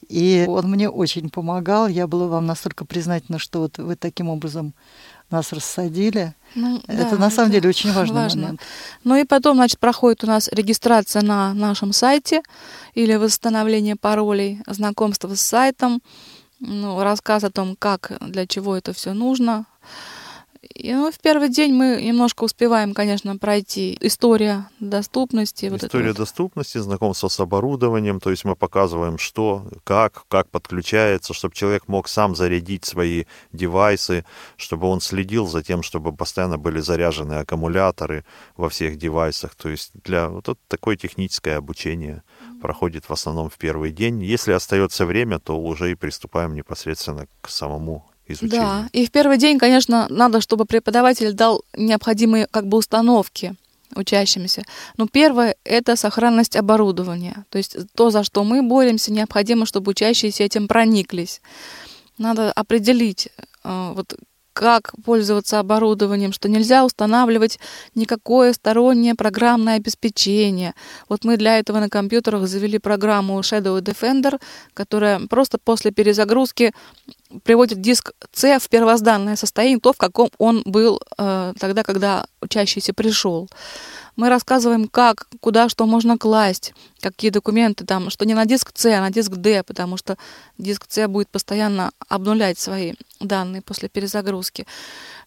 И 0.09 0.47
он 0.49 0.71
мне 0.71 0.89
очень 0.89 1.29
помогал. 1.29 1.89
Я 1.89 2.07
была 2.07 2.27
вам 2.27 2.47
настолько 2.47 2.85
признательна, 2.85 3.39
что 3.39 3.61
вот 3.61 3.79
вы 3.79 3.95
таким 3.95 4.29
образом 4.29 4.75
нас 5.31 5.53
рассадили. 5.53 6.35
Ну, 6.55 6.81
это 6.87 7.11
да, 7.11 7.17
на 7.19 7.31
самом 7.31 7.51
это 7.51 7.61
деле 7.61 7.69
очень 7.69 7.93
важный 7.93 8.23
важно. 8.23 8.43
момент. 8.43 8.61
Ну 9.05 9.17
и 9.17 9.25
потом, 9.25 9.57
значит, 9.57 9.79
проходит 9.79 10.25
у 10.25 10.27
нас 10.27 10.49
регистрация 10.49 11.23
на 11.23 11.53
нашем 11.53 11.93
сайте 11.93 12.43
или 12.95 13.15
восстановление 13.17 13.97
паролей, 13.97 14.61
знакомство 14.67 15.35
с 15.35 15.41
сайтом, 15.41 16.01
ну, 16.61 17.03
рассказ 17.03 17.45
о 17.45 17.51
том, 17.51 17.77
как, 17.79 18.13
для 18.21 18.47
чего 18.47 18.77
это 18.77 18.93
все 18.93 19.13
нужно, 19.13 19.67
и, 20.61 20.93
ну, 20.93 21.11
в 21.11 21.19
первый 21.19 21.49
день 21.49 21.73
мы 21.73 22.01
немножко 22.03 22.45
успеваем, 22.45 22.95
конечно, 22.95 23.37
пройти 23.37 23.97
история 24.01 24.69
доступности. 24.81 25.67
История 25.75 26.09
вот 26.09 26.17
доступности, 26.17 26.79
знакомство 26.79 27.29
с 27.29 27.39
оборудованием, 27.41 28.21
то 28.21 28.31
есть 28.31 28.45
мы 28.45 28.57
показываем, 28.57 29.19
что, 29.19 29.67
как, 29.85 30.25
как 30.29 30.51
подключается, 30.51 31.35
чтобы 31.35 31.55
человек 31.55 31.87
мог 31.87 32.09
сам 32.09 32.35
зарядить 32.35 32.85
свои 32.85 33.25
девайсы, 33.53 34.25
чтобы 34.57 34.89
он 34.89 35.01
следил 35.01 35.47
за 35.47 35.63
тем, 35.63 35.83
чтобы 35.83 36.13
постоянно 36.13 36.59
были 36.59 36.81
заряжены 36.81 37.35
аккумуляторы 37.35 38.25
во 38.57 38.69
всех 38.69 38.97
девайсах. 38.97 39.55
То 39.55 39.69
есть 39.69 39.93
для 40.05 40.29
вот 40.29 40.59
такое 40.67 40.97
техническое 40.97 41.57
обучение 41.57 42.23
проходит 42.61 43.09
в 43.09 43.13
основном 43.13 43.49
в 43.49 43.59
первый 43.59 43.93
день. 43.93 44.23
Если 44.23 44.53
остается 44.53 45.07
время, 45.07 45.39
то 45.39 45.59
уже 45.59 45.93
и 45.93 45.95
приступаем 45.95 46.55
непосредственно 46.55 47.27
к 47.41 47.49
самому 47.49 48.11
изучения. 48.33 48.61
Да, 48.61 48.89
и 48.93 49.07
в 49.07 49.11
первый 49.11 49.39
день, 49.39 49.59
конечно, 49.59 50.07
надо, 50.09 50.41
чтобы 50.41 50.65
преподаватель 50.65 51.33
дал 51.33 51.63
необходимые 51.77 52.47
как 52.51 52.67
бы 52.67 52.79
установки 52.79 53.55
учащимся. 53.95 54.63
Но 54.97 55.07
первое— 55.07 55.57
это 55.65 55.97
сохранность 55.97 56.57
оборудования. 56.57 57.45
То 57.51 57.59
есть 57.59 57.77
то, 57.95 58.11
за 58.11 58.25
что 58.25 58.45
мы 58.45 58.63
боремся, 58.63 59.13
необходимо, 59.13 59.67
чтобы 59.67 59.91
учащиеся 59.91 60.45
этим 60.45 60.69
прониклись. 60.69 61.41
Надо 62.19 62.53
определить, 62.53 63.29
э, 63.65 63.93
вот 63.95 64.15
как 64.59 64.91
пользоваться 65.05 65.61
оборудованием, 65.61 66.33
что 66.33 66.49
нельзя 66.49 66.85
устанавливать 66.85 67.61
никакое 67.95 68.53
стороннее 68.53 69.15
программное 69.15 69.77
обеспечение. 69.77 70.75
Вот 71.09 71.25
мы 71.25 71.37
для 71.37 71.61
этого 71.61 71.79
на 71.79 71.89
компьютерах 71.89 72.49
завели 72.49 72.81
программу 72.81 73.39
Shadow 73.39 73.81
Defender, 73.81 74.41
которая 74.75 75.21
просто 75.29 75.59
после 75.59 75.93
перезагрузки 75.93 76.73
приводит 77.45 77.81
диск 77.81 78.11
C 78.33 78.59
в 78.59 78.69
первозданное 78.69 79.37
состояние, 79.37 79.79
то, 79.79 79.93
в 79.93 79.97
каком 79.97 80.31
он 80.39 80.63
был 80.65 81.01
э, 81.19 81.53
тогда, 81.61 81.85
когда 81.85 82.27
учащийся 82.41 82.93
пришел. 82.93 83.49
Мы 84.19 84.31
рассказываем, 84.31 84.89
как, 84.89 85.29
куда, 85.41 85.69
что 85.69 85.87
можно 85.87 86.19
класть, 86.19 86.75
какие 87.01 87.31
документы 87.31 87.85
там, 87.85 88.11
что 88.11 88.27
не 88.27 88.35
на 88.35 88.47
диск 88.47 88.73
C, 88.75 88.93
а 88.93 89.01
на 89.01 89.11
диск 89.11 89.31
D, 89.31 89.63
потому 89.63 89.97
что 89.97 90.19
диск 90.59 90.87
C 90.89 91.07
будет 91.07 91.29
постоянно 91.29 91.93
обнулять 92.09 92.59
свои 92.59 92.95
данные 93.21 93.63
после 93.63 93.89
перезагрузки. 93.89 94.67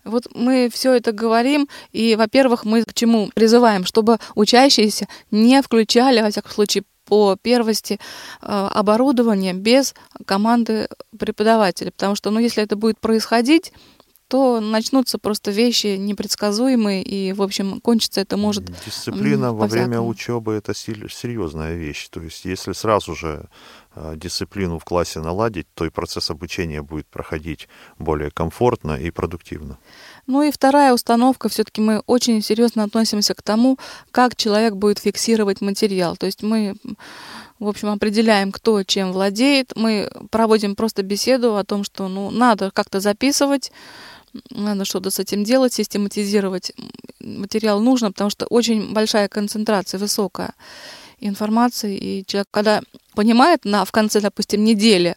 Вот 0.04 0.28
мы 0.36 0.70
все 0.70 0.92
это 0.92 1.14
говорим, 1.14 1.70
и, 1.94 2.18
во-первых, 2.18 2.66
мы 2.66 2.84
к 2.84 2.94
чему 2.94 3.30
призываем, 3.34 3.86
чтобы 3.86 4.18
учащиеся 4.36 5.08
не 5.32 5.62
включали, 5.62 6.20
во 6.20 6.30
всяком 6.30 6.52
случае, 6.52 6.84
по 7.06 7.38
первости 7.42 7.98
э, 8.42 8.70
оборудование 8.74 9.54
без 9.54 9.96
команды 10.26 10.90
преподавателя, 11.18 11.92
потому 11.92 12.16
что, 12.16 12.30
ну, 12.30 12.42
если 12.42 12.62
это 12.62 12.76
будет 12.76 13.00
происходить, 13.00 13.72
то 14.32 14.62
начнутся 14.62 15.18
просто 15.18 15.52
вещи 15.52 15.98
непредсказуемые, 15.98 17.04
и, 17.04 17.34
в 17.34 17.42
общем, 17.42 17.82
кончится 17.82 18.22
это 18.22 18.38
может... 18.38 18.64
Дисциплина 18.86 19.52
во 19.52 19.68
время 19.68 20.00
учебы— 20.00 20.54
это 20.64 20.74
серьезная 20.74 21.76
вещь. 21.76 22.08
То 22.08 22.22
есть 22.22 22.46
если 22.46 22.72
сразу 22.72 23.14
же 23.14 23.50
э, 23.94 24.14
дисциплину 24.16 24.80
в 24.80 24.86
классе 24.86 25.20
наладить, 25.20 25.68
то 25.74 25.84
и 25.84 25.90
процесс 25.90 26.32
обучения 26.32 26.82
будет 26.82 27.08
проходить 27.08 27.68
более 28.00 28.32
комфортно 28.32 28.94
и 28.94 29.12
продуктивно. 29.12 29.78
Ну 30.28 30.44
и 30.44 30.52
вторая 30.52 30.94
установка, 30.94 31.50
все-таки 31.50 31.82
мы 31.82 32.02
очень 32.08 32.42
серьезно 32.42 32.86
относимся 32.86 33.34
к 33.34 33.42
тому, 33.42 33.78
как 34.12 34.38
человек 34.38 34.76
будет 34.76 35.00
фиксировать 35.00 35.60
материал. 35.60 36.16
То 36.16 36.26
есть 36.26 36.42
мы 36.42 36.76
в 37.60 37.68
общем, 37.68 37.90
определяем, 37.90 38.52
кто 38.52 38.84
чем 38.84 39.12
владеет. 39.12 39.74
Мы 39.76 40.10
проводим 40.32 40.76
просто 40.76 41.04
беседу 41.04 41.58
о 41.58 41.64
том, 41.64 41.84
что 41.84 42.08
ну, 42.08 42.32
надо 42.32 42.72
как-то 42.72 43.00
записывать, 43.00 43.72
надо 44.50 44.86
что-то 44.86 45.10
с 45.10 45.20
этим 45.20 45.44
делать, 45.44 45.74
систематизировать 45.74 46.72
материал 47.20 47.82
нужно, 47.82 48.12
потому 48.12 48.30
что 48.30 48.46
очень 48.46 48.94
большая 48.94 49.28
концентрация, 49.28 50.00
высокая 50.00 50.54
информации, 51.20 51.98
и 51.98 52.26
человек, 52.26 52.48
когда 52.52 52.82
понимает 53.14 53.66
на, 53.66 53.86
в 53.86 53.92
конце, 53.92 54.22
допустим, 54.22 54.64
недели, 54.64 55.16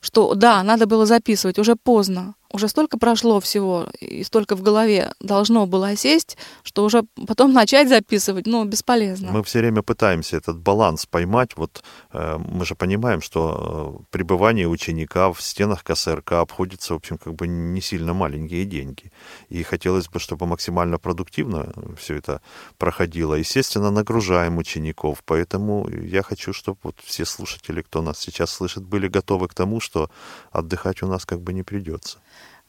что 0.00 0.34
да, 0.34 0.62
надо 0.62 0.86
было 0.86 1.06
записывать, 1.06 1.58
уже 1.58 1.76
поздно, 1.76 2.34
уже 2.54 2.68
столько 2.68 2.98
прошло 2.98 3.40
всего, 3.40 3.86
и 4.00 4.22
столько 4.22 4.54
в 4.54 4.62
голове 4.62 5.12
должно 5.20 5.66
было 5.66 5.96
сесть, 5.96 6.38
что 6.62 6.84
уже 6.84 7.02
потом 7.26 7.52
начать 7.60 7.88
записывать, 7.88 8.46
ну, 8.46 8.64
бесполезно. 8.64 9.32
Мы 9.32 9.42
все 9.42 9.58
время 9.58 9.82
пытаемся 9.82 10.36
этот 10.36 10.58
баланс 10.58 11.06
поймать. 11.06 11.56
Вот 11.56 11.82
э, 12.12 12.38
мы 12.38 12.64
же 12.64 12.76
понимаем, 12.76 13.20
что 13.20 13.98
э, 14.00 14.04
пребывание 14.10 14.68
ученика 14.68 15.32
в 15.32 15.42
стенах 15.42 15.82
КСРК 15.82 16.32
обходится, 16.32 16.94
в 16.94 16.96
общем, 16.96 17.18
как 17.18 17.34
бы 17.34 17.48
не 17.48 17.80
сильно 17.80 18.14
маленькие 18.14 18.64
деньги. 18.64 19.10
И 19.48 19.62
хотелось 19.64 20.08
бы, 20.08 20.20
чтобы 20.20 20.46
максимально 20.46 20.98
продуктивно 20.98 21.72
все 21.98 22.14
это 22.14 22.40
проходило. 22.78 23.34
Естественно, 23.34 23.90
нагружаем 23.90 24.58
учеников, 24.58 25.22
поэтому 25.26 25.88
я 25.90 26.22
хочу, 26.22 26.52
чтобы 26.52 26.78
вот 26.84 26.96
все 27.04 27.24
слушатели, 27.24 27.82
кто 27.82 28.00
нас 28.00 28.20
сейчас 28.20 28.52
слышит, 28.52 28.84
были 28.84 29.08
готовы 29.08 29.48
к 29.48 29.54
тому, 29.54 29.80
что 29.80 30.08
отдыхать 30.52 31.02
у 31.02 31.08
нас 31.08 31.26
как 31.26 31.40
бы 31.40 31.52
не 31.52 31.64
придется. 31.64 32.18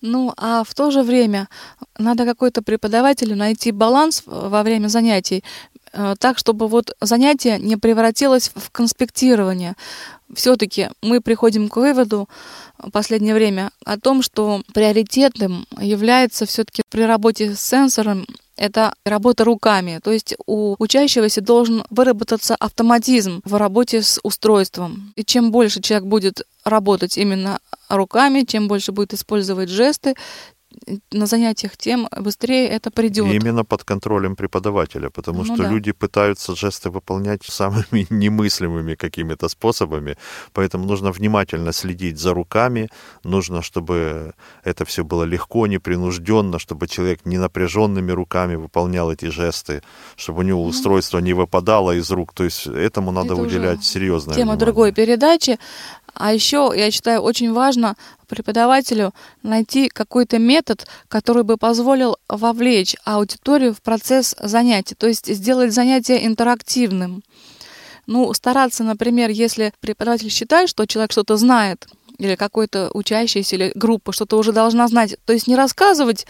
Ну, 0.05 0.33
а 0.37 0.63
в 0.63 0.73
то 0.75 0.91
же 0.91 1.01
время 1.01 1.47
надо 1.97 2.25
какой-то 2.25 2.61
преподавателю 2.61 3.35
найти 3.35 3.71
баланс 3.71 4.21
во 4.25 4.61
время 4.61 4.87
занятий, 4.87 5.43
э, 5.93 6.13
так, 6.19 6.37
чтобы 6.37 6.67
вот 6.67 6.95
занятие 7.01 7.57
не 7.57 7.75
превратилось 7.75 8.51
в 8.53 8.69
конспектирование. 8.69 9.73
Все-таки 10.33 10.89
мы 11.01 11.21
приходим 11.21 11.69
к 11.69 11.77
выводу 11.77 12.29
в 12.77 12.91
последнее 12.91 13.33
время 13.33 13.71
о 13.83 13.97
том, 13.97 14.21
что 14.21 14.61
приоритетным 14.73 15.65
является 15.79 16.45
все-таки 16.45 16.83
при 16.89 17.01
работе 17.01 17.55
с 17.55 17.61
сенсором 17.61 18.27
это 18.57 18.93
работа 19.05 19.43
руками. 19.43 19.99
То 20.03 20.11
есть 20.11 20.35
у 20.45 20.75
учащегося 20.79 21.41
должен 21.41 21.83
выработаться 21.89 22.55
автоматизм 22.55 23.41
в 23.43 23.55
работе 23.55 24.01
с 24.01 24.19
устройством. 24.23 25.13
И 25.15 25.23
чем 25.23 25.51
больше 25.51 25.81
человек 25.81 26.07
будет 26.07 26.43
работать 26.63 27.17
именно 27.17 27.59
руками, 27.89 28.43
чем 28.43 28.67
больше 28.67 28.91
будет 28.91 29.13
использовать 29.13 29.69
жесты, 29.69 30.15
на 31.11 31.25
занятиях, 31.25 31.77
тем 31.77 32.07
быстрее 32.17 32.67
это 32.67 32.91
придет. 32.91 33.25
именно 33.33 33.63
под 33.63 33.83
контролем 33.83 34.35
преподавателя, 34.35 35.09
потому 35.09 35.43
ну, 35.43 35.45
что 35.45 35.63
да. 35.63 35.69
люди 35.69 35.91
пытаются 35.91 36.55
жесты 36.55 36.89
выполнять 36.89 37.43
самыми 37.47 38.07
немыслимыми 38.09 38.95
какими-то 38.95 39.49
способами, 39.49 40.17
поэтому 40.53 40.85
нужно 40.85 41.11
внимательно 41.11 41.71
следить 41.71 42.17
за 42.17 42.33
руками, 42.33 42.89
нужно, 43.23 43.61
чтобы 43.61 44.33
это 44.63 44.85
все 44.85 45.03
было 45.03 45.23
легко, 45.23 45.67
непринужденно, 45.67 46.59
чтобы 46.59 46.87
человек 46.87 47.25
не 47.25 47.37
напряженными 47.37 48.11
руками 48.11 48.55
выполнял 48.55 49.11
эти 49.11 49.25
жесты, 49.25 49.81
чтобы 50.15 50.39
у 50.39 50.43
него 50.43 50.63
ну, 50.63 50.69
устройство 50.69 51.19
не 51.19 51.33
выпадало 51.33 51.95
из 51.95 52.11
рук, 52.11 52.33
то 52.33 52.43
есть 52.43 52.67
этому 52.67 53.11
надо 53.11 53.33
это 53.33 53.41
уделять 53.41 53.83
серьезное 53.83 54.35
тема 54.35 54.53
внимание. 54.53 54.65
другой 54.65 54.91
передачи. 54.91 55.59
А 56.15 56.33
еще, 56.33 56.71
я 56.75 56.91
считаю, 56.91 57.21
очень 57.21 57.51
важно 57.51 57.95
преподавателю 58.27 59.13
найти 59.43 59.89
какой-то 59.89 60.39
метод, 60.39 60.87
который 61.07 61.43
бы 61.43 61.57
позволил 61.57 62.17
вовлечь 62.27 62.95
аудиторию 63.03 63.73
в 63.73 63.81
процесс 63.81 64.35
занятий, 64.39 64.95
то 64.95 65.07
есть 65.07 65.27
сделать 65.27 65.73
занятие 65.73 66.25
интерактивным. 66.25 67.21
Ну, 68.07 68.33
стараться, 68.33 68.83
например, 68.83 69.29
если 69.29 69.73
преподаватель 69.79 70.29
считает, 70.29 70.69
что 70.69 70.85
человек 70.85 71.11
что-то 71.11 71.37
знает, 71.37 71.87
или 72.17 72.35
какой-то 72.35 72.91
учащийся, 72.93 73.55
или 73.55 73.71
группа 73.75 74.13
что-то 74.13 74.37
уже 74.37 74.53
должна 74.53 74.87
знать. 74.87 75.17
То 75.25 75.33
есть 75.33 75.47
не 75.47 75.55
рассказывать 75.55 76.25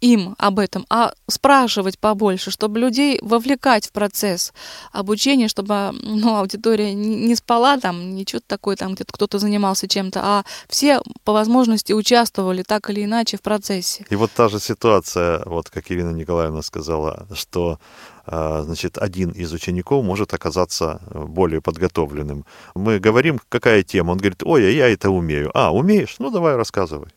им 0.00 0.34
об 0.38 0.58
этом, 0.58 0.86
а 0.88 1.12
спрашивать 1.28 1.98
побольше, 1.98 2.50
чтобы 2.50 2.80
людей 2.80 3.18
вовлекать 3.22 3.86
в 3.86 3.92
процесс 3.92 4.52
обучения, 4.92 5.48
чтобы 5.48 5.92
ну, 6.02 6.36
аудитория 6.36 6.94
не 6.94 7.34
спала 7.34 7.78
там, 7.78 8.14
ничего 8.14 8.40
такое, 8.46 8.76
там 8.76 8.94
где-то 8.94 9.12
кто-то 9.12 9.38
занимался 9.38 9.88
чем-то, 9.88 10.20
а 10.22 10.44
все 10.68 11.00
по 11.24 11.32
возможности 11.32 11.92
участвовали 11.92 12.62
так 12.62 12.90
или 12.90 13.04
иначе 13.04 13.36
в 13.36 13.42
процессе. 13.42 14.06
И 14.10 14.16
вот 14.16 14.30
та 14.32 14.48
же 14.48 14.58
ситуация, 14.58 15.42
вот 15.44 15.70
как 15.70 15.90
Ирина 15.90 16.10
Николаевна 16.10 16.62
сказала, 16.62 17.26
что 17.34 17.78
а, 18.26 18.62
значит, 18.62 18.98
один 18.98 19.30
из 19.30 19.52
учеников 19.52 20.04
может 20.04 20.32
оказаться 20.34 21.00
более 21.12 21.60
подготовленным. 21.60 22.44
Мы 22.74 22.98
говорим, 22.98 23.40
какая 23.48 23.82
тема, 23.82 24.12
он 24.12 24.18
говорит, 24.18 24.42
ой, 24.44 24.66
а 24.66 24.70
я 24.70 24.88
это 24.88 25.10
умею. 25.10 25.50
А, 25.54 25.74
умеешь? 25.74 26.16
Ну, 26.18 26.30
давай 26.30 26.56
рассказывай. 26.56 27.08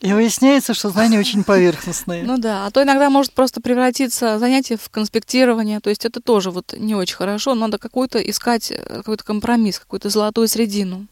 И 0.00 0.12
выясняется, 0.12 0.74
что 0.74 0.90
знания 0.90 1.18
очень 1.18 1.42
поверхностные. 1.42 2.22
Ну 2.22 2.36
да, 2.38 2.66
а 2.66 2.70
то 2.70 2.82
иногда 2.82 3.08
может 3.08 3.32
просто 3.32 3.60
превратиться 3.60 4.38
занятие 4.38 4.76
в 4.76 4.90
конспектирование, 4.90 5.80
то 5.80 5.88
есть 5.90 6.04
это 6.04 6.20
тоже 6.20 6.50
вот 6.50 6.74
не 6.76 6.94
очень 6.94 7.16
хорошо, 7.16 7.54
надо 7.54 7.78
какой-то 7.78 8.18
искать 8.18 8.70
э, 8.70 8.76
какой-то 8.98 9.24
компромисс, 9.24 9.78
какую-то 9.78 10.10
золотую 10.10 10.48
средину. 10.48 11.06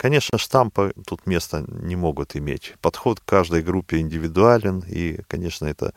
Конечно, 0.00 0.38
штампы 0.38 0.94
тут 1.06 1.26
места 1.26 1.64
не 1.68 1.94
могут 1.94 2.34
иметь. 2.34 2.74
Подход 2.80 3.20
к 3.20 3.24
каждой 3.24 3.62
группе 3.62 3.98
индивидуален, 3.98 4.82
и, 4.88 5.20
конечно, 5.28 5.66
это 5.66 5.92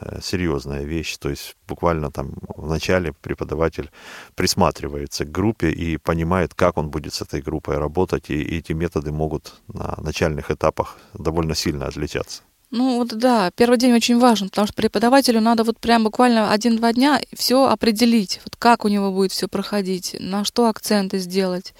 Э, 0.00 0.20
серьезная 0.22 0.84
вещь. 0.84 1.16
То 1.16 1.28
есть 1.28 1.56
буквально 1.66 2.10
там 2.10 2.34
вначале 2.56 3.12
преподаватель 3.12 3.90
присматривается 4.36 5.24
к 5.24 5.32
группе 5.32 5.70
и 5.70 5.96
понимает, 5.96 6.54
как 6.54 6.76
он 6.76 6.90
будет 6.90 7.14
с 7.14 7.22
этой 7.22 7.42
группой 7.42 7.78
работать, 7.78 8.30
и 8.30 8.58
эти 8.58 8.72
методы 8.72 9.10
могут 9.10 9.54
на 9.66 9.96
начальных 9.98 10.50
этапах 10.52 10.96
довольно 11.14 11.54
сильно 11.54 11.86
отличаться. 11.86 12.42
Ну 12.70 12.98
вот 12.98 13.08
да, 13.18 13.50
первый 13.56 13.78
день 13.78 13.92
очень 13.92 14.20
важен, 14.20 14.50
потому 14.50 14.66
что 14.66 14.76
преподавателю 14.76 15.40
надо 15.40 15.64
вот 15.64 15.78
прям 15.80 16.04
буквально 16.04 16.52
один-два 16.52 16.92
дня 16.92 17.20
все 17.34 17.66
определить, 17.66 18.40
вот 18.44 18.54
как 18.56 18.84
у 18.84 18.88
него 18.88 19.10
будет 19.10 19.32
все 19.32 19.48
проходить, 19.48 20.14
на 20.20 20.44
что 20.44 20.68
акценты 20.68 21.18
сделать. 21.18 21.74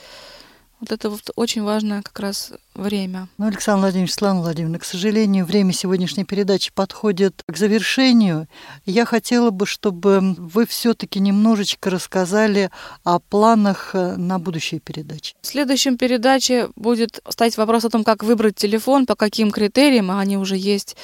Вот 0.81 0.93
это 0.93 1.11
вот 1.11 1.31
очень 1.35 1.63
важное 1.63 2.03
как 2.03 2.21
раз 2.21 2.53
время. 2.75 3.29
Ну, 3.37 3.47
Александр 3.49 3.81
Владимирович, 3.81 4.13
Светлана 4.13 4.41
Владимировна, 4.41 4.79
к 4.79 4.85
сожалению, 4.85 5.45
время 5.45 5.73
сегодняшней 5.73 6.25
передачи 6.25 6.71
подходит 6.73 7.43
к 7.49 7.57
завершению. 7.57 8.47
Я 8.87 9.05
хотела 9.05 9.51
бы, 9.51 9.67
чтобы 9.67 10.21
вы 10.21 10.67
все-таки 10.67 11.19
немножечко 11.19 11.91
рассказали 11.91 12.71
о 13.03 13.19
планах 13.19 13.91
э, 13.95 14.15
на 14.17 14.39
будущие 14.39 14.79
передачи. 14.79 15.35
В 15.41 15.47
следующем 15.47 15.97
передаче 15.97 16.69
будет 16.77 17.21
стоять 17.29 17.57
вопрос 17.57 17.85
о 17.85 17.91
том, 17.91 18.05
как 18.05 18.23
выбрать 18.23 18.55
телефон, 18.55 19.07
по 19.07 19.17
каким 19.17 19.51
критериям, 19.51 20.13
а 20.13 20.21
они 20.21 20.39
уже 20.39 20.57
есть, 20.57 20.97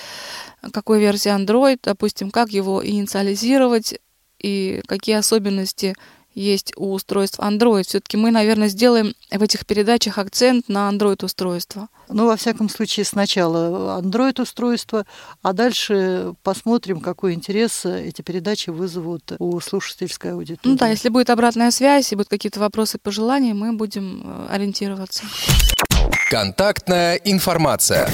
какой 0.73 1.01
версии 1.01 1.35
Android, 1.35 1.81
допустим, 1.83 2.31
как 2.31 2.51
его 2.51 2.87
инициализировать 2.87 3.99
и 4.39 4.83
какие 4.87 5.17
особенности 5.17 5.95
есть 6.35 6.73
у 6.77 6.93
устройств 6.93 7.39
Android. 7.39 7.85
Все-таки 7.85 8.17
мы, 8.17 8.31
наверное, 8.31 8.69
сделаем 8.69 9.15
в 9.31 9.43
этих 9.43 9.67
передачах 9.67 10.19
акцент 10.19 10.69
на 10.69 10.91
Android-устройство. 10.91 11.89
Ну, 12.09 12.27
во 12.27 12.37
всяком 12.37 12.69
случае, 12.69 13.05
сначала 13.05 14.01
Android-устройство, 14.01 15.07
а 15.43 15.53
дальше 15.53 16.35
посмотрим, 16.43 17.01
какой 17.01 17.33
интерес 17.35 17.87
эти 17.87 18.23
передачи 18.23 18.71
вызовут 18.71 19.33
у 19.39 19.59
слушательской 19.61 20.33
аудитории. 20.33 20.73
Ну 20.73 20.77
да, 20.77 20.89
если 20.89 21.09
будет 21.09 21.31
обратная 21.31 21.71
связь 21.71 22.13
и 22.13 22.17
будут 22.17 22.29
какие-то 22.29 22.61
вопросы, 22.61 22.99
пожелания, 22.99 23.55
мы 23.55 23.73
будем 23.73 24.23
э, 24.25 24.47
ориентироваться. 24.51 25.25
Контактная 26.31 27.15
информация. 27.17 28.11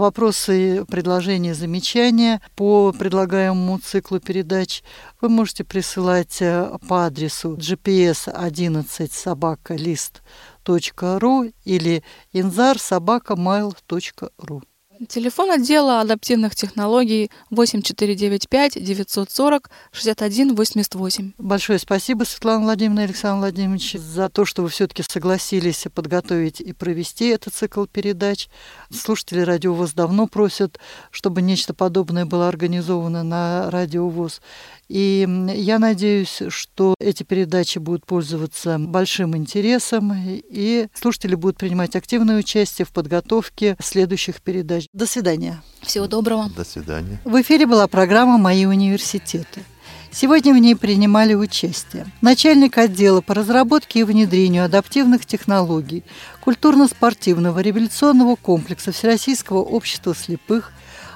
Вопросы, 0.00 0.86
предложения, 0.86 1.54
замечания 1.54 2.40
по 2.56 2.90
предлагаемому 2.90 3.78
циклу 3.80 4.18
передач 4.18 4.82
вы 5.20 5.28
можете 5.28 5.62
присылать 5.62 6.40
э, 6.40 6.78
по 6.88 7.04
адресу 7.04 7.54
gps 7.54 8.30
11 8.32 9.12
собака 9.12 9.74
лист 9.74 10.22
ру 10.66 11.52
или 11.66 12.02
инзар 12.32 12.78
собака 12.78 13.34
mail.ru. 13.34 14.62
Телефон 15.08 15.50
отдела 15.50 16.02
адаптивных 16.02 16.54
технологий 16.54 17.30
8495 17.48 18.84
940 18.84 19.70
61 19.92 20.54
88. 20.54 21.32
Большое 21.38 21.78
спасибо, 21.78 22.24
Светлана 22.24 22.64
Владимировна 22.64 23.00
и 23.00 23.04
Александр 23.04 23.38
Владимирович, 23.38 23.94
за 23.94 24.28
то, 24.28 24.44
что 24.44 24.62
вы 24.62 24.68
все-таки 24.68 25.02
согласились 25.02 25.86
подготовить 25.94 26.60
и 26.60 26.74
провести 26.74 27.28
этот 27.28 27.54
цикл 27.54 27.86
передач. 27.86 28.48
Слушатели 28.90 29.40
Радио 29.40 29.72
ВОЗ 29.72 29.94
давно 29.94 30.26
просят, 30.26 30.78
чтобы 31.10 31.40
нечто 31.40 31.72
подобное 31.72 32.26
было 32.26 32.48
организовано 32.48 33.22
на 33.22 33.70
Радио 33.70 34.06
ВОЗ. 34.06 34.42
И 34.90 35.24
я 35.54 35.78
надеюсь, 35.78 36.42
что 36.48 36.96
эти 36.98 37.22
передачи 37.22 37.78
будут 37.78 38.04
пользоваться 38.04 38.76
большим 38.76 39.36
интересом, 39.36 40.12
и 40.26 40.88
слушатели 40.94 41.36
будут 41.36 41.58
принимать 41.58 41.94
активное 41.94 42.36
участие 42.40 42.86
в 42.86 42.90
подготовке 42.90 43.76
следующих 43.80 44.42
передач. 44.42 44.86
До 44.92 45.06
свидания. 45.06 45.62
Всего 45.80 46.08
доброго. 46.08 46.50
До 46.56 46.64
свидания. 46.64 47.20
В 47.24 47.40
эфире 47.40 47.66
была 47.66 47.86
программа 47.86 48.36
«Мои 48.36 48.66
университеты». 48.66 49.62
Сегодня 50.10 50.52
в 50.52 50.58
ней 50.58 50.74
принимали 50.74 51.34
участие 51.34 52.04
начальник 52.20 52.76
отдела 52.76 53.20
по 53.20 53.32
разработке 53.32 54.00
и 54.00 54.02
внедрению 54.04 54.64
адаптивных 54.64 55.24
технологий 55.24 56.02
культурно-спортивного 56.40 57.60
революционного 57.60 58.34
комплекса 58.34 58.90
Всероссийского 58.90 59.58
общества 59.58 60.16
слепых 60.16 60.72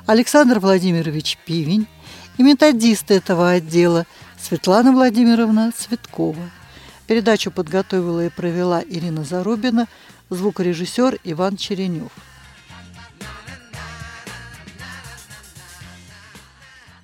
Александр 0.07 0.61
Владимирович 0.61 1.39
Пивень, 1.45 1.89
и 2.39 2.43
методист 2.43 3.11
этого 3.11 3.51
отдела 3.51 4.07
Светлана 4.41 4.93
Владимировна 4.93 5.73
Цветкова. 5.73 6.51
Передачу 7.07 7.51
подготовила 7.51 8.27
и 8.27 8.31
провела 8.31 8.83
Ирина 8.83 9.25
Зарубина, 9.25 9.87
звукорежиссер 10.31 11.19
Иван 11.25 11.57
Черенев. 11.57 12.13